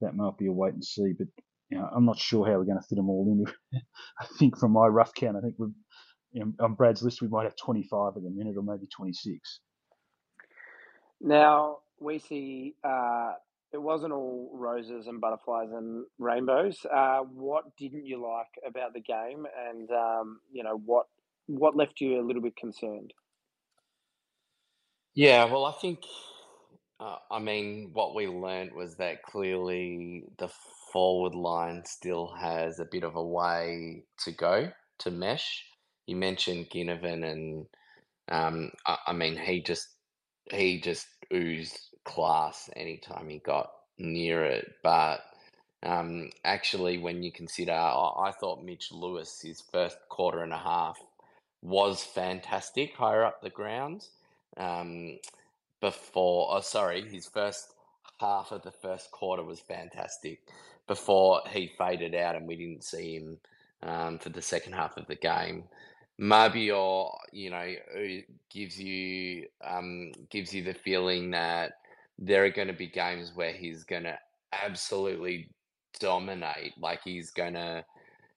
that 0.00 0.16
might 0.16 0.36
be 0.38 0.46
a 0.46 0.52
wait 0.52 0.74
and 0.74 0.84
see. 0.84 1.12
But, 1.16 1.28
you 1.72 1.78
know, 1.78 1.88
I'm 1.90 2.04
not 2.04 2.18
sure 2.18 2.44
how 2.44 2.52
we're 2.52 2.64
going 2.64 2.78
to 2.78 2.86
fit 2.86 2.96
them 2.96 3.08
all 3.08 3.26
in. 3.26 3.80
I 4.20 4.26
think 4.38 4.58
from 4.58 4.72
my 4.72 4.86
rough 4.86 5.14
count, 5.14 5.38
I 5.38 5.40
think 5.40 5.54
we're, 5.56 5.70
you 6.32 6.44
know, 6.44 6.52
on 6.60 6.74
Brad's 6.74 7.02
list, 7.02 7.22
we 7.22 7.28
might 7.28 7.44
have 7.44 7.56
25 7.56 8.12
at 8.14 8.22
the 8.22 8.30
minute 8.30 8.56
or 8.58 8.62
maybe 8.62 8.86
26. 8.94 9.60
Now, 11.22 11.78
we 11.98 12.18
see 12.18 12.74
uh, 12.84 13.32
it 13.72 13.80
wasn't 13.80 14.12
all 14.12 14.50
roses 14.52 15.06
and 15.06 15.18
butterflies 15.18 15.70
and 15.72 16.04
rainbows. 16.18 16.84
Uh, 16.92 17.20
what 17.20 17.74
didn't 17.78 18.04
you 18.04 18.22
like 18.22 18.52
about 18.68 18.92
the 18.92 19.00
game, 19.00 19.46
and 19.70 19.90
um, 19.92 20.40
you 20.52 20.62
know 20.62 20.76
what 20.84 21.06
what 21.46 21.74
left 21.74 22.02
you 22.02 22.20
a 22.20 22.26
little 22.26 22.42
bit 22.42 22.56
concerned? 22.56 23.14
Yeah, 25.14 25.44
well, 25.44 25.64
I 25.64 25.72
think, 25.72 26.00
uh, 27.00 27.16
I 27.30 27.38
mean, 27.38 27.90
what 27.92 28.14
we 28.14 28.26
learned 28.26 28.72
was 28.74 28.96
that 28.96 29.22
clearly 29.22 30.24
the 30.38 30.48
forward 30.92 31.34
line 31.34 31.82
still 31.84 32.28
has 32.38 32.78
a 32.78 32.84
bit 32.84 33.02
of 33.02 33.16
a 33.16 33.24
way 33.24 34.04
to 34.24 34.30
go 34.30 34.70
to 34.98 35.10
mesh. 35.10 35.64
You 36.06 36.16
mentioned 36.16 36.70
Ginnivan, 36.70 37.24
and 37.24 37.66
um, 38.28 38.70
I, 38.86 38.98
I 39.08 39.12
mean, 39.12 39.36
he 39.36 39.62
just 39.62 39.88
he 40.50 40.80
just 40.80 41.06
oozed 41.32 41.78
class 42.04 42.68
anytime 42.76 43.28
he 43.28 43.38
got 43.38 43.70
near 43.98 44.44
it. 44.44 44.72
But 44.82 45.20
um, 45.82 46.30
actually, 46.44 46.98
when 46.98 47.22
you 47.22 47.32
consider, 47.32 47.72
I, 47.72 48.28
I 48.28 48.32
thought 48.38 48.64
Mitch 48.64 48.92
Lewis, 48.92 49.40
his 49.42 49.62
first 49.72 49.96
quarter 50.08 50.42
and 50.42 50.52
a 50.52 50.58
half, 50.58 50.98
was 51.62 52.02
fantastic 52.02 52.94
higher 52.94 53.24
up 53.24 53.40
the 53.40 53.50
ground. 53.50 54.06
Um, 54.56 55.18
before, 55.80 56.48
oh, 56.50 56.60
sorry, 56.60 57.08
his 57.08 57.26
first 57.26 57.74
half 58.20 58.52
of 58.52 58.62
the 58.62 58.70
first 58.70 59.10
quarter 59.10 59.42
was 59.42 59.60
fantastic 59.60 60.40
before 60.86 61.40
he 61.50 61.72
faded 61.78 62.14
out 62.14 62.36
and 62.36 62.46
we 62.46 62.56
didn't 62.56 62.84
see 62.84 63.16
him 63.16 63.38
um, 63.82 64.18
for 64.18 64.30
the 64.30 64.42
second 64.42 64.72
half 64.72 64.96
of 64.96 65.06
the 65.06 65.16
game. 65.16 65.64
Mabior, 66.20 67.10
you 67.32 67.50
know, 67.50 67.74
gives 68.50 68.78
you 68.78 69.46
um, 69.66 70.12
gives 70.30 70.54
you 70.54 70.62
the 70.62 70.74
feeling 70.74 71.30
that 71.30 71.72
there 72.18 72.44
are 72.44 72.50
going 72.50 72.68
to 72.68 72.74
be 72.74 72.86
games 72.86 73.32
where 73.34 73.52
he's 73.52 73.84
going 73.84 74.04
to 74.04 74.18
absolutely 74.52 75.48
dominate. 75.98 76.74
Like 76.78 77.00
he's 77.02 77.30
going 77.30 77.54
to 77.54 77.84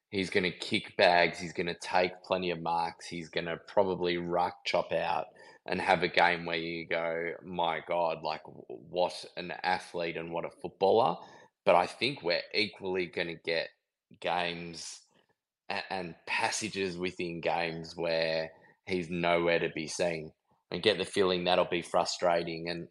he's 0.10 0.30
going 0.30 0.44
to 0.44 0.52
kick 0.52 0.96
bags. 0.98 1.38
He's 1.38 1.54
going 1.54 1.68
to 1.68 1.76
take 1.76 2.24
plenty 2.24 2.52
of 2.52 2.62
marks. 2.62 3.06
He's 3.06 3.30
going 3.30 3.46
to 3.46 3.58
probably 3.68 4.18
ruck 4.18 4.64
chop 4.66 4.92
out 4.94 5.28
and 5.66 5.82
have 5.82 6.04
a 6.04 6.08
game 6.08 6.46
where 6.46 6.58
you 6.58 6.88
go, 6.88 7.32
my 7.44 7.82
God, 7.88 8.24
like 8.24 8.42
what 8.68 9.26
an 9.36 9.52
athlete 9.64 10.16
and 10.16 10.32
what 10.32 10.46
a 10.46 10.50
footballer. 10.62 11.18
But 11.66 11.76
I 11.76 11.88
think 11.88 12.22
we're 12.22 12.42
equally 12.54 13.08
going 13.08 13.28
to 13.28 13.40
get 13.44 13.70
games 14.20 15.02
and, 15.70 15.84
and 15.90 16.16
passages 16.28 16.98
within 16.98 17.42
games 17.42 17.96
where 17.96 18.52
he's 18.86 19.10
nowhere 19.10 19.60
to 19.60 19.70
be 19.70 19.88
seen 19.88 20.32
and 20.72 20.84
get 20.84 20.98
the 20.98 21.06
feeling 21.06 21.44
that'll 21.44 21.66
be 21.66 21.82
frustrating. 21.82 22.70
And 22.70 22.88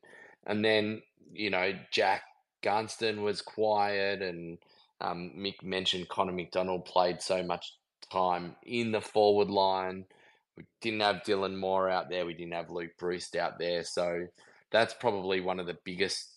and 0.46 0.64
then 0.64 1.02
you 1.32 1.50
know 1.50 1.72
Jack 1.92 2.22
Gunston 2.62 3.22
was 3.22 3.42
quiet, 3.42 4.22
and 4.22 4.58
um, 5.00 5.32
Mick 5.36 5.62
mentioned 5.62 6.08
Connor 6.08 6.32
Macdonald 6.32 6.84
played 6.84 7.20
so 7.20 7.42
much 7.42 7.76
time 8.10 8.56
in 8.64 8.92
the 8.92 9.00
forward 9.00 9.50
line. 9.50 10.04
We 10.56 10.64
didn't 10.80 11.00
have 11.00 11.22
Dylan 11.26 11.58
Moore 11.58 11.90
out 11.90 12.08
there. 12.08 12.26
We 12.26 12.34
didn't 12.34 12.54
have 12.54 12.70
Luke 12.70 12.92
Breust 12.98 13.34
out 13.34 13.58
there. 13.58 13.82
So 13.82 14.26
that's 14.70 14.94
probably 14.94 15.40
one 15.40 15.58
of 15.58 15.66
the 15.66 15.76
biggest 15.84 16.33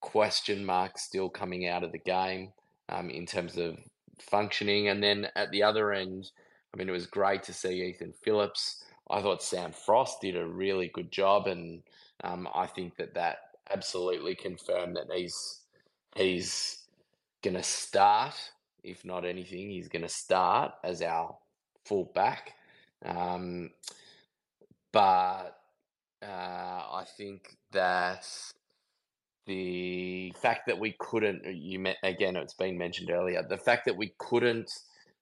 question 0.00 0.64
marks 0.64 1.02
still 1.02 1.28
coming 1.28 1.66
out 1.66 1.84
of 1.84 1.92
the 1.92 1.98
game 1.98 2.52
um, 2.88 3.10
in 3.10 3.26
terms 3.26 3.56
of 3.56 3.78
functioning. 4.18 4.88
And 4.88 5.02
then 5.02 5.28
at 5.36 5.50
the 5.50 5.62
other 5.62 5.92
end, 5.92 6.30
I 6.72 6.76
mean, 6.76 6.88
it 6.88 6.92
was 6.92 7.06
great 7.06 7.42
to 7.44 7.52
see 7.52 7.82
Ethan 7.82 8.14
Phillips. 8.22 8.84
I 9.10 9.22
thought 9.22 9.42
Sam 9.42 9.72
Frost 9.72 10.20
did 10.20 10.36
a 10.36 10.46
really 10.46 10.90
good 10.92 11.10
job, 11.10 11.46
and 11.46 11.82
Um, 12.24 12.48
I 12.52 12.66
think 12.66 12.96
that 12.96 13.14
that 13.14 13.38
absolutely 13.70 14.34
confirmed 14.34 14.96
that 14.96 15.06
he's 15.14 15.62
he's 16.16 16.84
going 17.42 17.54
to 17.56 17.62
start. 17.62 18.34
If 18.82 19.04
not 19.04 19.24
anything, 19.24 19.70
he's 19.70 19.88
going 19.88 20.02
to 20.02 20.08
start 20.08 20.72
as 20.82 21.00
our 21.00 21.36
full 21.84 22.10
back. 22.12 22.54
Um, 23.04 23.70
but 24.90 25.60
uh, 26.22 26.82
I 27.00 27.04
think 27.16 27.56
that 27.70 28.26
the 29.48 30.32
fact 30.40 30.66
that 30.66 30.78
we 30.78 30.94
couldn't, 30.98 31.42
you 31.46 31.78
met, 31.78 31.96
again, 32.02 32.36
it's 32.36 32.54
been 32.54 32.78
mentioned 32.78 33.10
earlier, 33.10 33.42
the 33.42 33.56
fact 33.56 33.86
that 33.86 33.96
we 33.96 34.12
couldn't 34.18 34.70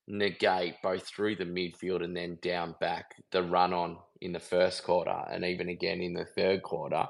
negate 0.09 0.75
both 0.83 1.07
through 1.07 1.37
the 1.37 1.45
midfield 1.45 2.05
and 2.05 2.15
then 2.15 2.37
down 2.43 2.75
back 2.81 3.15
the 3.31 3.43
run 3.43 3.73
on 3.73 3.97
in 4.21 4.33
the 4.33 4.41
first 4.41 4.85
quarter 4.85 5.17
and 5.31 5.45
even 5.45 5.69
again 5.69 6.01
in 6.01 6.13
the 6.13 6.25
third 6.25 6.63
quarter. 6.63 7.07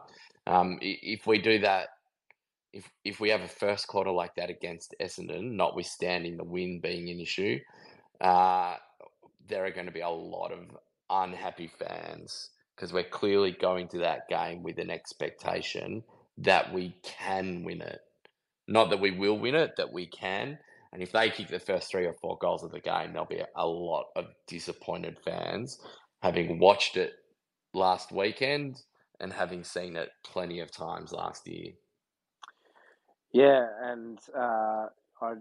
Um, 0.46 0.78
if 0.80 1.26
we 1.26 1.40
do 1.40 1.58
that, 1.60 1.88
if 2.72 2.88
if 3.04 3.18
we 3.18 3.30
have 3.30 3.40
a 3.40 3.48
first 3.48 3.88
quarter 3.88 4.10
like 4.10 4.34
that 4.36 4.50
against 4.50 4.94
Essendon, 5.00 5.52
notwithstanding 5.52 6.36
the 6.36 6.44
win 6.44 6.80
being 6.80 7.08
an 7.08 7.20
issue, 7.20 7.58
uh, 8.20 8.76
there 9.48 9.64
are 9.64 9.70
going 9.70 9.86
to 9.86 9.92
be 9.92 10.00
a 10.00 10.08
lot 10.08 10.52
of 10.52 10.60
unhappy 11.08 11.70
fans 11.78 12.50
because 12.74 12.92
we're 12.92 13.04
clearly 13.04 13.52
going 13.52 13.88
to 13.88 13.98
that 13.98 14.28
game 14.28 14.62
with 14.62 14.78
an 14.78 14.90
expectation 14.90 16.02
that 16.38 16.72
we 16.72 16.96
can 17.02 17.64
win 17.64 17.80
it. 17.80 18.00
Not 18.68 18.90
that 18.90 19.00
we 19.00 19.10
will 19.12 19.38
win 19.38 19.54
it, 19.54 19.72
that 19.76 19.92
we 19.92 20.06
can. 20.06 20.58
And 20.92 21.02
if 21.02 21.12
they 21.12 21.30
kick 21.30 21.48
the 21.48 21.58
first 21.58 21.90
three 21.90 22.06
or 22.06 22.14
four 22.20 22.38
goals 22.40 22.64
of 22.64 22.72
the 22.72 22.80
game, 22.80 23.12
there'll 23.12 23.26
be 23.26 23.42
a 23.56 23.66
lot 23.66 24.06
of 24.16 24.26
disappointed 24.46 25.18
fans 25.24 25.78
having 26.22 26.58
watched 26.58 26.96
it 26.96 27.12
last 27.74 28.10
weekend 28.12 28.80
and 29.20 29.32
having 29.32 29.64
seen 29.64 29.96
it 29.96 30.10
plenty 30.24 30.60
of 30.60 30.70
times 30.70 31.12
last 31.12 31.46
year. 31.46 31.72
Yeah, 33.32 33.66
and 33.82 34.18
uh, 34.36 34.86
I, 35.20 35.34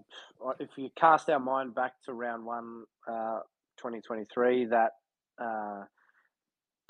if 0.60 0.70
you 0.76 0.90
cast 0.98 1.30
our 1.30 1.40
mind 1.40 1.76
back 1.76 1.94
to 2.06 2.14
round 2.14 2.46
one, 2.46 2.84
uh, 3.08 3.40
2023, 3.78 4.66
that 4.66 4.92
uh, 5.42 5.84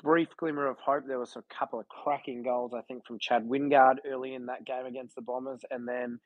brief 0.06 0.28
glimmer 0.36 0.68
of 0.68 0.78
hope. 0.78 1.02
There 1.08 1.18
was 1.18 1.34
a 1.34 1.42
couple 1.58 1.80
of 1.80 1.88
cracking 1.88 2.44
goals, 2.44 2.72
I 2.72 2.82
think, 2.82 3.04
from 3.04 3.18
Chad 3.18 3.42
Wingard 3.42 3.96
early 4.08 4.34
in 4.34 4.46
that 4.46 4.64
game 4.64 4.86
against 4.86 5.16
the 5.16 5.20
Bombers, 5.20 5.62
and 5.68 5.86
then 5.86 6.20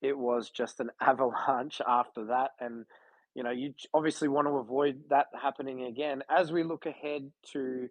it 0.00 0.16
was 0.16 0.48
just 0.48 0.80
an 0.80 0.88
avalanche 1.00 1.82
after 1.86 2.24
that. 2.26 2.52
And 2.58 2.86
you 3.34 3.42
know, 3.42 3.50
you 3.50 3.74
obviously 3.92 4.28
want 4.28 4.48
to 4.48 4.52
avoid 4.52 5.02
that 5.10 5.26
happening 5.40 5.84
again 5.84 6.22
as 6.34 6.50
we 6.50 6.62
look 6.62 6.86
ahead 6.86 7.30
to 7.52 7.90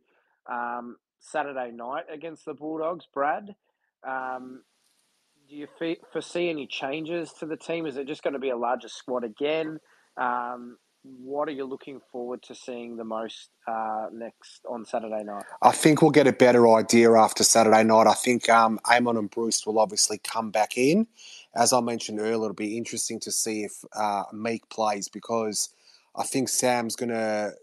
um, 0.51 0.97
Saturday 1.19 1.71
night 1.71 2.05
against 2.11 2.43
the 2.45 2.55
Bulldogs. 2.55 3.05
Brad, 3.13 3.55
um, 4.05 4.63
do 5.47 5.55
you 5.55 5.67
foresee 6.11 6.49
any 6.49 6.65
changes 6.65 7.31
to 7.39 7.45
the 7.45 7.57
team? 7.57 7.85
Is 7.85 7.95
it 7.95 8.07
just 8.07 8.23
going 8.23 8.33
to 8.33 8.39
be 8.39 8.49
a 8.49 8.57
larger 8.57 8.89
squad 8.89 9.23
again? 9.23 9.79
Um, 10.17 10.77
what 11.03 11.47
are 11.47 11.53
you 11.53 11.65
looking 11.65 12.01
forward 12.11 12.41
to 12.43 12.55
seeing 12.55 12.97
the 12.97 13.03
most 13.03 13.49
uh, 13.67 14.07
next 14.11 14.61
on 14.69 14.85
Saturday 14.85 15.23
night? 15.23 15.45
I 15.61 15.71
think 15.71 16.01
we'll 16.01 16.11
get 16.11 16.27
a 16.27 16.33
better 16.33 16.67
idea 16.67 17.13
after 17.13 17.43
Saturday 17.43 17.83
night. 17.83 18.07
I 18.07 18.13
think 18.13 18.49
um, 18.49 18.79
Amon 18.89 19.17
and 19.17 19.29
Breust 19.29 19.65
will 19.65 19.79
obviously 19.79 20.19
come 20.19 20.51
back 20.51 20.77
in. 20.77 21.07
As 21.55 21.73
I 21.73 21.79
mentioned 21.79 22.19
earlier, 22.19 22.35
it'll 22.35 22.53
be 22.53 22.77
interesting 22.77 23.19
to 23.21 23.31
see 23.31 23.63
if 23.63 23.73
uh, 23.95 24.23
Meek 24.33 24.67
plays 24.69 25.07
because 25.07 25.69
I 26.15 26.23
think 26.23 26.49
Sam's 26.49 26.95
going 26.95 27.09
to, 27.09 27.53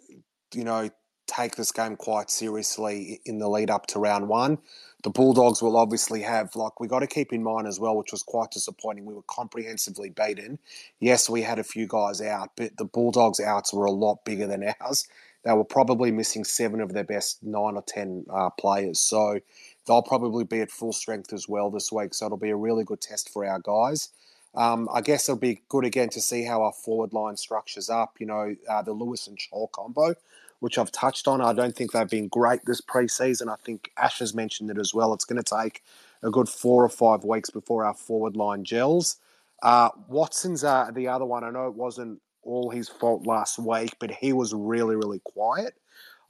you 0.54 0.64
know, 0.64 0.90
take 1.26 1.56
this 1.56 1.72
game 1.72 1.96
quite 1.96 2.30
seriously 2.30 3.20
in 3.24 3.38
the 3.38 3.48
lead 3.48 3.70
up 3.70 3.86
to 3.86 3.98
round 3.98 4.28
one 4.28 4.58
the 5.04 5.10
Bulldogs 5.10 5.60
will 5.62 5.76
obviously 5.76 6.22
have, 6.22 6.56
like, 6.56 6.80
we 6.80 6.88
got 6.88 7.00
to 7.00 7.06
keep 7.06 7.30
in 7.30 7.42
mind 7.42 7.66
as 7.66 7.78
well, 7.78 7.94
which 7.94 8.10
was 8.10 8.22
quite 8.22 8.50
disappointing. 8.50 9.04
We 9.04 9.12
were 9.12 9.22
comprehensively 9.26 10.08
beaten. 10.08 10.58
Yes, 10.98 11.28
we 11.28 11.42
had 11.42 11.58
a 11.58 11.64
few 11.64 11.86
guys 11.86 12.22
out, 12.22 12.52
but 12.56 12.78
the 12.78 12.86
Bulldogs' 12.86 13.38
outs 13.38 13.74
were 13.74 13.84
a 13.84 13.90
lot 13.90 14.24
bigger 14.24 14.46
than 14.46 14.64
ours. 14.80 15.06
They 15.44 15.52
were 15.52 15.64
probably 15.64 16.10
missing 16.10 16.42
seven 16.42 16.80
of 16.80 16.94
their 16.94 17.04
best 17.04 17.42
nine 17.42 17.74
or 17.76 17.82
10 17.82 18.24
uh, 18.32 18.48
players. 18.58 18.98
So 18.98 19.40
they'll 19.86 20.00
probably 20.00 20.44
be 20.44 20.62
at 20.62 20.70
full 20.70 20.94
strength 20.94 21.34
as 21.34 21.46
well 21.46 21.70
this 21.70 21.92
week. 21.92 22.14
So 22.14 22.24
it'll 22.24 22.38
be 22.38 22.48
a 22.48 22.56
really 22.56 22.82
good 22.82 23.02
test 23.02 23.28
for 23.28 23.44
our 23.44 23.60
guys. 23.60 24.08
Um, 24.54 24.88
I 24.90 25.02
guess 25.02 25.28
it'll 25.28 25.38
be 25.38 25.60
good 25.68 25.84
again 25.84 26.08
to 26.10 26.20
see 26.22 26.44
how 26.44 26.62
our 26.62 26.72
forward 26.72 27.12
line 27.12 27.36
structures 27.36 27.90
up. 27.90 28.16
You 28.20 28.26
know, 28.26 28.56
uh, 28.70 28.80
the 28.80 28.92
Lewis 28.92 29.26
and 29.26 29.36
Chol 29.36 29.70
combo 29.70 30.14
which 30.60 30.78
I've 30.78 30.92
touched 30.92 31.28
on. 31.28 31.40
I 31.40 31.52
don't 31.52 31.74
think 31.74 31.92
they've 31.92 32.08
been 32.08 32.28
great 32.28 32.64
this 32.64 32.80
preseason. 32.80 33.52
I 33.52 33.56
think 33.64 33.90
Ash 33.96 34.18
has 34.18 34.34
mentioned 34.34 34.70
it 34.70 34.78
as 34.78 34.94
well. 34.94 35.12
It's 35.12 35.24
going 35.24 35.42
to 35.42 35.56
take 35.56 35.82
a 36.22 36.30
good 36.30 36.48
four 36.48 36.84
or 36.84 36.88
five 36.88 37.24
weeks 37.24 37.50
before 37.50 37.84
our 37.84 37.94
forward 37.94 38.36
line 38.36 38.64
gels. 38.64 39.16
Uh, 39.62 39.90
Watson's 40.08 40.64
uh, 40.64 40.90
the 40.94 41.08
other 41.08 41.24
one. 41.24 41.44
I 41.44 41.50
know 41.50 41.66
it 41.68 41.74
wasn't 41.74 42.20
all 42.42 42.70
his 42.70 42.88
fault 42.88 43.26
last 43.26 43.58
week, 43.58 43.96
but 43.98 44.10
he 44.10 44.32
was 44.32 44.52
really, 44.54 44.96
really 44.96 45.20
quiet. 45.24 45.74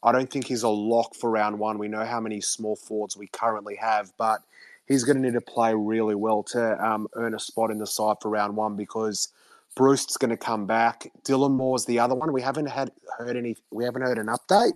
I 0.03 0.12
don't 0.12 0.31
think 0.31 0.47
he's 0.47 0.62
a 0.62 0.68
lock 0.68 1.14
for 1.14 1.31
round 1.31 1.59
one. 1.59 1.79
We 1.79 1.89
know 1.89 2.05
how 2.05 2.20
many 2.20 2.41
small 2.41 2.77
forwards 2.77 3.16
we 3.16 3.27
currently 3.29 3.77
have, 3.77 4.12
but 4.18 4.41
he's 4.87 5.03
going 5.03 5.16
to 5.16 5.22
need 5.22 5.33
to 5.33 5.41
play 5.41 5.75
really 5.75 6.14
well 6.14 6.43
to 6.45 6.85
um, 6.85 7.09
earn 7.14 7.35
a 7.35 7.41
spot 7.41 7.70
in 7.70 7.79
the 7.79 7.87
side 7.87 8.16
for 8.20 8.31
round 8.31 8.57
one 8.57 8.77
because– 8.77 9.29
Breust 9.75 10.11
is 10.11 10.16
going 10.16 10.31
to 10.31 10.37
come 10.37 10.66
back. 10.66 11.11
Dylan 11.25 11.53
Moore's 11.53 11.85
the 11.87 11.99
other 11.99 12.14
one. 12.14 12.33
We 12.33 12.43
haven't 12.43 12.66
had 12.66 12.93
heard 13.18 13.37
any. 13.37 13.57
We 13.70 13.85
haven't 13.85 14.03
heard 14.03 14.18
an 14.18 14.27
update. 14.27 14.75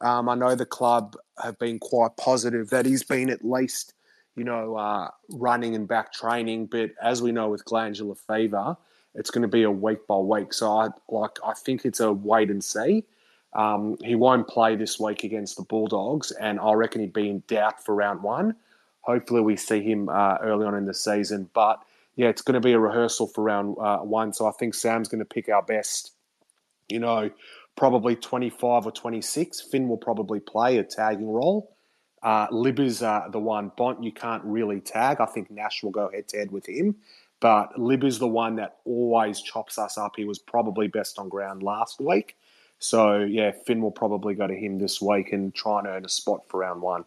Um, 0.00 0.28
I 0.28 0.34
know 0.34 0.54
the 0.54 0.66
club 0.66 1.16
have 1.42 1.58
been 1.58 1.78
quite 1.78 2.16
positive 2.16 2.70
that 2.70 2.86
he's 2.86 3.04
been 3.04 3.30
at 3.30 3.44
least, 3.44 3.94
you 4.34 4.42
know, 4.42 4.76
uh, 4.76 5.08
running 5.30 5.76
and 5.76 5.86
back 5.86 6.12
training. 6.12 6.66
But 6.66 6.90
as 7.00 7.22
we 7.22 7.30
know 7.30 7.48
with 7.48 7.64
glandular 7.64 8.16
fever, 8.16 8.76
it's 9.14 9.30
going 9.30 9.42
to 9.42 9.48
be 9.48 9.62
a 9.62 9.70
week 9.70 10.06
by 10.06 10.16
week. 10.16 10.52
So 10.52 10.70
I 10.70 10.88
like. 11.08 11.38
I 11.46 11.54
think 11.54 11.84
it's 11.84 12.00
a 12.00 12.12
wait 12.12 12.50
and 12.50 12.62
see. 12.62 13.04
Um, 13.52 13.98
he 14.02 14.14
won't 14.14 14.48
play 14.48 14.76
this 14.76 14.98
week 14.98 15.24
against 15.24 15.56
the 15.56 15.62
Bulldogs, 15.62 16.30
and 16.32 16.58
I 16.58 16.72
reckon 16.72 17.02
he'd 17.02 17.12
be 17.12 17.28
in 17.28 17.42
doubt 17.46 17.84
for 17.84 17.94
round 17.94 18.22
one. 18.22 18.56
Hopefully, 19.02 19.42
we 19.42 19.56
see 19.56 19.82
him 19.82 20.08
uh, 20.08 20.38
early 20.40 20.64
on 20.64 20.74
in 20.74 20.86
the 20.86 20.94
season, 20.94 21.50
but 21.52 21.82
yeah, 22.16 22.28
it's 22.28 22.42
going 22.42 22.54
to 22.54 22.60
be 22.60 22.72
a 22.72 22.78
rehearsal 22.78 23.26
for 23.26 23.42
round 23.42 23.76
uh, 23.80 23.98
one. 23.98 24.32
So 24.32 24.46
I 24.46 24.52
think 24.52 24.74
Sam's 24.74 25.08
going 25.08 25.20
to 25.20 25.24
pick 25.24 25.48
our 25.48 25.62
best, 25.62 26.12
you 26.88 26.98
know, 26.98 27.30
probably 27.76 28.16
25 28.16 28.86
or 28.86 28.92
26. 28.92 29.60
Finn 29.62 29.88
will 29.88 29.96
probably 29.96 30.40
play 30.40 30.78
a 30.78 30.84
tagging 30.84 31.30
role. 31.30 31.74
Uh, 32.22 32.46
Lib 32.50 32.78
is 32.78 33.02
uh, 33.02 33.28
the 33.30 33.38
one. 33.38 33.72
Bont, 33.76 34.02
you 34.02 34.12
can't 34.12 34.44
really 34.44 34.80
tag. 34.80 35.20
I 35.20 35.26
think 35.26 35.50
Nash 35.50 35.82
will 35.82 35.90
go 35.90 36.10
head 36.10 36.28
to 36.28 36.38
head 36.38 36.52
with 36.52 36.68
him. 36.68 36.96
But 37.40 37.78
Lib 37.78 38.04
is 38.04 38.20
the 38.20 38.28
one 38.28 38.56
that 38.56 38.76
always 38.84 39.40
chops 39.40 39.78
us 39.78 39.98
up. 39.98 40.14
He 40.16 40.24
was 40.24 40.38
probably 40.38 40.86
best 40.86 41.18
on 41.18 41.28
ground 41.28 41.62
last 41.62 42.00
week. 42.00 42.36
So, 42.78 43.20
yeah, 43.20 43.52
Finn 43.66 43.80
will 43.80 43.90
probably 43.90 44.34
go 44.34 44.46
to 44.46 44.54
him 44.54 44.78
this 44.78 45.00
week 45.00 45.32
and 45.32 45.52
try 45.54 45.80
and 45.80 45.88
earn 45.88 46.04
a 46.04 46.08
spot 46.08 46.42
for 46.48 46.60
round 46.60 46.82
one. 46.82 47.04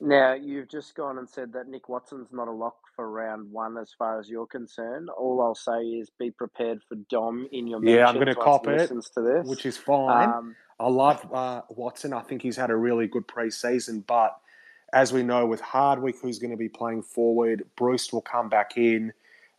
Now, 0.00 0.34
you've 0.34 0.68
just 0.68 0.94
gone 0.94 1.18
and 1.18 1.28
said 1.28 1.52
that 1.52 1.68
Nick 1.68 1.88
Watson's 1.88 2.28
not 2.32 2.48
a 2.48 2.52
lock 2.52 2.76
for 2.96 3.10
round 3.10 3.50
one 3.52 3.78
as 3.78 3.92
far 3.96 4.18
as 4.18 4.28
you're 4.28 4.46
concerned. 4.46 5.08
All 5.08 5.40
I'll 5.40 5.54
say 5.54 5.82
is 5.82 6.10
be 6.18 6.30
prepared 6.30 6.82
for 6.88 6.96
Dom 7.08 7.48
in 7.52 7.66
your 7.66 7.84
Yeah, 7.84 8.06
I'm 8.06 8.16
going 8.16 8.26
to 8.26 8.34
cop 8.34 8.66
it, 8.66 8.88
to 8.88 9.20
this. 9.20 9.46
which 9.46 9.64
is 9.64 9.76
fine. 9.76 10.28
Um, 10.28 10.56
I 10.80 10.88
love 10.88 11.26
uh, 11.32 11.62
Watson. 11.70 12.12
I 12.12 12.22
think 12.22 12.42
he's 12.42 12.56
had 12.56 12.70
a 12.70 12.76
really 12.76 13.06
good 13.06 13.28
preseason, 13.28 14.04
but 14.06 14.36
as 14.92 15.12
we 15.12 15.22
know 15.22 15.46
with 15.46 15.60
Hardwick, 15.60 16.16
who's 16.20 16.38
going 16.38 16.50
to 16.50 16.56
be 16.56 16.68
playing 16.68 17.02
forward, 17.02 17.64
Breust 17.76 18.12
will 18.12 18.20
come 18.20 18.48
back 18.48 18.76
in. 18.76 19.12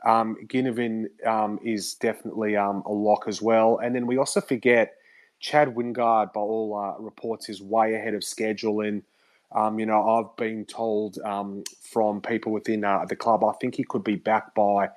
Um, 0.06 0.38
Ginnivan 0.48 1.08
um, 1.26 1.60
is 1.64 1.96
definitely 1.96 2.58
um, 2.58 2.84
a 2.86 2.92
lock 2.92 3.26
as 3.28 3.42
well. 3.42 3.78
And 3.78 3.96
then 3.96 4.06
we 4.06 4.18
also 4.18 4.42
forget 4.42 4.96
Chad 5.40 5.74
Wingard, 5.74 6.34
by 6.34 6.42
all 6.42 6.76
uh, 6.76 7.02
reports, 7.02 7.48
is 7.48 7.62
way 7.62 7.96
ahead 7.96 8.14
of 8.14 8.24
schedule 8.24 8.82
and– 8.82 9.02
um, 9.56 9.80
you 9.80 9.86
know, 9.86 10.08
I've 10.08 10.36
been 10.36 10.66
told 10.66 11.18
um, 11.20 11.64
from 11.80 12.22
people 12.22 12.52
within 12.52 12.84
uh, 12.84 13.06
the 13.08 13.16
club, 13.16 13.44
I 13.44 13.54
think 13.54 13.76
he 13.76 13.86
could 13.86 14.04
be 14.04 14.18
back 14.18 14.54
by, 14.54 14.90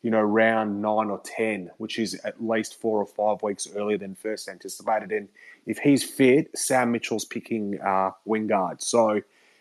you 0.00 0.10
know, 0.10 0.22
round 0.22 0.80
nine 0.80 1.10
or 1.10 1.20
10, 1.22 1.70
which 1.76 1.98
is 1.98 2.18
at 2.24 2.42
least 2.42 2.80
four 2.80 2.98
or 2.98 3.06
five 3.06 3.42
weeks 3.42 3.68
earlier 3.76 3.98
than 3.98 4.14
first 4.14 4.48
anticipated. 4.48 5.12
And 5.12 5.28
if 5.66 5.78
he's 5.78 6.02
fit, 6.02 6.48
Sam 6.56 6.92
Mitchell's 6.92 7.26
picking 7.26 7.78
uh, 7.84 8.12
Wingard. 8.26 8.80
So 8.80 9.20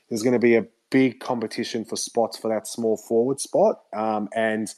there's 0.09 0.23
going 0.23 0.33
to 0.33 0.39
be 0.39 0.55
a 0.55 0.65
big 0.89 1.19
competition 1.19 1.83
for 1.83 1.97
spots 1.97 2.37
for 2.37 2.47
that 2.47 2.65
small 2.65 2.95
forward 2.95 3.41
spot. 3.41 3.81
Um, 3.93 4.29
and 4.33 4.73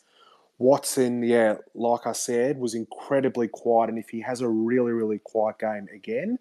Watson, 0.58 1.22
yeah, 1.22 1.58
like 1.76 2.08
I 2.08 2.14
said, 2.14 2.58
was 2.58 2.74
incredibly 2.74 3.48
quiet. 3.48 3.92
And 3.92 4.00
if 4.00 4.10
he 4.10 4.22
has 4.22 4.42
a 4.42 4.50
really, 4.50 4.92
really 4.92 5.20
quiet 5.20 5.60
game 5.60 5.88
again, 5.94 6.40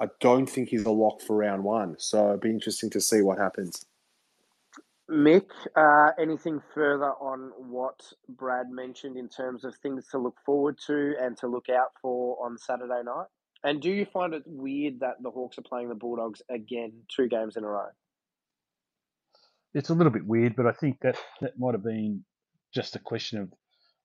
I 0.00 0.06
don't 0.20 0.48
think 0.48 0.68
he's 0.68 0.84
a 0.84 0.90
lock 0.90 1.20
for 1.20 1.36
round 1.36 1.64
one. 1.64 1.96
So 1.98 2.28
it'd 2.28 2.40
be 2.40 2.50
interesting 2.50 2.90
to 2.90 3.00
see 3.00 3.22
what 3.22 3.38
happens. 3.38 3.84
Mick, 5.10 5.48
uh, 5.74 6.12
anything 6.20 6.60
further 6.74 7.12
on 7.12 7.50
what 7.56 8.00
Brad 8.28 8.70
mentioned 8.70 9.16
in 9.16 9.28
terms 9.28 9.64
of 9.64 9.74
things 9.76 10.06
to 10.10 10.18
look 10.18 10.36
forward 10.44 10.76
to 10.86 11.14
and 11.20 11.36
to 11.38 11.46
look 11.46 11.70
out 11.70 11.92
for 12.02 12.36
on 12.44 12.58
Saturday 12.58 13.02
night? 13.04 13.26
And 13.64 13.80
do 13.80 13.90
you 13.90 14.04
find 14.04 14.34
it 14.34 14.42
weird 14.46 15.00
that 15.00 15.22
the 15.22 15.30
Hawks 15.30 15.58
are 15.58 15.62
playing 15.62 15.88
the 15.88 15.94
Bulldogs 15.94 16.42
again 16.50 16.92
two 17.08 17.26
games 17.26 17.56
in 17.56 17.64
a 17.64 17.68
row? 17.68 17.88
it's 19.74 19.90
a 19.90 19.94
little 19.94 20.12
bit 20.12 20.26
weird, 20.26 20.56
but 20.56 20.66
I 20.66 20.72
think 20.72 20.98
that 21.02 21.16
that 21.40 21.58
might 21.58 21.74
have 21.74 21.84
been 21.84 22.24
just 22.74 22.96
a 22.96 23.00
question 23.00 23.38
of 23.40 23.52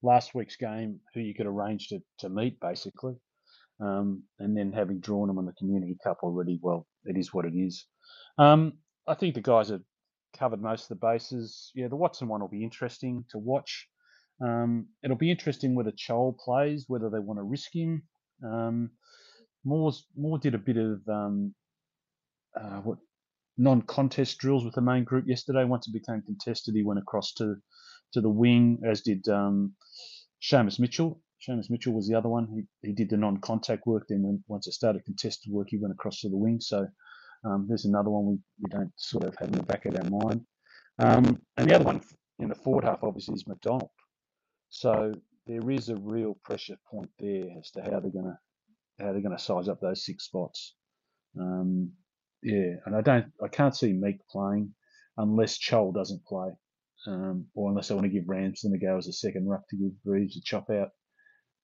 last 0.02 0.36
week's 0.36 0.56
game, 0.56 1.00
who 1.14 1.22
you 1.22 1.34
could 1.34 1.46
arrange 1.46 1.88
to, 1.89 2.02
to 2.20 2.30
meet, 2.30 2.60
basically. 2.60 3.16
Um, 3.84 4.24
and 4.40 4.56
then 4.56 4.72
having 4.72 5.00
drawn 5.00 5.28
them 5.28 5.38
on 5.38 5.46
the 5.46 5.54
Community 5.54 5.98
Cup 6.04 6.20
already, 6.24 6.60
well, 6.62 6.88
it 7.06 7.18
is 7.18 7.34
what 7.34 7.46
it 7.46 7.54
is. 7.54 7.86
Um, 8.38 8.74
I 9.08 9.16
think 9.16 9.36
the 9.36 9.42
guys 9.42 9.70
have 9.70 9.82
covered 10.38 10.62
most 10.62 10.84
of 10.84 10.90
the 10.90 11.08
bases. 11.08 11.72
Yeah, 11.76 11.90
the 11.90 11.96
Watson 11.96 12.28
one 12.28 12.42
will 12.42 12.48
be 12.48 12.64
interesting 12.64 13.26
to 13.32 13.38
watch. 13.38 13.88
Um, 14.42 14.88
it'll 15.04 15.18
be 15.18 15.32
interesting 15.32 15.76
whether 15.76 15.92
Chol 15.92 16.38
plays, 16.38 16.86
whether 16.88 17.10
they 17.10 17.20
want 17.20 17.40
to 17.40 17.44
risk 17.44 17.70
him. 17.74 18.04
Um, 18.44 18.92
Moore's, 19.66 20.06
Moore 20.16 20.40
did 20.40 20.56
a 20.56 20.60
bit 20.60 20.78
of 20.78 21.02
um, 21.08 21.54
uh, 22.60 22.82
what 22.82 22.98
non-contest 23.58 24.38
drills 24.40 24.66
with 24.66 24.76
the 24.76 24.82
main 24.82 25.04
group 25.04 25.26
yesterday. 25.28 25.64
Once 25.64 25.88
it 25.88 25.94
became 25.94 26.22
contested, 26.22 26.76
he 26.76 26.84
went 26.84 27.00
across 27.00 27.34
to 27.34 27.56
to 28.14 28.22
the 28.22 28.30
wing, 28.30 28.80
as 28.88 29.02
did 29.02 29.28
um, 29.28 29.74
Seamus 30.42 30.80
Mitchell. 30.80 31.20
Seamus 31.48 31.70
Mitchell 31.70 31.94
was 31.94 32.08
the 32.08 32.16
other 32.16 32.30
one. 32.30 32.48
He, 32.48 32.88
he 32.88 32.94
did 32.94 33.10
the 33.10 33.18
non-contact 33.18 33.86
work. 33.86 34.06
Then 34.08 34.22
when, 34.24 34.44
once 34.48 34.68
it 34.68 34.74
started 34.74 35.06
contested 35.06 35.52
work, 35.52 35.68
he 35.70 35.78
went 35.78 35.94
across 35.94 36.22
to 36.22 36.30
the 36.30 36.38
wing. 36.38 36.60
So 36.62 36.88
um, 37.46 37.66
there's 37.68 37.86
another 37.86 38.10
one 38.10 38.26
we, 38.26 38.38
we 38.62 38.70
don't 38.70 38.91
sort 38.96 39.26
of 39.26 39.36
have 39.39 39.50
in 39.50 39.56
the 39.56 39.64
back 39.64 39.86
of 39.86 39.96
our 39.96 40.10
mind. 40.10 40.41
Um, 41.00 41.41
and 41.58 41.70
the 41.70 41.76
other 41.76 41.86
one 41.86 42.02
in 42.39 42.50
the 42.50 42.56
forward 42.56 42.86
half, 42.86 43.04
obviously, 43.04 43.36
is 43.36 43.48
Macdonald. 43.48 43.89
So 44.70 45.12
there 45.46 45.70
is 45.70 45.89
a 45.89 45.96
real 45.96 46.38
pressure 46.44 46.78
point 46.89 47.10
there 47.20 47.46
as 47.60 47.72
to 47.72 47.82
how 47.82 48.00
they're 48.00 48.12
going 48.12 48.26
to 48.26 48.38
how 49.00 49.12
they're 49.12 49.22
going 49.22 49.36
to 49.36 49.44
size 49.44 49.68
up 49.68 49.82
those 49.82 50.06
six 50.06 50.26
spots. 50.26 50.76
Um, 51.39 51.91
yeah, 52.44 52.76
and 52.86 52.96
I 52.96 53.02
don't, 53.02 53.26
I 53.44 53.48
can't 53.48 53.76
see 53.76 53.91
Meek 53.91 54.20
playing 54.30 54.74
unless 55.18 55.58
Chol 55.58 55.94
doesn't 55.94 56.24
play, 56.26 56.50
um, 57.08 57.48
or 57.56 57.70
unless 57.70 57.89
I 57.89 57.96
want 57.96 58.06
to 58.06 58.12
give 58.14 58.28
Ramsden 58.28 58.74
a 58.74 58.78
go 58.78 58.98
as 58.98 59.08
a 59.08 59.14
second 59.14 59.48
ruck 59.48 59.68
to 59.70 59.78
give 59.78 59.91
Reeves 60.06 60.38
a 60.38 60.41
chop 60.44 60.70
out. 60.70 60.89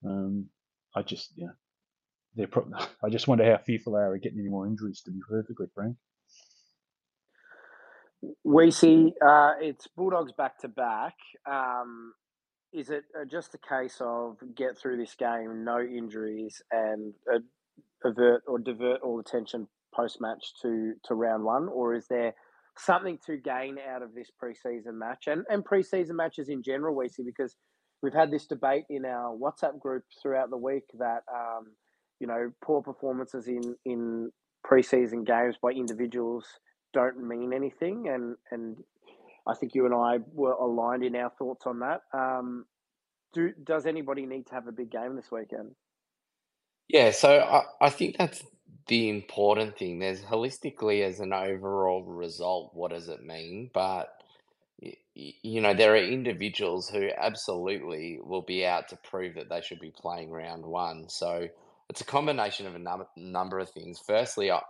Um, 0.06 0.47
I 0.95 1.02
just, 1.02 1.32
yeah, 1.36 1.50
they're. 2.36 2.47
Pro- 2.47 2.72
I 3.04 3.10
just 3.10 3.28
wonder 3.28 3.45
how 3.45 3.58
fearful 3.58 3.93
they 3.93 4.00
are 4.00 4.16
of 4.16 4.22
getting 4.22 4.39
any 4.39 4.50
more 4.50 4.68
injuries. 4.68 5.02
To 5.06 5.12
be 5.12 5.20
perfectly 5.28 5.68
frank. 5.74 5.95
We 8.43 8.72
see 8.72 9.14
uh, 9.26 9.54
it's 9.62 9.88
Bulldogs 9.88 10.34
back 10.34 10.60
to 10.60 10.68
back. 10.68 11.16
Um, 11.50 12.14
is 12.74 12.89
it 12.89 13.04
uh, 13.20 13.26
just 13.26 13.56
a 13.56 13.58
case 13.58 13.97
of 14.02 14.38
get 14.56 14.78
through 14.78 14.97
this 14.97 15.16
game, 15.16 15.64
no 15.64 15.80
injuries, 15.80 16.62
and 16.72 17.14
uh, 17.34 17.39
avert 18.04 18.43
or 18.47 18.60
divert 18.60 19.02
all 19.02 19.20
attention 19.20 19.68
post 19.95 20.20
match 20.22 20.54
to 20.62 20.93
to 21.06 21.16
round 21.16 21.43
one, 21.43 21.68
or 21.70 21.95
is 21.95 22.08
there 22.08 22.34
something 22.78 23.18
to 23.26 23.38
gain 23.38 23.78
out 23.80 24.02
of 24.02 24.14
this 24.14 24.30
preseason 24.41 24.93
match 24.93 25.28
and 25.28 25.45
and 25.50 25.66
preseason 25.66 26.12
matches 26.16 26.50
in 26.50 26.62
general? 26.62 26.95
We 26.95 27.10
see 27.10 27.24
because 27.24 27.56
we've 28.02 28.14
had 28.14 28.32
this 28.32 28.45
debate 28.45 28.86
in 28.89 29.06
our 29.06 29.36
WhatsApp 29.36 29.80
group 29.80 30.04
throughout 30.22 30.50
the 30.50 30.58
week 30.58 30.84
that 30.97 31.24
um, 31.34 31.68
you 32.20 32.28
know 32.28 32.52
poor 32.64 32.82
performances 32.82 33.47
in 33.47 33.76
in 33.86 34.32
preseason 34.66 35.26
games 35.26 35.56
by 35.62 35.72
individuals 35.72 36.45
don't 36.93 37.18
mean 37.26 37.54
anything, 37.54 38.08
and 38.08 38.36
and 38.52 38.78
I 39.47 39.56
think 39.56 39.76
you 39.76 39.86
and 39.86 39.93
I 39.93 40.20
were 40.34 40.54
aligned 40.54 41.04
in 41.04 41.16
our 41.16 41.32
thoughts 41.38 41.66
on 41.66 41.80
that. 41.80 42.02
Um, 42.14 42.66
do 43.34 43.52
does 43.64 43.86
anybody 43.86 44.26
need 44.26 44.47
to 44.47 44.54
have 44.54 44.68
a 44.68 44.72
big 44.72 44.91
game 44.91 45.16
this 45.16 45.32
weekend? 45.32 45.76
Yeah, 46.88 47.12
so 47.12 47.39
I, 47.39 47.86
I 47.86 47.89
think 47.91 48.18
that's 48.18 48.43
the 48.88 49.10
important 49.10 49.78
thing. 49.78 50.00
There's 50.00 50.22
holistically 50.22 51.04
as 51.04 51.20
an 51.20 51.32
overall 51.32 52.04
result, 52.04 52.72
what 52.74 52.91
does 52.91 53.08
it 53.08 53.24
mean? 53.24 53.70
But 53.72 54.19
you 55.14 55.62
know, 55.62 55.74
there 55.74 55.94
are 55.94 55.98
individuals 55.98 56.90
who 56.90 57.10
absolutely 57.18 58.20
will 58.22 58.42
be 58.42 58.66
out 58.66 58.88
to 58.90 58.98
prove 58.98 59.36
that 59.36 59.50
they 59.50 59.62
should 59.62 59.80
be 59.80 59.92
playing 59.92 60.32
round 60.32 60.66
one. 60.66 61.10
So 61.10 61.48
it's 61.90 62.02
a 62.02 62.06
combination 62.06 62.68
of 62.68 62.76
a 62.76 62.80
num- 62.80 63.08
number 63.18 63.60
of 63.60 63.70
things. 63.70 64.00
Firstly, 64.06 64.52
I, 64.52 64.62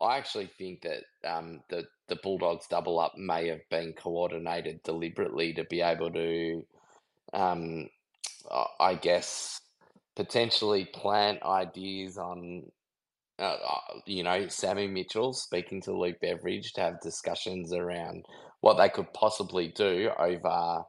I 0.00 0.18
actually 0.18 0.50
think 0.58 0.82
that 0.82 1.04
um, 1.28 1.60
the 1.70 1.84
the 2.08 2.16
Bulldogs 2.16 2.66
double 2.68 2.98
up 2.98 3.16
may 3.16 3.48
have 3.48 3.66
been 3.70 3.94
coordinated 3.94 4.82
deliberately 4.82 5.54
to 5.54 5.64
be 5.64 5.80
able 5.80 6.10
to, 6.12 6.66
um, 7.32 7.88
I 8.78 8.94
guess, 8.96 9.62
potentially 10.14 10.84
plant 10.84 11.42
ideas 11.42 12.18
on 12.18 12.64
uh, 13.38 13.42
uh, 13.42 14.00
you 14.06 14.22
know, 14.22 14.46
Sammy 14.48 14.86
Mitchell 14.86 15.32
speaking 15.32 15.80
to 15.82 15.92
Luke 15.92 16.20
Beveridge 16.20 16.72
to 16.74 16.80
have 16.82 17.00
discussions 17.00 17.72
around 17.72 18.24
what 18.64 18.78
they 18.78 18.88
could 18.88 19.12
possibly 19.12 19.68
do 19.68 20.10
over 20.18 20.82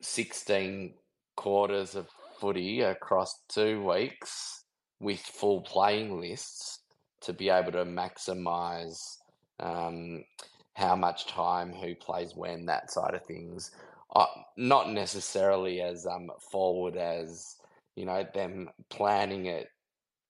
16 0.00 0.94
quarters 1.36 1.94
of 1.94 2.08
footy 2.40 2.80
across 2.80 3.42
two 3.46 3.86
weeks 3.86 4.64
with 4.98 5.20
full 5.20 5.60
playing 5.60 6.18
lists 6.18 6.78
to 7.20 7.34
be 7.34 7.50
able 7.50 7.72
to 7.72 7.84
maximize 7.84 9.18
um, 9.60 10.24
how 10.72 10.96
much 10.96 11.26
time, 11.26 11.74
who 11.74 11.94
plays 11.94 12.34
when, 12.34 12.64
that 12.64 12.90
side 12.90 13.12
of 13.12 13.22
things. 13.26 13.70
Uh, 14.16 14.24
not 14.56 14.90
necessarily 14.90 15.82
as 15.82 16.06
um, 16.06 16.30
forward 16.50 16.96
as 16.96 17.56
you 17.96 18.06
know 18.06 18.26
them 18.32 18.70
planning 18.88 19.44
it 19.44 19.68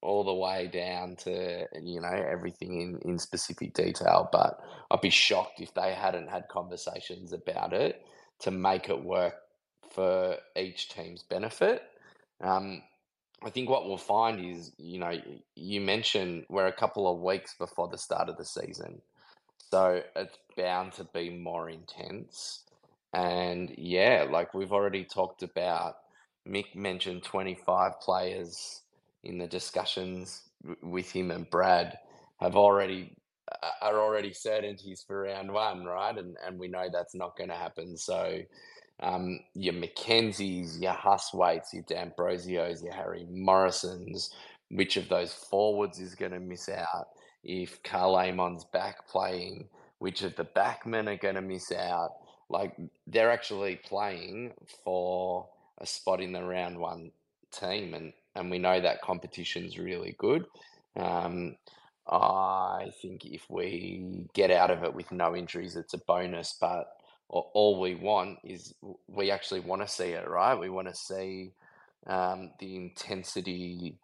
all 0.03 0.25
the 0.25 0.35
way 0.35 0.69
down 0.73 1.17
to 1.17 1.67
you 1.81 2.01
know 2.01 2.09
everything 2.09 2.81
in 2.81 2.99
in 3.11 3.19
specific 3.19 3.73
detail 3.73 4.29
but 4.33 4.61
i'd 4.91 5.01
be 5.01 5.11
shocked 5.11 5.61
if 5.61 5.73
they 5.75 5.95
hadn't 5.95 6.29
had 6.29 6.47
conversations 6.49 7.33
about 7.33 7.73
it 7.73 8.05
to 8.41 8.51
make 8.51 8.89
it 8.89 9.05
work 9.05 9.35
for 9.95 10.37
each 10.57 10.89
team's 10.89 11.23
benefit. 11.23 11.83
Um, 12.41 12.83
i 13.45 13.51
think 13.51 13.69
what 13.69 13.87
we'll 13.87 13.97
find 13.97 14.45
is 14.45 14.73
you 14.79 14.99
know 14.99 15.13
you 15.57 15.81
mentioned 15.81 16.45
we're 16.49 16.67
a 16.67 16.73
couple 16.73 17.13
of 17.13 17.21
weeks 17.21 17.55
before 17.59 17.89
the 17.89 17.99
start 17.99 18.29
of 18.29 18.37
the 18.37 18.45
season 18.45 19.01
so 19.73 20.03
it's 20.17 20.39
bound 20.55 20.93
to 20.93 21.05
be 21.15 21.31
more 21.31 21.71
intense. 21.71 22.65
And 23.15 23.75
yeah 23.79 24.27
like 24.31 24.55
we've 24.55 24.73
already 24.73 25.05
talked 25.05 25.43
about 25.43 25.97
mick 26.47 26.75
mentioned 26.75 27.23
25 27.23 28.01
players 28.01 28.82
in 29.25 29.39
the 29.39 29.47
discussions 29.47 30.43
with 30.83 31.11
him 31.11 31.31
and 31.31 31.49
Brad 31.51 31.99
have 32.41 32.57
already 32.57 33.17
are 33.83 34.01
already 34.01 34.33
certainties 34.33 35.05
for 35.07 35.23
round 35.23 35.53
one, 35.53 35.85
right? 35.85 36.17
And 36.17 36.37
and 36.47 36.59
we 36.59 36.69
know 36.69 36.89
that's 36.93 37.15
not 37.15 37.37
going 37.37 37.51
to 37.51 37.57
happen. 37.57 37.97
So 37.97 38.41
um, 39.03 39.41
your 39.55 39.75
Mackenzies, 39.75 40.81
your 40.81 40.93
Hustwaites, 40.93 41.75
your 41.75 41.83
D'Ambrosios, 41.83 42.83
your 42.83 42.95
Harry 42.95 43.27
Morrisons, 43.31 44.31
which 44.71 44.97
of 44.97 45.09
those 45.09 45.33
forwards 45.33 45.99
is 45.99 46.15
going 46.15 46.33
to 46.33 46.41
miss 46.41 46.69
out? 46.69 47.09
If 47.45 47.83
Karl 47.83 48.17
Amon's 48.17 48.65
back 48.65 49.09
playing, 49.09 49.69
which 49.99 50.23
of 50.23 50.37
the 50.37 50.45
backmen 50.45 51.09
are 51.09 51.17
going 51.17 51.35
to 51.35 51.43
miss 51.43 51.73
out? 51.73 52.13
Like 52.49 52.77
they're 53.07 53.33
actually 53.33 53.77
playing 53.77 54.53
for 54.85 55.49
a 55.79 55.87
spot 55.87 56.21
in 56.21 56.33
the 56.33 56.43
round 56.43 56.79
one 56.79 57.11
team, 57.51 57.95
and 57.95 58.13
and 58.35 58.51
we 58.51 58.59
know 58.59 58.81
that 58.81 59.03
competition's 59.03 59.79
really 59.79 60.15
good. 60.19 60.45
Um, 60.97 61.57
I 62.07 62.91
think 63.01 63.25
if 63.25 63.45
we 63.49 64.27
get 64.35 64.51
out 64.51 64.71
of 64.71 64.83
it 64.83 64.95
with 64.95 65.13
no 65.13 65.37
injuries, 65.37 65.77
it's 65.77 65.95
a 65.95 65.99
bonus. 65.99 66.57
But 66.61 66.87
all 67.29 67.81
we 67.81 67.95
want 67.95 68.39
is 68.45 68.75
we 69.07 69.31
actually 69.31 69.61
want 69.61 69.83
to 69.83 69.89
see 69.89 70.11
it, 70.11 70.29
right? 70.29 70.59
We 70.59 70.69
want 70.69 70.89
to 70.89 70.95
see 70.95 71.53
um, 72.07 72.51
the 72.59 72.77
intensity 72.77 73.97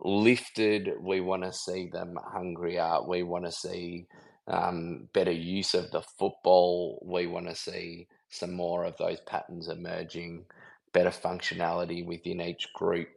lifted. 0.00 0.90
We 1.00 1.20
want 1.20 1.42
to 1.42 1.52
see 1.52 1.88
them 1.92 2.18
hungrier. 2.22 3.02
We 3.06 3.22
want 3.22 3.44
to 3.44 3.52
see 3.52 4.06
um, 4.48 5.08
better 5.12 5.32
use 5.32 5.74
of 5.74 5.90
the 5.90 6.02
football. 6.18 7.02
We 7.04 7.26
want 7.26 7.48
to 7.48 7.54
see 7.54 8.08
some 8.30 8.54
more 8.54 8.84
of 8.84 8.96
those 8.96 9.20
patterns 9.20 9.68
emerging, 9.68 10.46
better 10.92 11.10
functionality 11.10 12.04
within 12.04 12.40
each 12.40 12.72
group 12.72 13.08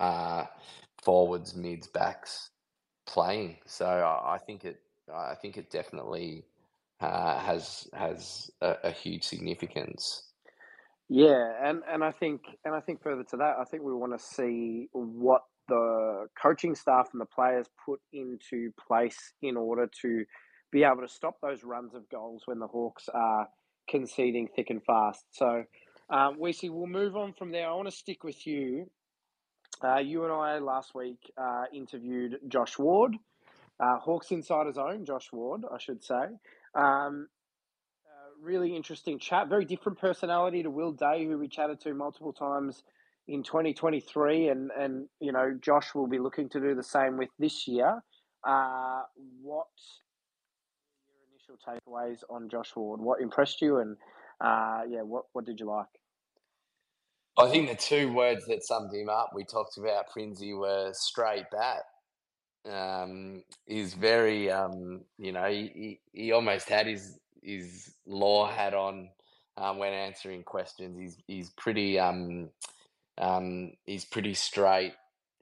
uh, 0.00 0.44
forwards, 1.02 1.54
mids, 1.54 1.86
backs 1.86 2.50
playing. 3.06 3.56
So 3.66 3.86
I, 3.86 4.34
I 4.34 4.38
think 4.38 4.64
it, 4.64 4.80
I 5.12 5.34
think 5.34 5.56
it 5.56 5.70
definitely 5.70 6.44
uh, 7.00 7.38
has 7.38 7.88
has 7.94 8.50
a, 8.60 8.76
a, 8.84 8.90
huge 8.90 9.24
significance. 9.24 10.22
Yeah, 11.08 11.52
and, 11.62 11.82
and 11.90 12.04
I 12.04 12.10
think 12.10 12.42
and 12.64 12.74
I 12.74 12.80
think 12.80 13.02
further 13.02 13.24
to 13.30 13.36
that, 13.38 13.56
I 13.58 13.64
think 13.64 13.82
we 13.82 13.92
want 13.92 14.18
to 14.18 14.24
see 14.24 14.88
what 14.92 15.42
the 15.68 16.26
coaching 16.40 16.74
staff 16.74 17.08
and 17.12 17.20
the 17.20 17.26
players 17.26 17.66
put 17.84 18.00
into 18.12 18.72
place 18.86 19.32
in 19.42 19.56
order 19.56 19.88
to 20.02 20.24
be 20.72 20.84
able 20.84 21.02
to 21.02 21.08
stop 21.08 21.36
those 21.40 21.62
runs 21.64 21.94
of 21.94 22.08
goals 22.08 22.42
when 22.46 22.58
the 22.58 22.66
Hawks 22.66 23.08
are 23.12 23.48
conceding 23.88 24.48
thick 24.54 24.70
and 24.70 24.82
fast. 24.84 25.24
So 25.30 25.64
um, 26.10 26.36
we 26.38 26.52
see 26.52 26.68
we'll 26.68 26.86
move 26.86 27.16
on 27.16 27.32
from 27.32 27.52
there. 27.52 27.68
I 27.68 27.74
want 27.74 27.88
to 27.88 27.96
stick 27.96 28.24
with 28.24 28.46
you 28.46 28.90
uh, 29.84 29.98
you 29.98 30.24
and 30.24 30.32
I 30.32 30.58
last 30.58 30.94
week 30.94 31.32
uh, 31.36 31.64
interviewed 31.72 32.38
Josh 32.48 32.78
Ward, 32.78 33.16
uh, 33.80 33.98
Hawks 33.98 34.30
Insider's 34.30 34.78
own 34.78 35.04
Josh 35.04 35.30
Ward, 35.32 35.62
I 35.72 35.78
should 35.78 36.02
say. 36.02 36.26
Um, 36.74 37.28
really 38.40 38.74
interesting 38.76 39.18
chat. 39.18 39.48
Very 39.48 39.64
different 39.64 39.98
personality 39.98 40.62
to 40.62 40.70
Will 40.70 40.92
Day, 40.92 41.24
who 41.24 41.38
we 41.38 41.48
chatted 41.48 41.80
to 41.80 41.94
multiple 41.94 42.32
times 42.32 42.82
in 43.26 43.42
2023, 43.42 44.48
and 44.48 44.70
and 44.78 45.08
you 45.20 45.32
know 45.32 45.56
Josh 45.60 45.94
will 45.94 46.06
be 46.06 46.18
looking 46.18 46.48
to 46.50 46.60
do 46.60 46.74
the 46.74 46.82
same 46.82 47.16
with 47.16 47.30
this 47.38 47.66
year. 47.66 48.02
Uh, 48.46 49.02
what 49.42 49.66
your 51.08 51.18
initial 51.30 51.58
takeaways 51.66 52.22
on 52.30 52.48
Josh 52.48 52.74
Ward? 52.76 53.00
What 53.00 53.20
impressed 53.20 53.60
you, 53.60 53.78
and 53.78 53.96
uh, 54.40 54.82
yeah, 54.88 55.02
what 55.02 55.24
what 55.32 55.44
did 55.44 55.60
you 55.60 55.66
like? 55.66 55.88
I 57.38 57.48
think 57.48 57.68
the 57.68 57.76
two 57.76 58.12
words 58.12 58.46
that 58.46 58.64
summed 58.64 58.92
him 58.92 59.08
up, 59.08 59.30
we 59.34 59.44
talked 59.44 59.78
about 59.78 60.10
Prinzy, 60.10 60.52
were 60.58 60.90
straight 60.92 61.44
bat. 61.52 61.84
Um, 62.70 63.44
he's 63.66 63.94
very, 63.94 64.50
um, 64.50 65.02
you 65.18 65.32
know, 65.32 65.48
he, 65.48 66.00
he 66.12 66.32
almost 66.32 66.68
had 66.68 66.86
his 66.86 67.18
his 67.42 67.94
law 68.06 68.50
hat 68.50 68.74
on 68.74 69.08
um, 69.56 69.78
when 69.78 69.92
answering 69.92 70.42
questions. 70.42 70.98
He's 70.98 71.16
he's 71.26 71.50
pretty 71.50 71.98
um, 71.98 72.50
um, 73.18 73.72
he's 73.86 74.04
pretty 74.04 74.34
straight 74.34 74.94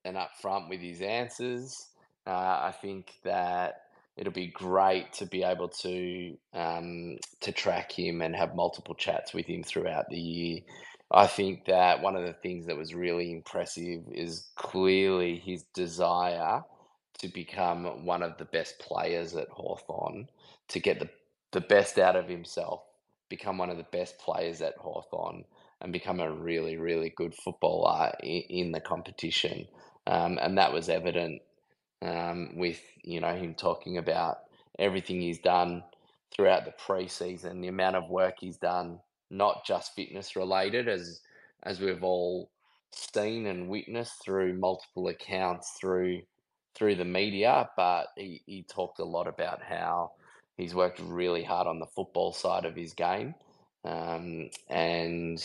and 0.04 0.16
upfront 0.16 0.68
with 0.68 0.80
his 0.80 1.00
answers. 1.00 1.88
Uh, 2.26 2.30
I 2.30 2.74
think 2.80 3.12
that 3.24 3.82
it'll 4.16 4.32
be 4.32 4.48
great 4.48 5.12
to 5.14 5.26
be 5.26 5.42
able 5.42 5.68
to 5.68 6.36
um, 6.52 7.18
to 7.40 7.52
track 7.52 7.92
him 7.92 8.22
and 8.22 8.36
have 8.36 8.54
multiple 8.54 8.94
chats 8.94 9.34
with 9.34 9.46
him 9.46 9.62
throughout 9.62 10.08
the 10.10 10.18
year. 10.18 10.60
I 11.10 11.26
think 11.26 11.66
that 11.66 12.02
one 12.02 12.16
of 12.16 12.24
the 12.24 12.32
things 12.32 12.66
that 12.66 12.76
was 12.76 12.94
really 12.94 13.32
impressive 13.32 14.02
is 14.10 14.48
clearly 14.56 15.36
his 15.38 15.62
desire 15.74 16.62
to 17.18 17.28
become 17.28 18.04
one 18.04 18.22
of 18.22 18.36
the 18.38 18.44
best 18.44 18.78
players 18.78 19.34
at 19.34 19.48
Hawthorn, 19.48 20.28
to 20.68 20.80
get 20.80 20.98
the, 20.98 21.08
the 21.52 21.60
best 21.60 21.98
out 21.98 22.16
of 22.16 22.28
himself, 22.28 22.82
become 23.28 23.56
one 23.56 23.70
of 23.70 23.76
the 23.76 23.86
best 23.92 24.18
players 24.18 24.60
at 24.60 24.76
Hawthorn, 24.76 25.44
and 25.80 25.92
become 25.92 26.20
a 26.20 26.30
really, 26.30 26.76
really 26.76 27.12
good 27.16 27.34
footballer 27.34 28.12
in, 28.22 28.42
in 28.48 28.72
the 28.72 28.80
competition. 28.80 29.66
Um, 30.06 30.38
and 30.40 30.58
that 30.58 30.72
was 30.72 30.88
evident 30.88 31.42
um, 32.02 32.56
with 32.56 32.80
you 33.02 33.20
know 33.20 33.34
him 33.34 33.54
talking 33.54 33.98
about 33.98 34.38
everything 34.78 35.20
he's 35.20 35.38
done 35.38 35.82
throughout 36.34 36.64
the 36.64 36.72
preseason, 36.72 37.62
the 37.62 37.68
amount 37.68 37.96
of 37.96 38.10
work 38.10 38.34
he's 38.40 38.58
done, 38.58 39.00
not 39.30 39.64
just 39.66 39.94
fitness 39.94 40.36
related, 40.36 40.88
as 40.88 41.20
as 41.62 41.80
we've 41.80 42.04
all 42.04 42.50
seen 42.92 43.46
and 43.46 43.68
witnessed 43.68 44.22
through 44.24 44.54
multiple 44.58 45.08
accounts 45.08 45.72
through 45.80 46.22
through 46.74 46.94
the 46.94 47.04
media, 47.04 47.68
but 47.76 48.08
he, 48.16 48.42
he 48.46 48.62
talked 48.62 48.98
a 48.98 49.04
lot 49.04 49.26
about 49.26 49.62
how 49.62 50.12
he's 50.56 50.74
worked 50.74 51.00
really 51.00 51.42
hard 51.42 51.66
on 51.66 51.78
the 51.78 51.86
football 51.86 52.32
side 52.32 52.66
of 52.66 52.76
his 52.76 52.92
game. 52.92 53.34
Um, 53.84 54.50
and 54.68 55.42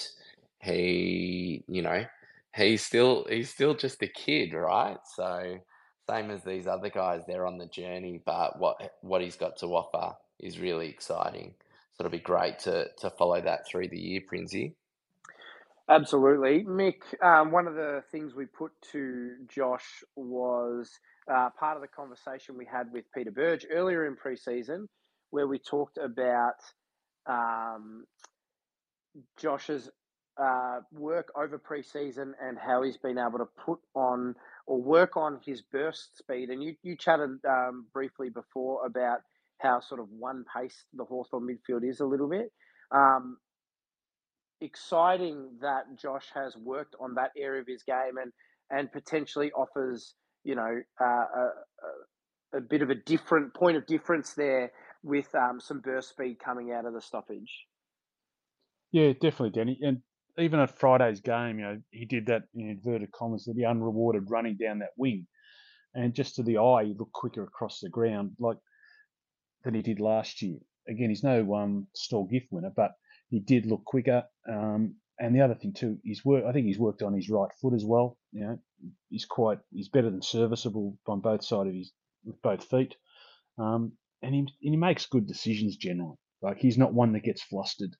he, 0.59 1.63
you 1.67 1.81
know, 1.81 2.05
he's 2.55 2.83
still 2.83 3.25
he's 3.29 3.49
still 3.49 3.75
just 3.75 4.01
a 4.03 4.07
kid, 4.07 4.53
right? 4.53 4.97
So 5.15 5.59
same 6.09 6.31
as 6.31 6.43
these 6.43 6.67
other 6.67 6.89
guys, 6.89 7.21
they're 7.25 7.47
on 7.47 7.57
the 7.57 7.67
journey, 7.67 8.21
but 8.25 8.59
what 8.59 8.95
what 9.01 9.21
he's 9.21 9.37
got 9.37 9.57
to 9.59 9.67
offer 9.67 10.15
is 10.39 10.59
really 10.59 10.89
exciting. 10.89 11.53
It'll 12.01 12.11
be 12.11 12.19
great 12.19 12.57
to 12.59 12.87
to 13.01 13.11
follow 13.11 13.39
that 13.39 13.67
through 13.67 13.89
the 13.89 13.99
year, 13.99 14.21
Prinsey. 14.27 14.73
Absolutely, 15.87 16.63
Mick. 16.63 17.01
Um, 17.23 17.51
one 17.51 17.67
of 17.67 17.75
the 17.75 18.01
things 18.11 18.33
we 18.33 18.45
put 18.47 18.71
to 18.91 19.35
Josh 19.47 20.03
was 20.15 20.89
uh, 21.31 21.49
part 21.59 21.75
of 21.75 21.81
the 21.83 21.87
conversation 21.87 22.57
we 22.57 22.65
had 22.65 22.91
with 22.91 23.05
Peter 23.13 23.29
Burge 23.29 23.67
earlier 23.71 24.07
in 24.07 24.15
preseason, 24.15 24.87
where 25.29 25.47
we 25.47 25.59
talked 25.59 25.99
about 25.99 26.55
um, 27.27 28.05
Josh's 29.37 29.91
uh, 30.41 30.79
work 30.91 31.31
over 31.35 31.59
preseason 31.59 32.31
and 32.41 32.57
how 32.57 32.81
he's 32.81 32.97
been 32.97 33.19
able 33.19 33.37
to 33.37 33.47
put 33.63 33.79
on 33.93 34.33
or 34.65 34.81
work 34.81 35.17
on 35.17 35.39
his 35.45 35.61
burst 35.61 36.17
speed. 36.17 36.49
And 36.49 36.63
you, 36.63 36.75
you 36.81 36.95
chatted 36.97 37.37
um, 37.47 37.85
briefly 37.93 38.29
before 38.29 38.87
about 38.87 39.19
how 39.61 39.79
sort 39.79 39.99
of 39.99 40.07
one 40.09 40.43
pace 40.55 40.85
the 40.93 41.05
Hawthorn 41.05 41.47
midfield 41.47 41.87
is 41.87 41.99
a 41.99 42.05
little 42.05 42.29
bit. 42.29 42.51
Um, 42.91 43.37
exciting 44.61 45.49
that 45.61 45.83
Josh 45.97 46.27
has 46.33 46.55
worked 46.55 46.95
on 46.99 47.15
that 47.15 47.31
area 47.37 47.61
of 47.61 47.67
his 47.67 47.83
game 47.83 48.17
and, 48.21 48.31
and 48.69 48.91
potentially 48.91 49.51
offers, 49.51 50.13
you 50.43 50.55
know, 50.55 50.81
uh, 50.99 51.05
a, 51.05 52.57
a, 52.57 52.61
bit 52.61 52.81
of 52.81 52.89
a 52.89 52.95
different 52.95 53.53
point 53.53 53.77
of 53.77 53.85
difference 53.85 54.33
there 54.33 54.71
with 55.03 55.33
um, 55.35 55.59
some 55.59 55.79
burst 55.79 56.09
speed 56.09 56.37
coming 56.43 56.71
out 56.71 56.85
of 56.85 56.93
the 56.93 57.01
stoppage. 57.01 57.65
Yeah, 58.91 59.13
definitely, 59.13 59.51
Danny. 59.51 59.79
And 59.81 60.01
even 60.37 60.59
at 60.59 60.77
Friday's 60.77 61.21
game, 61.21 61.59
you 61.59 61.65
know, 61.65 61.81
he 61.91 62.05
did 62.05 62.27
that 62.27 62.43
in 62.53 62.69
inverted 62.69 63.11
commas, 63.11 63.49
the 63.53 63.65
unrewarded 63.65 64.29
running 64.29 64.57
down 64.57 64.79
that 64.79 64.91
wing. 64.97 65.27
And 65.93 66.13
just 66.13 66.35
to 66.35 66.43
the 66.43 66.57
eye, 66.57 66.85
he 66.85 66.95
looked 66.97 67.13
quicker 67.13 67.43
across 67.43 67.79
the 67.79 67.89
ground 67.89 68.31
like 68.39 68.57
than 69.63 69.73
he 69.73 69.81
did 69.81 69.99
last 69.99 70.41
year. 70.41 70.59
Again, 70.87 71.09
he's 71.09 71.23
no 71.23 71.55
um, 71.55 71.87
Stawell 71.95 72.25
gift 72.25 72.47
winner, 72.51 72.71
but 72.75 72.91
he 73.29 73.39
did 73.39 73.65
look 73.65 73.83
quicker. 73.85 74.23
Um, 74.49 74.95
and 75.19 75.35
the 75.35 75.41
other 75.41 75.55
thing 75.55 75.73
too, 75.73 75.97
he's 76.03 76.25
work. 76.25 76.45
I 76.45 76.51
think 76.51 76.65
he's 76.65 76.79
worked 76.79 77.01
on 77.03 77.13
his 77.13 77.29
right 77.29 77.51
foot 77.61 77.73
as 77.73 77.85
well. 77.85 78.17
You 78.31 78.41
know, 78.41 78.59
he's 79.09 79.25
quite 79.25 79.59
he's 79.71 79.89
better 79.89 80.09
than 80.09 80.21
serviceable 80.21 80.97
on 81.07 81.19
both 81.19 81.43
side 81.43 81.67
of 81.67 81.73
his 81.73 81.91
with 82.25 82.41
both 82.41 82.63
feet. 82.63 82.95
Um, 83.57 83.93
and 84.23 84.33
he 84.33 84.39
and 84.39 84.49
he 84.61 84.77
makes 84.77 85.05
good 85.05 85.27
decisions 85.27 85.77
generally. 85.77 86.17
Like 86.41 86.57
he's 86.57 86.77
not 86.77 86.93
one 86.93 87.13
that 87.13 87.23
gets 87.23 87.43
flustered 87.43 87.95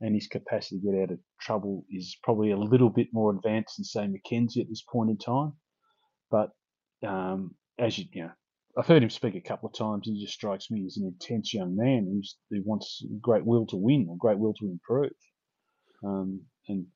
and 0.00 0.14
his 0.14 0.26
capacity 0.26 0.80
to 0.80 0.86
get 0.86 1.02
out 1.02 1.10
of 1.12 1.18
trouble 1.40 1.84
is 1.90 2.16
probably 2.22 2.52
a 2.52 2.56
little 2.56 2.88
bit 2.88 3.08
more 3.12 3.32
advanced 3.34 3.76
than 3.76 3.84
say 3.84 4.06
Mackenzie 4.06 4.60
at 4.60 4.68
this 4.68 4.82
point 4.82 5.10
in 5.10 5.18
time. 5.18 5.52
But 6.30 6.50
um, 7.06 7.54
as 7.78 7.98
you, 7.98 8.06
you 8.12 8.22
know, 8.22 8.30
I've 8.78 8.86
heard 8.86 9.02
him 9.02 9.10
speak 9.10 9.34
a 9.34 9.40
couple 9.40 9.68
of 9.68 9.74
times. 9.74 10.06
and 10.06 10.16
He 10.16 10.22
just 10.22 10.34
strikes 10.34 10.70
me 10.70 10.84
as 10.86 10.96
an 10.96 11.06
intense 11.06 11.52
young 11.52 11.76
man 11.76 12.06
who's, 12.10 12.36
who 12.50 12.62
wants 12.64 13.04
great 13.20 13.44
will 13.44 13.66
to 13.66 13.76
win 13.76 14.06
or 14.08 14.16
great 14.16 14.38
will 14.38 14.54
to 14.54 14.66
improve. 14.66 15.10
Um, 16.04 16.42
and 16.68 16.86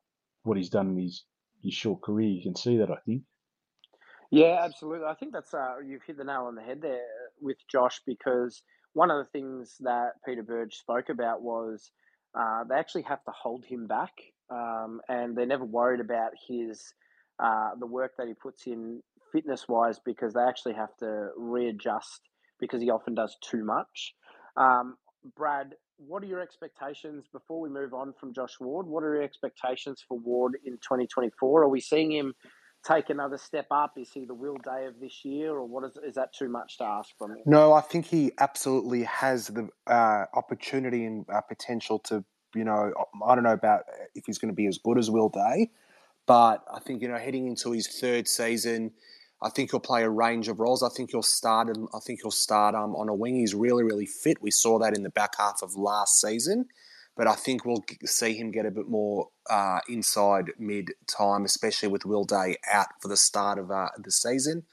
what 0.45 0.57
he's 0.57 0.71
done 0.71 0.91
in 0.91 0.99
his, 0.99 1.25
his 1.63 1.75
short 1.75 2.03
career, 2.03 2.29
you 2.29 2.43
can 2.43 2.57
see 2.57 2.79
that. 2.79 2.91
I 2.91 2.97
think. 3.05 3.23
Yeah, 4.31 4.61
absolutely. 4.63 5.07
I 5.07 5.15
think 5.15 5.33
that's 5.33 5.53
uh, 5.55 5.77
you've 5.85 6.03
hit 6.03 6.17
the 6.17 6.25
nail 6.25 6.45
on 6.47 6.55
the 6.55 6.63
head 6.63 6.81
there 6.81 7.01
with 7.41 7.57
Josh 7.71 8.01
because 8.07 8.63
one 8.93 9.11
of 9.11 9.19
the 9.19 9.31
things 9.31 9.77
that 9.81 10.13
Peter 10.25 10.43
Burge 10.43 10.75
spoke 10.75 11.09
about 11.09 11.43
was 11.43 11.91
uh, 12.39 12.65
they 12.65 12.77
actually 12.77 13.03
have 13.03 13.23
to 13.25 13.31
hold 13.31 13.65
him 13.65 13.87
back, 13.87 14.13
um, 14.51 15.01
and 15.09 15.37
they're 15.37 15.47
never 15.47 15.65
worried 15.65 16.01
about 16.01 16.33
his 16.49 16.83
uh, 17.39 17.71
the 17.79 17.87
work 17.87 18.13
that 18.19 18.29
he 18.29 18.35
puts 18.35 18.67
in 18.67 19.03
fitness 19.35 19.67
wise 19.69 19.99
because 20.05 20.33
they 20.33 20.41
actually 20.41 20.75
have 20.75 20.97
to 20.99 21.31
readjust 21.37 22.21
because 22.61 22.81
he 22.81 22.89
often 22.89 23.15
does 23.15 23.37
too 23.43 23.65
much. 23.65 24.15
Um, 24.57 24.97
Brad, 25.37 25.75
what 25.97 26.23
are 26.23 26.27
your 26.27 26.41
expectations 26.41 27.25
before 27.33 27.61
we 27.61 27.69
move 27.69 27.93
on 27.93 28.15
from 28.19 28.33
Josh 28.33 28.61
Ward? 28.61 28.87
What 28.87 29.03
are 29.03 29.15
your 29.15 29.23
expectations 29.23 30.05
for 30.07 30.19
Ward 30.19 30.57
in 30.65 30.75
2024? 30.75 31.65
Are 31.65 31.69
we 31.69 31.81
seeing 31.81 32.13
him 32.13 32.35
take 32.87 33.11
another 33.11 33.39
step 33.39 33.67
up? 33.71 33.95
Is 33.97 34.13
he 34.13 34.25
the 34.25 34.35
Will 34.35 34.57
Day 34.57 34.87
of 34.87 35.01
this 35.01 35.25
year, 35.25 35.53
or 35.53 35.67
what 35.67 35.85
is 35.85 35.97
is 36.07 36.15
that 36.15 36.33
too 36.33 36.49
much 36.49 36.79
to 36.79 36.85
ask 36.85 37.11
from 37.19 37.33
him? 37.33 37.43
No, 37.47 37.73
I 37.73 37.81
think 37.81 38.07
he 38.07 38.33
absolutely 38.39 39.05
has 39.05 39.49
the 39.49 39.69
uh, 39.87 40.25
opportunity 40.35 41.05
and 41.05 41.25
uh, 41.33 41.41
potential 41.41 41.99
to. 42.01 42.25
You 42.55 42.63
know, 42.63 42.93
I 43.27 43.35
don't 43.35 43.43
know 43.43 43.53
about 43.53 43.83
if 44.15 44.27
he's 44.27 44.39
going 44.39 44.53
to 44.53 44.55
be 44.55 44.69
as 44.69 44.79
good 44.79 44.97
as 44.97 45.11
Will 45.11 45.29
Day, 45.29 45.71
but 46.27 46.65
I 46.73 46.79
think 46.79 47.03
you 47.03 47.09
know 47.09 47.19
heading 47.19 47.49
into 47.49 47.73
his 47.73 47.89
third 47.89 48.29
season. 48.29 48.93
I 49.45 49.51
think 49.51 49.71
he'll 49.71 49.81
play 49.81 50.03
a 50.03 50.11
range 50.11 50.49
of 50.49 50.59
roles. 50.59 50.83
I 50.83 50.89
think 50.89 51.11
he'll 51.11 51.23
start. 51.23 51.69
I 51.95 51.99
think 52.01 52.23
he'll 52.23 52.31
start 52.33 52.75
um, 52.75 52.97
on 52.97 53.09
a 53.09 53.15
wing. 53.15 53.37
He's 53.37 53.55
really, 53.55 53.85
really 53.85 54.07
fit. 54.07 54.43
We 54.43 54.51
saw 54.51 54.79
that 54.81 54.97
in 54.97 55.05
the 55.05 55.11
back 55.11 55.37
half 55.39 55.63
of 55.63 55.77
last 55.77 56.21
season 56.21 56.67
but 57.17 57.27
I 57.27 57.35
think 57.35 57.65
we'll 57.65 57.85
see 58.05 58.35
him 58.35 58.51
get 58.51 58.67
a 58.67 58.71
bit 58.71 58.89
more 58.89 59.29
uh, 59.49 59.81
inside 59.89 60.51
mid 60.59 60.93
time, 61.07 61.45
especially 61.45 61.89
with 61.89 62.05
Will 62.05 62.25
Day 62.25 62.57
out 62.71 62.89
for 63.01 63.09
the 63.09 63.17
start 63.17 63.59
of 63.59 63.71
uh, 63.71 63.89
the 63.99 64.11
season. 64.11 64.65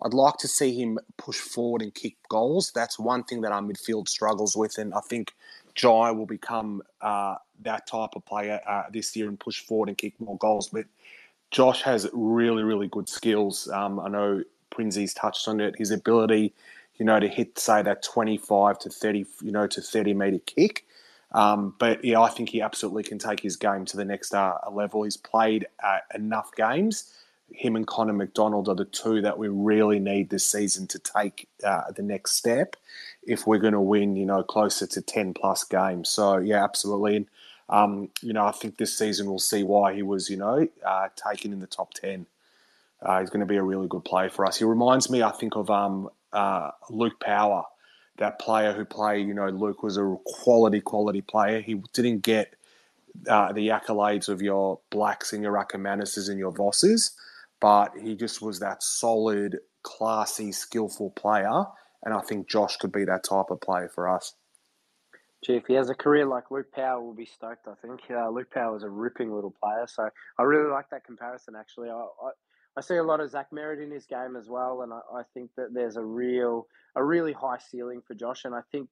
I'd 0.00 0.14
like 0.14 0.36
to 0.38 0.48
see 0.48 0.80
him 0.80 0.98
push 1.16 1.38
forward 1.38 1.82
and 1.82 1.92
kick 1.92 2.16
goals. 2.28 2.70
That's 2.72 3.00
one 3.00 3.24
thing 3.24 3.40
that 3.40 3.50
our 3.50 3.60
midfield 3.60 4.08
struggles 4.08 4.56
with, 4.56 4.78
and 4.78 4.94
I 4.94 5.00
think 5.00 5.34
Jai 5.74 6.12
will 6.12 6.26
become 6.26 6.82
uh, 7.00 7.36
that 7.62 7.88
type 7.88 8.10
of 8.14 8.24
player 8.24 8.60
uh, 8.66 8.84
this 8.92 9.16
year 9.16 9.28
and 9.28 9.38
push 9.38 9.60
forward 9.60 9.88
and 9.88 9.98
kick 9.98 10.20
more 10.20 10.38
goals. 10.38 10.68
But 10.68 10.84
Josh 11.50 11.82
has 11.82 12.08
really, 12.12 12.62
really 12.62 12.88
good 12.88 13.08
skills. 13.08 13.68
Um, 13.68 13.98
I 14.00 14.08
know 14.08 14.44
Prinzy's 14.70 15.14
touched 15.14 15.48
on 15.48 15.60
it. 15.60 15.76
His 15.76 15.90
ability, 15.90 16.52
you 16.96 17.04
know, 17.04 17.18
to 17.18 17.28
hit 17.28 17.58
say 17.58 17.82
that 17.82 18.02
twenty-five 18.02 18.78
to 18.80 18.90
thirty, 18.90 19.26
you 19.42 19.52
know, 19.52 19.66
to 19.66 19.80
thirty 19.80 20.14
meter 20.14 20.40
kick 20.40 20.84
um, 21.32 21.74
but 21.78 22.04
yeah, 22.04 22.20
I 22.20 22.30
think 22.30 22.48
he 22.48 22.62
absolutely 22.62 23.02
can 23.02 23.18
take 23.18 23.40
his 23.40 23.56
game 23.56 23.84
to 23.86 23.96
the 23.96 24.04
next 24.04 24.34
uh, 24.34 24.54
level. 24.70 25.02
He's 25.02 25.16
played 25.16 25.66
uh, 25.82 25.98
enough 26.14 26.54
games 26.56 27.12
him 27.50 27.76
and 27.76 27.86
Connor 27.86 28.12
Macdonald 28.12 28.68
are 28.68 28.74
the 28.74 28.84
two 28.84 29.22
that 29.22 29.38
we 29.38 29.48
really 29.48 29.98
need 29.98 30.30
this 30.30 30.44
season 30.44 30.86
to 30.88 30.98
take 30.98 31.48
uh, 31.64 31.90
the 31.92 32.02
next 32.02 32.32
step 32.32 32.76
if 33.22 33.46
we're 33.46 33.58
going 33.58 33.72
to 33.72 33.80
win, 33.80 34.16
you 34.16 34.26
know, 34.26 34.42
closer 34.42 34.86
to 34.86 35.00
10 35.00 35.34
plus 35.34 35.64
games. 35.64 36.08
So, 36.08 36.38
yeah, 36.38 36.62
absolutely. 36.62 37.16
And, 37.16 37.26
um, 37.68 38.10
you 38.22 38.32
know, 38.32 38.46
I 38.46 38.52
think 38.52 38.76
this 38.76 38.96
season 38.96 39.26
we'll 39.26 39.38
see 39.38 39.62
why 39.62 39.94
he 39.94 40.02
was, 40.02 40.30
you 40.30 40.36
know, 40.36 40.66
uh, 40.86 41.08
taken 41.14 41.52
in 41.52 41.60
the 41.60 41.66
top 41.66 41.94
10. 41.94 42.26
Uh, 43.00 43.20
he's 43.20 43.30
going 43.30 43.40
to 43.40 43.46
be 43.46 43.56
a 43.56 43.62
really 43.62 43.86
good 43.86 44.04
player 44.04 44.30
for 44.30 44.46
us. 44.46 44.58
He 44.58 44.64
reminds 44.64 45.08
me, 45.10 45.22
I 45.22 45.30
think, 45.30 45.54
of 45.54 45.70
um, 45.70 46.08
uh, 46.32 46.70
Luke 46.90 47.20
Power, 47.20 47.64
that 48.16 48.40
player 48.40 48.72
who 48.72 48.84
played, 48.84 49.28
you 49.28 49.34
know, 49.34 49.48
Luke 49.48 49.82
was 49.82 49.96
a 49.96 50.16
quality, 50.24 50.80
quality 50.80 51.20
player. 51.20 51.60
He 51.60 51.80
didn't 51.92 52.22
get 52.22 52.54
uh, 53.28 53.52
the 53.52 53.68
accolades 53.68 54.28
of 54.28 54.42
your 54.42 54.80
Blacks 54.90 55.32
and 55.32 55.42
your 55.42 55.54
Akermanises 55.54 56.28
and 56.28 56.38
your 56.38 56.52
Vosses 56.52 57.12
but 57.60 57.92
he 58.00 58.14
just 58.14 58.40
was 58.40 58.60
that 58.60 58.82
solid, 58.82 59.58
classy, 59.82 60.52
skillful 60.52 61.10
player. 61.10 61.64
And 62.04 62.14
I 62.14 62.20
think 62.20 62.48
Josh 62.48 62.76
could 62.76 62.92
be 62.92 63.04
that 63.04 63.24
type 63.24 63.50
of 63.50 63.60
player 63.60 63.88
for 63.88 64.08
us. 64.08 64.34
Gee, 65.44 65.54
if 65.54 65.66
he 65.66 65.74
has 65.74 65.88
a 65.88 65.94
career 65.94 66.26
like 66.26 66.50
Luke 66.50 66.72
Power, 66.72 67.00
we'll 67.00 67.14
be 67.14 67.26
stoked. 67.26 67.68
I 67.68 67.74
think 67.80 68.00
uh, 68.10 68.28
Luke 68.28 68.50
Power 68.50 68.76
is 68.76 68.82
a 68.82 68.88
ripping 68.88 69.32
little 69.32 69.54
player, 69.62 69.86
so 69.86 70.08
I 70.38 70.42
really 70.42 70.70
like 70.70 70.90
that 70.90 71.04
comparison. 71.04 71.54
Actually, 71.56 71.90
I, 71.90 71.94
I, 71.94 72.30
I 72.76 72.80
see 72.80 72.96
a 72.96 73.04
lot 73.04 73.20
of 73.20 73.30
Zach 73.30 73.48
Merrett 73.52 73.82
in 73.82 73.90
his 73.90 74.06
game 74.06 74.34
as 74.36 74.48
well, 74.48 74.82
and 74.82 74.92
I, 74.92 75.00
I 75.14 75.22
think 75.34 75.50
that 75.56 75.72
there's 75.72 75.96
a 75.96 76.04
real 76.04 76.66
a 76.96 77.04
really 77.04 77.32
high 77.32 77.58
ceiling 77.58 78.02
for 78.06 78.14
Josh, 78.14 78.44
and 78.44 78.54
I 78.54 78.62
think 78.72 78.88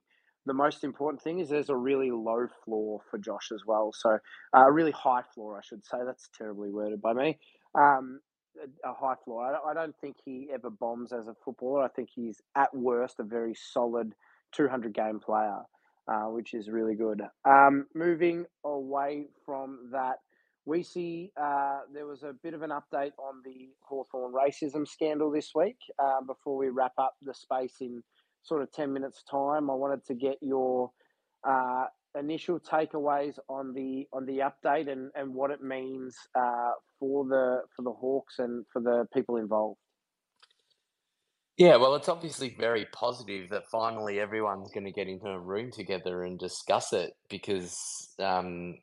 the 0.46 0.54
most 0.54 0.84
important 0.84 1.20
thing 1.20 1.40
is 1.40 1.48
there's 1.48 1.70
a 1.70 1.76
really 1.76 2.12
low 2.12 2.46
floor 2.64 3.00
for 3.10 3.18
Josh 3.18 3.50
as 3.52 3.62
well. 3.66 3.92
So 3.92 4.18
uh, 4.56 4.66
a 4.66 4.70
really 4.72 4.92
high 4.92 5.22
floor, 5.34 5.58
I 5.58 5.62
should 5.62 5.84
say. 5.84 5.98
That's 6.06 6.28
terribly 6.38 6.70
worded 6.70 7.02
by 7.02 7.12
me. 7.12 7.38
Um, 7.74 8.20
a 8.84 8.94
high 8.94 9.16
floor. 9.24 9.58
I 9.68 9.74
don't 9.74 9.94
think 10.00 10.16
he 10.24 10.48
ever 10.52 10.70
bombs 10.70 11.12
as 11.12 11.26
a 11.26 11.34
footballer. 11.44 11.82
I 11.82 11.88
think 11.88 12.08
he's 12.14 12.40
at 12.56 12.74
worst 12.74 13.16
a 13.18 13.24
very 13.24 13.54
solid 13.54 14.14
200 14.52 14.94
game 14.94 15.20
player, 15.20 15.58
uh, 16.08 16.24
which 16.30 16.54
is 16.54 16.68
really 16.68 16.94
good. 16.94 17.22
Um, 17.44 17.86
moving 17.94 18.46
away 18.64 19.26
from 19.44 19.90
that, 19.92 20.16
we 20.64 20.82
see 20.82 21.30
uh, 21.40 21.80
there 21.92 22.06
was 22.06 22.22
a 22.22 22.32
bit 22.42 22.54
of 22.54 22.62
an 22.62 22.70
update 22.70 23.12
on 23.18 23.40
the 23.44 23.68
Hawthorn 23.80 24.32
racism 24.32 24.86
scandal 24.86 25.30
this 25.30 25.52
week. 25.54 25.78
Uh, 25.98 26.20
before 26.26 26.56
we 26.56 26.68
wrap 26.68 26.92
up 26.98 27.14
the 27.22 27.34
space 27.34 27.76
in 27.80 28.02
sort 28.42 28.62
of 28.62 28.72
10 28.72 28.92
minutes' 28.92 29.22
time, 29.30 29.70
I 29.70 29.74
wanted 29.74 30.04
to 30.06 30.14
get 30.14 30.36
your 30.40 30.90
uh, 31.46 31.84
initial 32.18 32.58
takeaways 32.58 33.38
on 33.48 33.72
the 33.74 34.06
on 34.12 34.26
the 34.26 34.38
update 34.38 34.90
and, 34.90 35.10
and 35.14 35.34
what 35.34 35.50
it 35.50 35.62
means 35.62 36.16
uh, 36.34 36.72
for 36.98 37.24
the 37.24 37.62
for 37.74 37.82
the 37.82 37.92
Hawks 37.92 38.38
and 38.38 38.64
for 38.72 38.80
the 38.80 39.06
people 39.14 39.36
involved? 39.36 39.78
Yeah, 41.56 41.76
well, 41.76 41.94
it's 41.94 42.08
obviously 42.08 42.56
very 42.58 42.86
positive 42.92 43.50
that 43.50 43.70
finally 43.70 44.20
everyone's 44.20 44.72
going 44.72 44.86
to 44.86 44.92
get 44.92 45.08
into 45.08 45.28
a 45.28 45.38
room 45.40 45.70
together 45.70 46.24
and 46.24 46.38
discuss 46.38 46.92
it 46.92 47.14
because 47.30 48.10
um, 48.18 48.76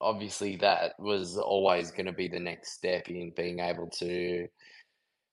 obviously 0.00 0.56
that 0.56 0.94
was 0.98 1.38
always 1.38 1.92
going 1.92 2.06
to 2.06 2.12
be 2.12 2.28
the 2.28 2.40
next 2.40 2.72
step 2.74 3.08
in 3.10 3.32
being 3.36 3.60
able 3.60 3.88
to 3.98 4.48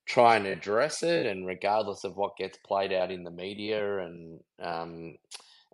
try 0.08 0.38
and 0.38 0.48
address 0.48 1.04
it. 1.04 1.26
And 1.26 1.48
regardless 1.48 2.04
of 2.04 2.18
what 2.18 2.38
gets 2.38 2.60
played 2.66 2.94
out 2.94 3.12
in 3.12 3.24
the 3.24 3.32
media 3.32 4.00
and 4.00 4.40
um, 4.62 5.16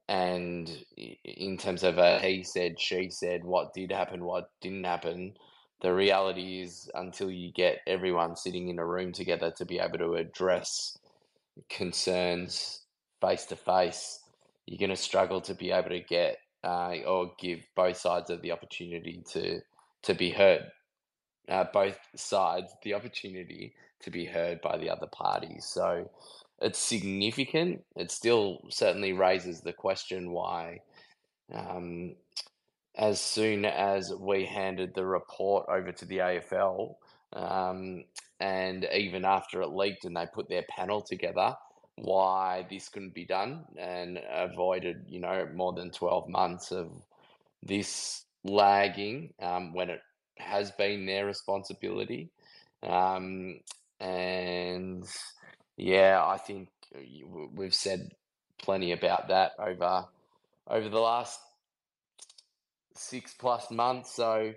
and 0.10 0.70
in 0.98 1.58
terms 1.58 1.84
of 1.84 1.98
a 1.98 2.20
he 2.20 2.44
said, 2.44 2.80
she 2.80 3.10
said, 3.10 3.44
what 3.44 3.74
did 3.74 3.92
happen, 3.92 4.26
what 4.26 4.50
didn't 4.62 4.86
happen, 4.86 5.34
the 5.82 5.94
reality 5.94 6.62
is 6.62 6.90
until 6.96 7.32
you 7.32 7.52
get 7.54 7.80
everyone 7.88 8.36
sitting 8.36 8.70
in 8.70 8.80
a 8.80 8.86
room 8.86 9.12
together 9.14 9.52
to 9.58 9.66
be 9.66 9.80
able 9.80 9.98
to 10.00 10.16
address 10.16 10.98
concerns 11.70 12.82
face 13.22 13.46
to 13.46 13.56
face, 13.56 14.20
you're 14.66 14.80
going 14.80 14.90
to 14.90 14.96
struggle 14.96 15.42
to 15.42 15.54
be 15.54 15.72
able 15.72 15.90
to 15.90 16.00
get 16.00 16.38
uh, 16.64 16.96
or 17.08 17.32
give 17.40 17.60
both 17.76 17.98
sides 17.98 18.30
of 18.30 18.42
the 18.42 18.52
opportunity 18.52 19.24
to 19.32 19.62
to 20.04 20.14
be 20.14 20.32
heard. 20.32 20.72
Uh, 21.50 21.66
both 21.74 21.98
sides 22.16 22.72
the 22.84 22.94
opportunity 22.94 23.74
to 24.00 24.12
be 24.12 24.26
heard 24.26 24.62
by 24.62 24.78
the 24.78 24.90
other 24.90 25.08
parties. 25.08 25.66
So 25.66 26.10
it's 26.62 26.80
significant. 26.80 27.84
It 27.96 28.12
still 28.12 28.62
certainly 28.70 29.14
raises 29.14 29.62
the 29.62 29.74
question 29.74 30.32
why, 30.32 30.82
um, 31.54 32.16
as 32.96 33.20
soon 33.20 33.66
as 33.66 34.14
we 34.14 34.46
handed 34.46 34.94
the 34.94 35.06
report 35.06 35.66
over 35.68 35.92
to 35.92 36.06
the 36.06 36.20
AFL, 36.20 36.96
um, 37.34 38.04
and 38.40 38.88
even 38.94 39.26
after 39.26 39.62
it 39.62 39.70
leaked 39.70 40.06
and 40.06 40.16
they 40.16 40.26
put 40.34 40.50
their 40.50 40.66
panel 40.70 41.02
together, 41.02 41.56
why 41.96 42.66
this 42.70 42.90
couldn't 42.90 43.14
be 43.14 43.26
done 43.26 43.66
and 43.78 44.20
avoided, 44.32 45.06
you 45.08 45.20
know, 45.20 45.48
more 45.54 45.74
than 45.74 45.92
12 45.92 46.28
months 46.28 46.72
of 46.72 46.92
this 47.62 48.26
lagging 48.44 49.34
um, 49.42 49.74
when 49.74 49.90
it 49.90 50.02
has 50.38 50.72
been 50.72 51.06
their 51.06 51.26
responsibility. 51.26 52.30
Um, 52.84 53.60
and 54.00 55.06
yeah, 55.78 56.24
I 56.26 56.38
think 56.38 56.70
uh, 56.96 57.00
we've 57.54 57.76
said 57.76 58.12
plenty 58.58 58.92
about 58.92 59.28
that 59.30 59.52
over 59.60 60.06
over 60.68 60.90
the 60.90 61.00
last 61.00 61.40
six 62.96 63.34
plus 63.34 63.70
months. 63.72 64.16
So 64.16 64.54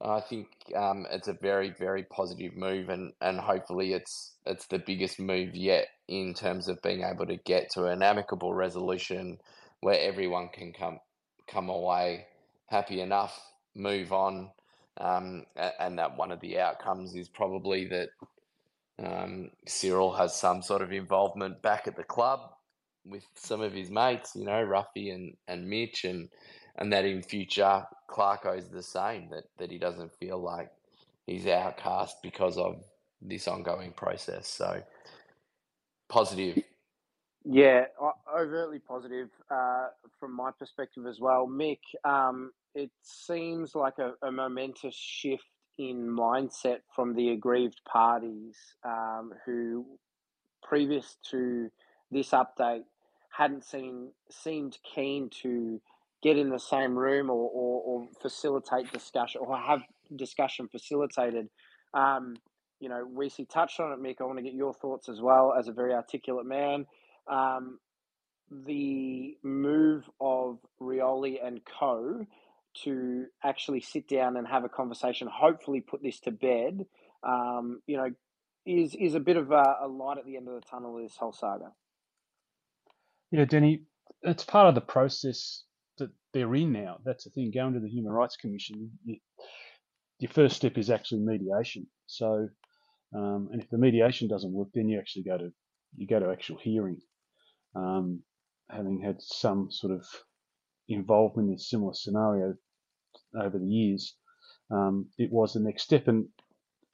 I 0.00 0.20
think 0.20 0.48
um, 0.76 1.06
it's 1.10 1.28
a 1.28 1.34
very 1.34 1.70
very 1.70 2.02
positive 2.04 2.56
move, 2.56 2.88
and 2.88 3.12
and 3.20 3.38
hopefully 3.38 3.92
it's 3.92 4.32
it's 4.44 4.66
the 4.66 4.78
biggest 4.78 5.18
move 5.20 5.54
yet 5.54 5.88
in 6.08 6.34
terms 6.34 6.68
of 6.68 6.82
being 6.82 7.02
able 7.02 7.26
to 7.26 7.36
get 7.36 7.70
to 7.72 7.86
an 7.86 8.02
amicable 8.02 8.52
resolution 8.54 9.38
where 9.80 9.98
everyone 10.00 10.48
can 10.52 10.72
come 10.72 10.98
come 11.46 11.68
away 11.68 12.26
happy 12.66 13.00
enough, 13.00 13.40
move 13.74 14.12
on, 14.12 14.50
um, 15.00 15.44
and 15.78 15.98
that 15.98 16.16
one 16.16 16.32
of 16.32 16.40
the 16.40 16.58
outcomes 16.58 17.14
is 17.14 17.28
probably 17.28 17.86
that 17.86 18.08
um, 19.02 19.50
Cyril 19.66 20.12
has 20.14 20.34
some 20.34 20.62
sort 20.62 20.82
of 20.82 20.92
involvement 20.92 21.62
back 21.62 21.86
at 21.86 21.96
the 21.96 22.04
club 22.04 22.40
with 23.04 23.24
some 23.34 23.60
of 23.60 23.72
his 23.72 23.90
mates, 23.90 24.32
you 24.34 24.44
know, 24.44 24.64
Ruffy 24.64 25.12
and, 25.12 25.36
and 25.46 25.68
Mitch, 25.68 26.04
and 26.04 26.28
and 26.76 26.92
that 26.92 27.04
in 27.04 27.22
future 27.22 27.86
Clarko 28.08 28.56
is 28.56 28.68
the 28.68 28.82
same 28.82 29.28
that 29.30 29.44
that 29.58 29.70
he 29.70 29.78
doesn't 29.78 30.12
feel 30.14 30.38
like 30.38 30.70
he's 31.26 31.46
outcast 31.46 32.22
because 32.22 32.56
of 32.58 32.82
this 33.20 33.48
ongoing 33.48 33.92
process. 33.92 34.48
So 34.48 34.82
positive. 36.08 36.62
Yeah, 37.44 37.84
overtly 38.34 38.78
positive 38.78 39.28
uh, 39.50 39.88
from 40.18 40.34
my 40.34 40.50
perspective 40.58 41.06
as 41.06 41.20
well. 41.20 41.46
Mick, 41.46 41.80
um, 42.04 42.52
it 42.74 42.90
seems 43.02 43.74
like 43.74 43.98
a, 43.98 44.14
a 44.26 44.32
momentous 44.32 44.94
shift 44.94 45.44
in 45.76 46.06
mindset 46.08 46.78
from 46.94 47.14
the 47.14 47.30
aggrieved 47.30 47.80
parties 47.84 48.56
um, 48.84 49.32
who, 49.44 49.84
previous 50.62 51.16
to 51.30 51.70
this 52.10 52.30
update, 52.30 52.84
hadn't 53.30 53.64
seen 53.64 54.10
seemed 54.30 54.78
keen 54.94 55.28
to 55.42 55.80
get 56.24 56.38
in 56.38 56.48
the 56.48 56.58
same 56.58 56.98
room 56.98 57.28
or, 57.28 57.50
or, 57.52 57.82
or 57.84 58.08
facilitate 58.22 58.90
discussion 58.90 59.42
or 59.44 59.56
have 59.56 59.82
discussion 60.16 60.66
facilitated. 60.68 61.48
Um, 61.92 62.34
you 62.80 62.88
know, 62.88 63.06
Weissy 63.06 63.48
touched 63.48 63.78
on 63.78 63.92
it, 63.92 64.02
Mick. 64.02 64.20
I 64.20 64.24
want 64.24 64.38
to 64.38 64.42
get 64.42 64.54
your 64.54 64.72
thoughts 64.72 65.08
as 65.08 65.20
well 65.20 65.54
as 65.56 65.68
a 65.68 65.72
very 65.72 65.92
articulate 65.92 66.46
man. 66.46 66.86
Um, 67.30 67.78
the 68.50 69.36
move 69.42 70.04
of 70.20 70.58
Rioli 70.80 71.36
and 71.44 71.60
co 71.78 72.26
to 72.84 73.26
actually 73.44 73.80
sit 73.80 74.08
down 74.08 74.36
and 74.36 74.48
have 74.48 74.64
a 74.64 74.68
conversation, 74.68 75.28
hopefully 75.32 75.80
put 75.80 76.02
this 76.02 76.18
to 76.20 76.30
bed, 76.30 76.84
um, 77.22 77.80
you 77.86 77.96
know, 77.96 78.10
is 78.66 78.96
is 78.98 79.14
a 79.14 79.20
bit 79.20 79.36
of 79.36 79.50
a, 79.50 79.76
a, 79.82 79.86
light 79.86 80.18
at 80.18 80.24
the 80.24 80.36
end 80.36 80.48
of 80.48 80.54
the 80.54 80.60
tunnel 80.60 80.96
of 80.96 81.02
this 81.02 81.16
whole 81.16 81.32
saga. 81.32 81.72
Yeah, 83.30 83.44
Denny, 83.44 83.82
it's 84.22 84.44
part 84.44 84.68
of 84.68 84.74
the 84.74 84.80
process 84.80 85.62
they're 86.34 86.54
in 86.54 86.72
now. 86.72 86.98
That's 87.04 87.24
the 87.24 87.30
thing. 87.30 87.50
Going 87.54 87.74
to 87.74 87.80
the 87.80 87.88
Human 87.88 88.12
Rights 88.12 88.36
Commission, 88.36 88.90
you, 89.04 89.16
your 90.18 90.30
first 90.30 90.56
step 90.56 90.76
is 90.76 90.90
actually 90.90 91.20
mediation. 91.20 91.86
So, 92.06 92.48
um, 93.14 93.48
and 93.52 93.62
if 93.62 93.70
the 93.70 93.78
mediation 93.78 94.28
doesn't 94.28 94.52
work, 94.52 94.68
then 94.74 94.88
you 94.88 94.98
actually 94.98 95.22
go 95.22 95.38
to 95.38 95.50
you 95.96 96.06
go 96.06 96.20
to 96.20 96.30
actual 96.30 96.58
hearing. 96.60 96.98
Um, 97.76 98.22
having 98.70 99.00
had 99.00 99.16
some 99.20 99.70
sort 99.70 99.92
of 99.92 100.04
involvement 100.88 101.50
in 101.50 101.58
similar 101.58 101.94
scenario 101.94 102.54
over 103.40 103.58
the 103.58 103.66
years, 103.66 104.16
um, 104.70 105.06
it 105.18 105.30
was 105.30 105.52
the 105.52 105.60
next 105.60 105.84
step. 105.84 106.08
And, 106.08 106.26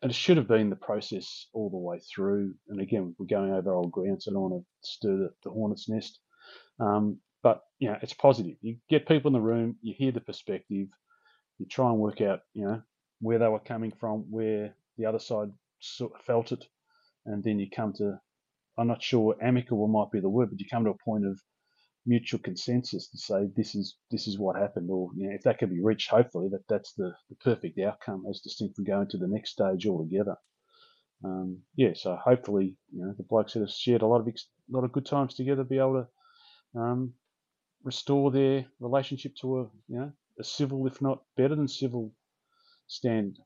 and 0.02 0.10
it 0.10 0.14
should 0.14 0.36
have 0.36 0.48
been 0.48 0.70
the 0.70 0.76
process 0.76 1.46
all 1.52 1.70
the 1.70 1.76
way 1.76 2.00
through. 2.14 2.54
And 2.68 2.80
again, 2.80 3.14
we're 3.18 3.26
going 3.26 3.52
over 3.52 3.74
old 3.74 3.92
ground, 3.92 4.22
so 4.22 4.30
I 4.30 4.34
don't 4.34 4.42
want 4.42 4.62
to 4.62 4.88
stir 4.88 5.16
the, 5.16 5.30
the 5.44 5.50
hornet's 5.50 5.88
nest. 5.88 6.18
Um, 6.78 7.18
but 7.42 7.62
you 7.78 7.90
know, 7.90 7.98
it's 8.02 8.14
positive. 8.14 8.56
You 8.62 8.76
get 8.90 9.08
people 9.08 9.28
in 9.28 9.34
the 9.34 9.40
room, 9.40 9.76
you 9.82 9.94
hear 9.96 10.12
the 10.12 10.20
perspective, 10.20 10.88
you 11.58 11.66
try 11.70 11.90
and 11.90 11.98
work 11.98 12.20
out, 12.20 12.40
you 12.54 12.64
know, 12.66 12.82
where 13.20 13.38
they 13.38 13.48
were 13.48 13.60
coming 13.60 13.92
from, 14.00 14.26
where 14.30 14.74
the 14.98 15.06
other 15.06 15.20
side 15.20 15.50
felt 16.26 16.52
it, 16.52 16.64
and 17.26 17.44
then 17.44 17.58
you 17.58 17.68
come 17.74 17.92
to, 17.94 18.18
I'm 18.78 18.88
not 18.88 19.02
sure 19.02 19.36
amicable 19.42 19.88
might 19.88 20.12
be 20.12 20.20
the 20.20 20.28
word, 20.30 20.50
but 20.50 20.60
you 20.60 20.66
come 20.70 20.84
to 20.84 20.90
a 20.90 21.04
point 21.04 21.26
of 21.26 21.40
mutual 22.06 22.40
consensus 22.40 23.08
to 23.10 23.18
say 23.18 23.48
this 23.56 23.74
is 23.74 23.96
this 24.10 24.26
is 24.26 24.38
what 24.38 24.56
happened, 24.56 24.90
or 24.90 25.10
you 25.16 25.28
know, 25.28 25.34
if 25.34 25.42
that 25.42 25.58
can 25.58 25.68
be 25.70 25.82
reached, 25.82 26.10
hopefully 26.10 26.48
that 26.50 26.64
that's 26.68 26.92
the, 26.94 27.12
the 27.28 27.36
perfect 27.36 27.78
outcome 27.78 28.24
as 28.28 28.40
distinct 28.40 28.76
from 28.76 28.84
going 28.84 29.08
to 29.08 29.18
the 29.18 29.28
next 29.28 29.50
stage 29.52 29.86
altogether. 29.86 30.36
Um, 31.24 31.60
yeah, 31.76 31.92
so 31.94 32.16
hopefully 32.24 32.76
you 32.92 33.04
know 33.04 33.14
the 33.16 33.24
blokes 33.24 33.54
that 33.54 33.60
have 33.60 33.70
shared 33.70 34.02
a 34.02 34.06
lot 34.06 34.20
of 34.20 34.28
ex- 34.28 34.48
lot 34.70 34.84
of 34.84 34.92
good 34.92 35.06
times 35.06 35.34
together 35.34 35.64
be 35.64 35.78
able 35.78 36.06
to 36.74 36.80
um, 36.80 37.14
restore 37.82 38.30
their 38.30 38.66
relationship 38.78 39.34
to 39.36 39.60
a 39.60 39.62
you 39.88 39.98
know 39.98 40.12
a 40.38 40.44
civil, 40.44 40.86
if 40.86 41.00
not 41.00 41.22
better 41.36 41.54
than 41.54 41.68
civil, 41.68 42.12
stand. 42.86 43.38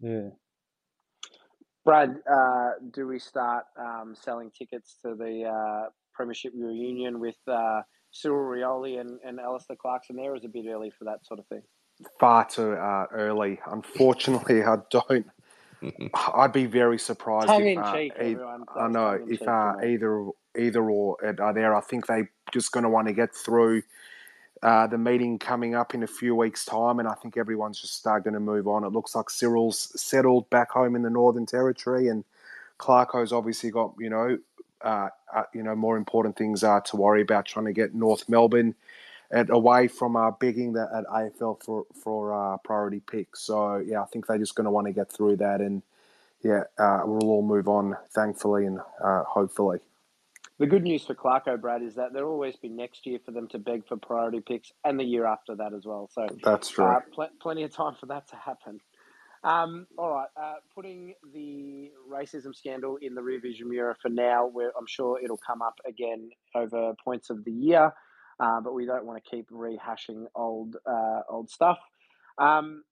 Yeah. 0.00 0.28
Brad, 1.84 2.16
uh, 2.30 2.70
do 2.92 3.06
we 3.06 3.18
start 3.18 3.64
um, 3.78 4.14
selling 4.18 4.50
tickets 4.50 4.96
to 5.02 5.14
the 5.14 5.44
uh, 5.44 5.90
Premiership 6.14 6.52
reunion 6.56 7.20
with 7.20 7.36
uh, 7.46 7.82
Cyril 8.10 8.48
Rioli 8.48 9.00
and, 9.00 9.18
and 9.24 9.38
Alastair 9.38 9.76
Clarkson 9.76 10.16
there? 10.16 10.32
Or 10.32 10.36
a 10.36 10.48
bit 10.48 10.66
early 10.66 10.90
for 10.98 11.04
that 11.04 11.26
sort 11.26 11.40
of 11.40 11.46
thing? 11.48 11.62
Far 12.18 12.46
too 12.46 12.72
uh, 12.72 13.06
early. 13.12 13.60
Unfortunately, 13.66 14.62
I 14.62 14.76
don't. 14.90 15.26
I'd 16.34 16.52
be 16.52 16.66
very 16.66 16.98
surprised. 16.98 17.48
Tongue 17.48 17.66
if, 17.66 17.78
in 17.78 17.78
uh, 17.78 17.92
cheek, 17.92 18.12
e- 18.16 18.32
everyone. 18.32 18.64
I 18.74 18.84
does 18.84 18.92
know 18.92 19.10
if 19.28 19.40
cheek, 19.40 19.48
uh, 19.48 19.72
you 19.82 19.82
know. 19.82 19.84
either 19.84 20.28
either 20.58 20.88
or 20.88 21.16
are 21.40 21.52
there. 21.52 21.74
I 21.74 21.80
think 21.80 22.06
they're 22.06 22.30
just 22.52 22.72
going 22.72 22.84
to 22.84 22.90
want 22.90 23.08
to 23.08 23.14
get 23.14 23.34
through 23.34 23.82
uh, 24.62 24.86
the 24.86 24.96
meeting 24.96 25.38
coming 25.38 25.74
up 25.74 25.94
in 25.94 26.02
a 26.02 26.06
few 26.06 26.34
weeks' 26.34 26.64
time, 26.64 26.98
and 26.98 27.06
I 27.06 27.14
think 27.14 27.36
everyone's 27.36 27.80
just 27.80 28.02
going 28.02 28.32
to 28.32 28.40
move 28.40 28.66
on. 28.66 28.84
It 28.84 28.92
looks 28.92 29.14
like 29.14 29.28
Cyril's 29.28 29.92
settled 30.00 30.48
back 30.48 30.70
home 30.70 30.96
in 30.96 31.02
the 31.02 31.10
Northern 31.10 31.44
Territory, 31.44 32.08
and 32.08 32.24
Clarko's 32.78 33.32
obviously 33.32 33.70
got 33.70 33.92
you 33.98 34.08
know 34.08 34.38
uh, 34.80 35.08
uh, 35.34 35.42
you 35.52 35.62
know 35.62 35.74
more 35.74 35.96
important 35.96 36.36
things 36.36 36.64
uh, 36.64 36.80
to 36.80 36.96
worry 36.96 37.20
about, 37.20 37.44
trying 37.46 37.66
to 37.66 37.72
get 37.72 37.94
North 37.94 38.28
Melbourne 38.28 38.74
at, 39.30 39.50
away 39.50 39.88
from 39.88 40.16
uh, 40.16 40.30
begging 40.30 40.72
the, 40.72 40.88
at 40.94 41.04
AFL 41.06 41.62
for 41.62 41.84
for 42.02 42.32
uh, 42.32 42.56
priority 42.58 43.00
picks. 43.00 43.42
So 43.42 43.76
yeah, 43.76 44.02
I 44.02 44.06
think 44.06 44.26
they're 44.26 44.38
just 44.38 44.54
going 44.54 44.64
to 44.64 44.70
want 44.70 44.86
to 44.86 44.94
get 44.94 45.12
through 45.12 45.36
that, 45.36 45.60
and 45.60 45.82
yeah, 46.42 46.64
uh, 46.78 47.02
we'll 47.04 47.28
all 47.28 47.42
move 47.42 47.68
on, 47.68 47.96
thankfully 48.14 48.64
and 48.66 48.80
hopefully. 49.00 49.80
The 50.60 50.66
good 50.66 50.84
news 50.84 51.04
for 51.04 51.14
Clarko, 51.14 51.60
Brad, 51.60 51.82
is 51.82 51.96
that 51.96 52.12
there'll 52.12 52.30
always 52.30 52.56
be 52.56 52.68
next 52.68 53.06
year 53.06 53.18
for 53.24 53.32
them 53.32 53.48
to 53.48 53.58
beg 53.58 53.86
for 53.88 53.96
priority 53.96 54.40
picks 54.40 54.70
and 54.84 54.98
the 54.98 55.04
year 55.04 55.26
after 55.26 55.56
that 55.56 55.72
as 55.74 55.84
well. 55.84 56.08
So 56.12 56.28
That's 56.44 56.68
true. 56.68 56.84
uh, 56.84 57.00
pl- 57.12 57.30
plenty 57.40 57.64
of 57.64 57.74
time 57.74 57.94
for 57.98 58.06
that 58.06 58.28
to 58.28 58.36
happen. 58.36 58.78
Um, 59.42 59.86
all 59.98 60.10
right, 60.10 60.28
uh, 60.40 60.54
putting 60.74 61.14
the 61.34 61.90
racism 62.10 62.54
scandal 62.54 62.98
in 63.02 63.14
the 63.14 63.22
rear 63.22 63.40
vision 63.40 63.68
mirror 63.68 63.96
for 64.00 64.08
now, 64.08 64.46
where 64.46 64.72
I'm 64.78 64.86
sure 64.86 65.20
it'll 65.22 65.40
come 65.44 65.60
up 65.60 65.74
again 65.86 66.30
over 66.54 66.94
points 67.04 67.28
of 67.28 67.44
the 67.44 67.52
year, 67.52 67.92
uh, 68.40 68.60
but 68.62 68.72
we 68.72 68.86
don't 68.86 69.04
want 69.04 69.22
to 69.22 69.30
keep 69.30 69.50
rehashing 69.50 70.24
old 70.34 70.76
uh, 70.86 71.20
old 71.28 71.50
stuff. 71.50 71.78
Um, 72.38 72.84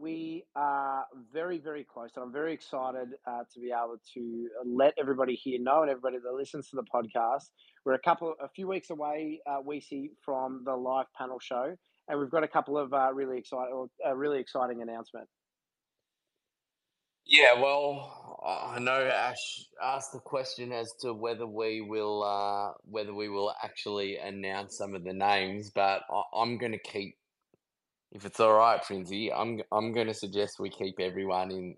we 0.00 0.44
are 0.56 1.04
very, 1.32 1.58
very 1.58 1.84
close, 1.84 2.10
and 2.16 2.24
I'm 2.24 2.32
very 2.32 2.54
excited 2.54 3.08
uh, 3.26 3.42
to 3.52 3.60
be 3.60 3.68
able 3.68 3.98
to 4.14 4.48
let 4.64 4.94
everybody 4.98 5.34
here 5.34 5.60
know 5.60 5.82
and 5.82 5.90
everybody 5.90 6.16
that 6.22 6.32
listens 6.32 6.68
to 6.70 6.76
the 6.76 6.84
podcast. 6.84 7.50
We're 7.84 7.94
a 7.94 7.98
couple, 8.00 8.34
a 8.42 8.48
few 8.48 8.66
weeks 8.66 8.90
away, 8.90 9.40
uh, 9.46 9.58
we 9.64 9.80
see 9.80 10.10
from 10.24 10.62
the 10.64 10.74
live 10.74 11.06
panel 11.16 11.38
show, 11.38 11.76
and 12.08 12.18
we've 12.18 12.30
got 12.30 12.44
a 12.44 12.48
couple 12.48 12.78
of 12.78 12.92
uh, 12.92 13.12
really 13.12 13.38
exciting, 13.38 13.88
a 14.04 14.16
really 14.16 14.40
exciting 14.40 14.80
announcement. 14.80 15.28
Yeah, 17.26 17.60
well, 17.60 18.40
I 18.44 18.80
know 18.80 19.02
Ash 19.06 19.36
asked 19.80 20.12
the 20.12 20.18
question 20.18 20.72
as 20.72 20.90
to 21.02 21.12
whether 21.12 21.46
we 21.46 21.80
will 21.80 22.24
uh, 22.24 22.72
whether 22.82 23.14
we 23.14 23.28
will 23.28 23.54
actually 23.62 24.16
announce 24.16 24.76
some 24.78 24.94
of 24.94 25.04
the 25.04 25.12
names, 25.12 25.70
but 25.72 26.02
I, 26.10 26.22
I'm 26.34 26.58
going 26.58 26.72
to 26.72 26.78
keep, 26.78 27.14
if 28.12 28.24
it's 28.24 28.40
all 28.40 28.54
right, 28.54 28.82
Prinsy, 28.82 29.30
I'm 29.34 29.60
I'm 29.72 29.92
going 29.92 30.06
to 30.08 30.14
suggest 30.14 30.60
we 30.60 30.70
keep 30.70 31.00
everyone 31.00 31.50
in 31.50 31.76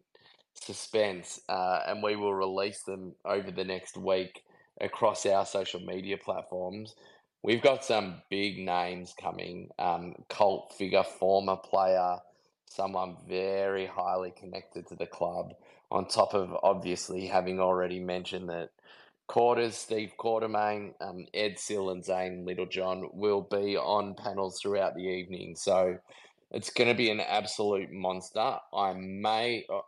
suspense, 0.54 1.40
uh, 1.48 1.80
and 1.86 2.02
we 2.02 2.16
will 2.16 2.34
release 2.34 2.82
them 2.82 3.14
over 3.24 3.50
the 3.50 3.64
next 3.64 3.96
week 3.96 4.42
across 4.80 5.26
our 5.26 5.46
social 5.46 5.80
media 5.80 6.16
platforms. 6.16 6.94
We've 7.42 7.62
got 7.62 7.84
some 7.84 8.22
big 8.30 8.58
names 8.58 9.14
coming, 9.20 9.68
um, 9.78 10.14
cult 10.28 10.74
figure, 10.78 11.02
former 11.02 11.56
player 11.56 12.18
someone 12.72 13.16
very 13.28 13.86
highly 13.86 14.30
connected 14.30 14.86
to 14.88 14.96
the 14.96 15.06
club, 15.06 15.52
on 15.90 16.06
top 16.06 16.34
of 16.34 16.56
obviously 16.62 17.26
having 17.26 17.60
already 17.60 18.00
mentioned 18.00 18.48
that 18.48 18.70
Quarters, 19.32 19.78
Steve 19.78 20.12
Quartermain, 20.20 20.92
um, 21.00 21.24
Ed 21.32 21.58
Sill, 21.58 21.88
and 21.88 22.04
Zane 22.04 22.44
Littlejohn 22.44 23.08
will 23.14 23.40
be 23.50 23.78
on 23.78 24.14
panels 24.14 24.60
throughout 24.60 24.94
the 24.94 25.04
evening. 25.04 25.56
So 25.56 25.96
it's 26.50 26.68
going 26.68 26.90
to 26.90 26.94
be 26.94 27.08
an 27.08 27.20
absolute 27.20 27.90
monster. 27.90 28.58
I 28.74 28.92
may, 28.92 29.64
uh, 29.72 29.80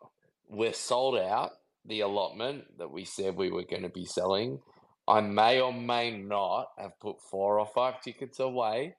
we're 0.48 0.72
sold 0.72 1.18
out 1.18 1.50
the 1.84 2.00
allotment 2.00 2.78
that 2.78 2.90
we 2.90 3.04
said 3.04 3.36
we 3.36 3.50
were 3.50 3.64
going 3.64 3.82
to 3.82 3.90
be 3.90 4.06
selling. 4.06 4.60
I 5.06 5.20
may 5.20 5.60
or 5.60 5.74
may 5.74 6.16
not 6.16 6.68
have 6.78 6.98
put 6.98 7.20
four 7.20 7.60
or 7.60 7.66
five 7.66 8.00
tickets 8.00 8.40
away 8.40 8.94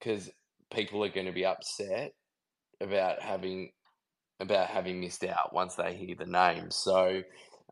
because 0.00 0.28
people 0.72 1.04
are 1.04 1.08
going 1.08 1.26
to 1.26 1.32
be 1.32 1.46
upset 1.46 2.14
about 2.80 3.22
having 3.22 3.70
about 4.40 4.66
having 4.66 5.00
missed 5.00 5.22
out 5.22 5.54
once 5.54 5.76
they 5.76 5.94
hear 5.94 6.16
the 6.18 6.26
name. 6.26 6.72
So 6.72 7.22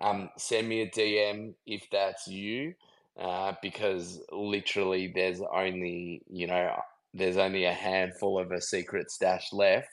um, 0.01 0.31
send 0.37 0.69
me 0.69 0.83
a 0.83 0.91
DM 0.91 1.55
if 1.67 1.87
that's 1.91 2.27
you, 2.27 2.75
uh, 3.21 3.53
because 3.63 4.21
literally 4.31 5.13
there's 5.15 5.41
only 5.55 6.23
you 6.31 6.47
know 6.47 6.75
there's 7.15 7.37
only 7.37 7.65
a 7.65 7.73
handful 7.73 8.39
of 8.39 8.51
a 8.53 8.61
secret 8.61 9.11
stash 9.11 9.53
left. 9.53 9.89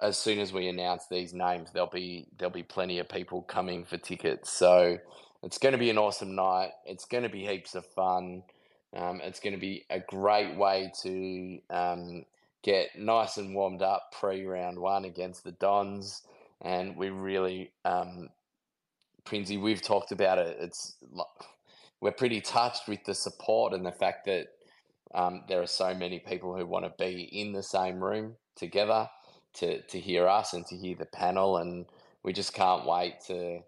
As 0.00 0.18
soon 0.18 0.40
as 0.40 0.52
we 0.52 0.68
announce 0.68 1.04
these 1.10 1.32
names, 1.32 1.70
there'll 1.72 1.88
be 1.88 2.26
there'll 2.38 2.52
be 2.52 2.62
plenty 2.62 2.98
of 2.98 3.08
people 3.08 3.42
coming 3.42 3.84
for 3.84 3.96
tickets. 3.96 4.52
So 4.52 4.98
it's 5.42 5.58
going 5.58 5.72
to 5.72 5.78
be 5.78 5.90
an 5.90 5.98
awesome 5.98 6.34
night. 6.34 6.70
It's 6.86 7.04
going 7.04 7.22
to 7.22 7.28
be 7.28 7.46
heaps 7.46 7.74
of 7.74 7.86
fun. 7.86 8.42
Um, 8.96 9.20
it's 9.22 9.40
going 9.40 9.54
to 9.54 9.60
be 9.60 9.84
a 9.90 10.00
great 10.00 10.56
way 10.56 10.92
to 11.02 11.58
um, 11.70 12.24
get 12.62 12.98
nice 12.98 13.36
and 13.36 13.54
warmed 13.54 13.82
up 13.82 14.12
pre 14.18 14.44
round 14.46 14.78
one 14.78 15.04
against 15.04 15.44
the 15.44 15.52
Dons. 15.52 16.22
And 16.62 16.96
we 16.96 17.10
really, 17.10 17.72
um, 17.84 18.30
Prinsy, 19.24 19.60
we've 19.60 19.82
talked 19.82 20.12
about 20.12 20.38
it. 20.38 20.56
It's 20.60 20.96
we're 22.00 22.12
pretty 22.12 22.40
touched 22.40 22.88
with 22.88 23.04
the 23.04 23.14
support 23.14 23.72
and 23.72 23.84
the 23.84 23.92
fact 23.92 24.26
that 24.26 24.48
um, 25.14 25.44
there 25.48 25.62
are 25.62 25.66
so 25.66 25.94
many 25.94 26.18
people 26.18 26.56
who 26.56 26.66
want 26.66 26.84
to 26.84 26.92
be 26.98 27.22
in 27.22 27.52
the 27.52 27.62
same 27.62 28.02
room 28.02 28.36
together 28.56 29.08
to 29.54 29.80
to 29.82 30.00
hear 30.00 30.28
us 30.28 30.52
and 30.52 30.66
to 30.66 30.76
hear 30.76 30.96
the 30.96 31.06
panel. 31.06 31.56
And 31.56 31.86
we 32.22 32.32
just 32.32 32.52
can't 32.52 32.86
wait 32.86 33.20
to 33.28 33.60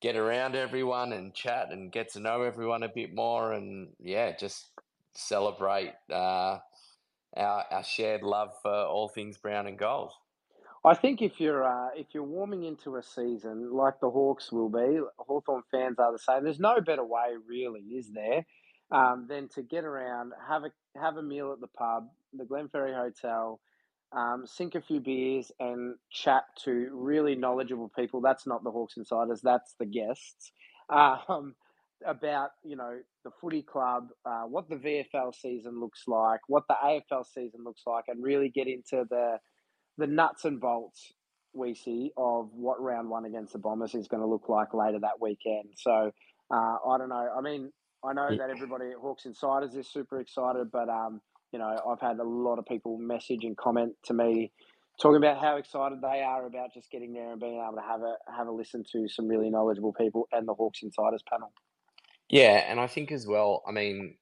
get 0.00 0.16
around 0.16 0.54
everyone 0.54 1.12
and 1.12 1.34
chat 1.34 1.70
and 1.70 1.90
get 1.90 2.12
to 2.12 2.20
know 2.20 2.42
everyone 2.42 2.82
a 2.82 2.88
bit 2.88 3.14
more. 3.14 3.52
And 3.52 3.88
yeah, 3.98 4.36
just 4.36 4.66
celebrate. 5.14 5.94
Uh, 6.12 6.58
our, 7.36 7.64
our 7.70 7.84
shared 7.84 8.22
love 8.22 8.50
for 8.62 8.72
all 8.72 9.08
things 9.08 9.36
brown 9.38 9.66
and 9.66 9.78
gold. 9.78 10.12
I 10.84 10.94
think 10.94 11.22
if 11.22 11.40
you're 11.40 11.64
uh, 11.64 11.90
if 11.96 12.08
you're 12.12 12.22
warming 12.24 12.64
into 12.64 12.96
a 12.96 13.02
season 13.02 13.72
like 13.72 14.00
the 14.00 14.10
Hawks 14.10 14.52
will 14.52 14.68
be, 14.68 15.00
Hawthorn 15.18 15.62
fans 15.70 15.98
are 15.98 16.12
the 16.12 16.18
same. 16.18 16.44
There's 16.44 16.60
no 16.60 16.80
better 16.80 17.04
way, 17.04 17.30
really, 17.48 17.80
is 17.80 18.10
there, 18.12 18.44
um, 18.90 19.26
than 19.28 19.48
to 19.54 19.62
get 19.62 19.84
around, 19.84 20.32
have 20.46 20.64
a 20.64 20.70
have 21.00 21.16
a 21.16 21.22
meal 21.22 21.52
at 21.52 21.60
the 21.60 21.68
pub, 21.68 22.08
the 22.34 22.44
Glenferrie 22.44 22.94
Hotel, 22.94 23.60
um, 24.12 24.44
sink 24.46 24.74
a 24.74 24.82
few 24.82 25.00
beers, 25.00 25.50
and 25.58 25.94
chat 26.10 26.44
to 26.64 26.90
really 26.92 27.34
knowledgeable 27.34 27.90
people. 27.98 28.20
That's 28.20 28.46
not 28.46 28.62
the 28.62 28.70
Hawks 28.70 28.96
insiders. 28.98 29.40
That's 29.42 29.74
the 29.78 29.86
guests. 29.86 30.52
Um, 30.90 31.54
about 32.06 32.50
you 32.62 32.76
know 32.76 32.98
the 33.24 33.30
footy 33.40 33.62
club, 33.62 34.08
uh, 34.26 34.42
what 34.42 34.68
the 34.68 34.76
VFL 34.76 35.34
season 35.34 35.80
looks 35.80 36.02
like, 36.06 36.40
what 36.48 36.64
the 36.68 36.74
AFL 36.74 37.24
season 37.24 37.64
looks 37.64 37.82
like, 37.86 38.04
and 38.08 38.22
really 38.22 38.50
get 38.50 38.66
into 38.66 39.06
the 39.08 39.38
the 39.98 40.06
nuts 40.06 40.44
and 40.44 40.60
bolts 40.60 41.12
we 41.52 41.74
see 41.74 42.12
of 42.16 42.50
what 42.52 42.80
round 42.80 43.08
one 43.08 43.24
against 43.24 43.52
the 43.52 43.58
Bombers 43.58 43.94
is 43.94 44.08
going 44.08 44.22
to 44.22 44.26
look 44.28 44.48
like 44.48 44.74
later 44.74 44.98
that 45.00 45.20
weekend. 45.20 45.68
So 45.76 46.10
uh, 46.50 46.76
I 46.86 46.98
don't 46.98 47.08
know. 47.08 47.28
I 47.36 47.40
mean, 47.40 47.72
I 48.04 48.12
know 48.12 48.28
that 48.36 48.50
everybody 48.50 48.90
at 48.90 48.98
Hawks 49.00 49.24
Insiders 49.24 49.74
is 49.74 49.88
super 49.88 50.20
excited, 50.20 50.70
but 50.72 50.88
um, 50.88 51.20
you 51.52 51.58
know, 51.58 51.78
I've 51.88 52.00
had 52.00 52.18
a 52.18 52.24
lot 52.24 52.58
of 52.58 52.66
people 52.66 52.98
message 52.98 53.44
and 53.44 53.56
comment 53.56 53.94
to 54.04 54.14
me 54.14 54.52
talking 55.00 55.16
about 55.16 55.40
how 55.40 55.56
excited 55.56 56.00
they 56.00 56.22
are 56.22 56.46
about 56.46 56.72
just 56.74 56.90
getting 56.90 57.12
there 57.12 57.32
and 57.32 57.40
being 57.40 57.62
able 57.62 57.76
to 57.76 57.82
have 57.82 58.02
a 58.02 58.16
have 58.36 58.46
a 58.46 58.52
listen 58.52 58.84
to 58.92 59.08
some 59.08 59.26
really 59.26 59.50
knowledgeable 59.50 59.92
people 59.92 60.28
and 60.32 60.46
the 60.46 60.54
Hawks 60.54 60.82
Insiders 60.82 61.22
panel. 61.30 61.52
Yeah, 62.28 62.64
and 62.68 62.80
I 62.80 62.86
think 62.86 63.12
as 63.12 63.26
well, 63.26 63.62
I 63.66 63.72
mean, 63.72 64.16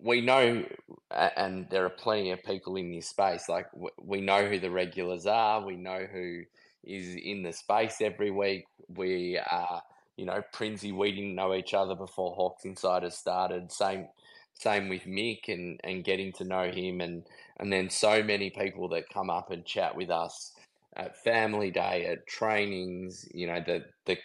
we 0.00 0.20
know, 0.20 0.64
and 1.10 1.68
there 1.70 1.84
are 1.84 1.90
plenty 1.90 2.30
of 2.30 2.42
people 2.42 2.76
in 2.76 2.92
this 2.92 3.08
space, 3.08 3.48
like 3.48 3.66
we 4.00 4.20
know 4.20 4.46
who 4.46 4.58
the 4.58 4.70
regulars 4.70 5.26
are, 5.26 5.64
we 5.64 5.76
know 5.76 6.06
who 6.12 6.42
is 6.84 7.16
in 7.16 7.42
the 7.42 7.52
space 7.52 8.00
every 8.00 8.30
week. 8.30 8.66
We 8.88 9.38
are, 9.38 9.82
you 10.16 10.26
know, 10.26 10.42
Prinsey, 10.52 10.92
we 10.92 11.12
didn't 11.12 11.34
know 11.34 11.54
each 11.54 11.74
other 11.74 11.94
before 11.94 12.34
Hawks 12.34 12.64
Insiders 12.64 13.14
started. 13.14 13.72
Same 13.72 14.08
same 14.54 14.88
with 14.88 15.04
Mick 15.04 15.48
and, 15.48 15.80
and 15.82 16.04
getting 16.04 16.32
to 16.34 16.44
know 16.44 16.70
him 16.70 17.00
and 17.00 17.24
and 17.58 17.72
then 17.72 17.90
so 17.90 18.22
many 18.22 18.50
people 18.50 18.88
that 18.88 19.08
come 19.08 19.30
up 19.30 19.50
and 19.50 19.64
chat 19.64 19.96
with 19.96 20.10
us 20.10 20.52
at 20.96 21.16
family 21.24 21.70
day, 21.70 22.06
at 22.06 22.26
trainings, 22.26 23.26
you 23.32 23.46
know, 23.46 23.62
the 23.64 23.84
the 24.06 24.18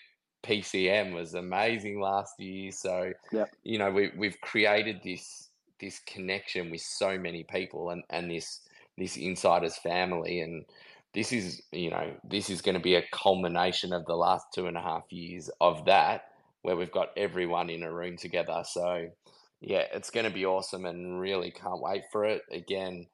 PCM 0.48 1.14
was 1.14 1.34
amazing 1.34 2.00
last 2.00 2.40
year. 2.40 2.72
So 2.72 3.14
Yep. 3.32 3.52
you 3.64 3.78
know, 3.78 3.92
we 3.92 4.12
we've 4.16 4.40
created 4.42 5.02
this 5.04 5.50
this 5.80 6.00
connection 6.00 6.72
with 6.72 6.82
so 6.82 7.18
many 7.18 7.44
people 7.44 7.90
and, 7.90 8.04
and 8.10 8.32
this 8.32 8.62
this 8.98 9.16
insiders 9.18 9.78
family 9.78 10.42
and 10.42 10.66
this 11.14 11.32
is 11.32 11.62
you 11.72 11.90
know 11.90 12.14
this 12.24 12.50
is 12.50 12.62
going 12.62 12.76
to 12.76 12.82
be 12.82 12.96
a 12.96 13.04
culmination 13.12 13.94
of 13.94 14.06
the 14.06 14.16
last 14.16 14.48
two 14.54 14.68
and 14.68 14.78
a 14.78 14.82
half 14.82 15.04
years 15.12 15.50
of 15.62 15.86
that 15.86 16.32
where 16.64 16.76
we've 16.76 16.92
got 16.92 17.10
everyone 17.16 17.70
in 17.70 17.84
a 17.84 17.92
room 17.92 18.18
together 18.18 18.64
so 18.66 19.08
yeah 19.62 19.84
it's 19.94 20.10
going 20.10 20.26
to 20.26 20.34
be 20.34 20.46
awesome 20.46 20.86
and 20.86 21.20
really 21.20 21.52
can't 21.52 21.82
wait 21.82 22.04
for 22.12 22.26
it 22.26 22.42
again 22.52 23.06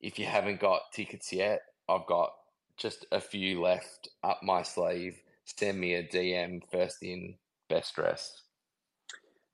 if 0.00 0.18
you 0.18 0.24
haven't 0.24 0.60
got 0.60 0.80
tickets 0.92 1.32
yet 1.32 1.60
i've 1.88 2.06
got 2.06 2.32
just 2.76 3.04
a 3.12 3.20
few 3.20 3.60
left 3.60 4.08
up 4.24 4.40
my 4.42 4.62
sleeve 4.62 5.21
send 5.44 5.78
me 5.80 5.94
a 5.94 6.04
dm 6.04 6.60
first 6.72 6.98
in 7.02 7.34
best 7.68 7.94
dressed 7.94 8.42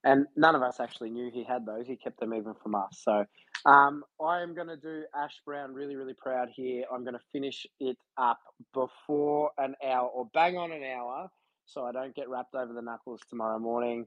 and 0.05 0.27
none 0.37 0.55
of 0.55 0.63
us 0.63 0.81
actually 0.81 1.11
knew 1.11 1.31
he 1.33 1.45
had 1.45 1.67
those. 1.67 1.87
He 1.87 1.97
kept 1.97 2.21
them 2.21 2.33
even 2.33 2.55
from 2.63 2.75
us. 2.75 3.03
So 3.03 3.25
um, 3.67 4.05
I 4.25 4.41
am 4.41 4.55
going 4.55 4.69
to 4.69 4.77
do 4.77 5.03
Ash 5.15 5.35
Brown 5.45 5.75
really, 5.75 5.97
really 5.97 6.15
proud 6.15 6.49
here. 6.55 6.85
I'm 6.93 7.03
going 7.03 7.15
to 7.15 7.21
finish 7.33 7.67
it 7.81 7.97
up 8.17 8.39
before 8.73 9.51
an 9.59 9.75
hour 9.85 10.09
or 10.09 10.29
bang 10.33 10.57
on 10.57 10.73
an 10.73 10.85
hour 10.85 11.29
so 11.67 11.85
I 11.85 11.93
don't 11.93 12.15
get 12.15 12.29
wrapped 12.29 12.55
over 12.55 12.73
the 12.73 12.83
knuckles 12.83 13.21
tomorrow 13.29 13.59
morning. 13.59 14.07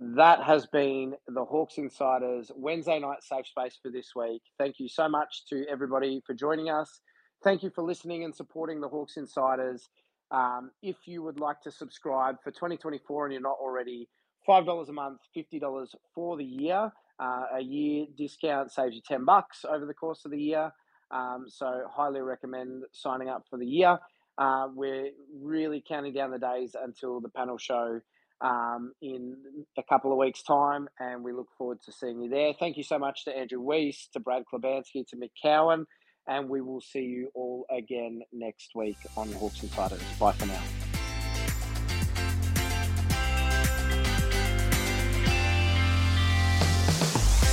That 0.00 0.42
has 0.42 0.66
been 0.66 1.14
the 1.28 1.44
Hawks 1.44 1.78
Insiders 1.78 2.50
Wednesday 2.56 2.98
night 2.98 3.22
safe 3.22 3.46
space 3.46 3.78
for 3.82 3.90
this 3.90 4.10
week. 4.16 4.42
Thank 4.58 4.80
you 4.80 4.88
so 4.88 5.08
much 5.08 5.44
to 5.50 5.64
everybody 5.70 6.22
for 6.26 6.34
joining 6.34 6.70
us. 6.70 7.00
Thank 7.44 7.62
you 7.62 7.70
for 7.74 7.82
listening 7.84 8.24
and 8.24 8.34
supporting 8.34 8.80
the 8.80 8.88
Hawks 8.88 9.16
Insiders. 9.16 9.88
Um, 10.30 10.70
if 10.82 10.96
you 11.06 11.22
would 11.22 11.40
like 11.40 11.60
to 11.62 11.70
subscribe 11.70 12.36
for 12.42 12.50
2024 12.50 13.26
and 13.26 13.32
you're 13.32 13.42
not 13.42 13.56
already, 13.60 14.08
$5 14.48 14.88
a 14.88 14.92
month, 14.92 15.20
$50 15.36 15.88
for 16.14 16.36
the 16.36 16.44
year. 16.44 16.92
Uh, 17.18 17.42
a 17.58 17.60
year 17.60 18.06
discount 18.16 18.72
saves 18.72 18.94
you 18.94 19.02
10 19.06 19.24
bucks 19.24 19.64
over 19.68 19.84
the 19.84 19.94
course 19.94 20.24
of 20.24 20.30
the 20.30 20.40
year. 20.40 20.72
Um, 21.10 21.46
so, 21.48 21.82
highly 21.90 22.20
recommend 22.20 22.84
signing 22.92 23.28
up 23.28 23.44
for 23.50 23.58
the 23.58 23.66
year. 23.66 23.98
Uh, 24.38 24.68
we're 24.74 25.10
really 25.38 25.82
counting 25.86 26.14
down 26.14 26.30
the 26.30 26.38
days 26.38 26.74
until 26.80 27.20
the 27.20 27.28
panel 27.28 27.58
show 27.58 28.00
um, 28.40 28.92
in 29.02 29.36
a 29.76 29.82
couple 29.82 30.12
of 30.12 30.18
weeks' 30.18 30.42
time, 30.42 30.88
and 30.98 31.22
we 31.22 31.32
look 31.32 31.48
forward 31.58 31.78
to 31.84 31.92
seeing 31.92 32.22
you 32.22 32.30
there. 32.30 32.54
Thank 32.58 32.76
you 32.76 32.82
so 32.82 32.98
much 32.98 33.24
to 33.24 33.36
Andrew 33.36 33.60
Weiss, 33.60 34.08
to 34.14 34.20
Brad 34.20 34.44
Klibansky, 34.50 35.06
to 35.08 35.16
Mick 35.16 35.32
Cowan, 35.42 35.86
and 36.28 36.48
we 36.48 36.60
will 36.60 36.80
see 36.80 37.02
you 37.02 37.30
all 37.34 37.66
again 37.70 38.22
next 38.32 38.74
week 38.74 38.96
on 39.16 39.30
Hawks 39.32 39.62
Insiders. 39.62 40.02
Bye 40.18 40.32
for 40.32 40.46
now. 40.46 40.62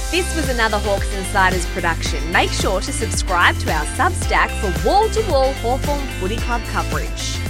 This 0.10 0.36
was 0.38 0.50
another 0.50 0.80
Hawks 0.80 1.14
Insiders 1.16 1.66
production. 1.68 2.32
Make 2.32 2.50
sure 2.50 2.80
to 2.80 2.94
subscribe 2.94 3.58
to 3.58 3.72
our 3.72 3.86
Substack 3.98 4.50
for 4.62 4.88
wall 4.88 5.10
to 5.10 5.32
wall 5.32 5.54
Hawthorn 5.54 6.08
Footy 6.20 6.38
Club 6.38 6.62
coverage. 6.72 7.47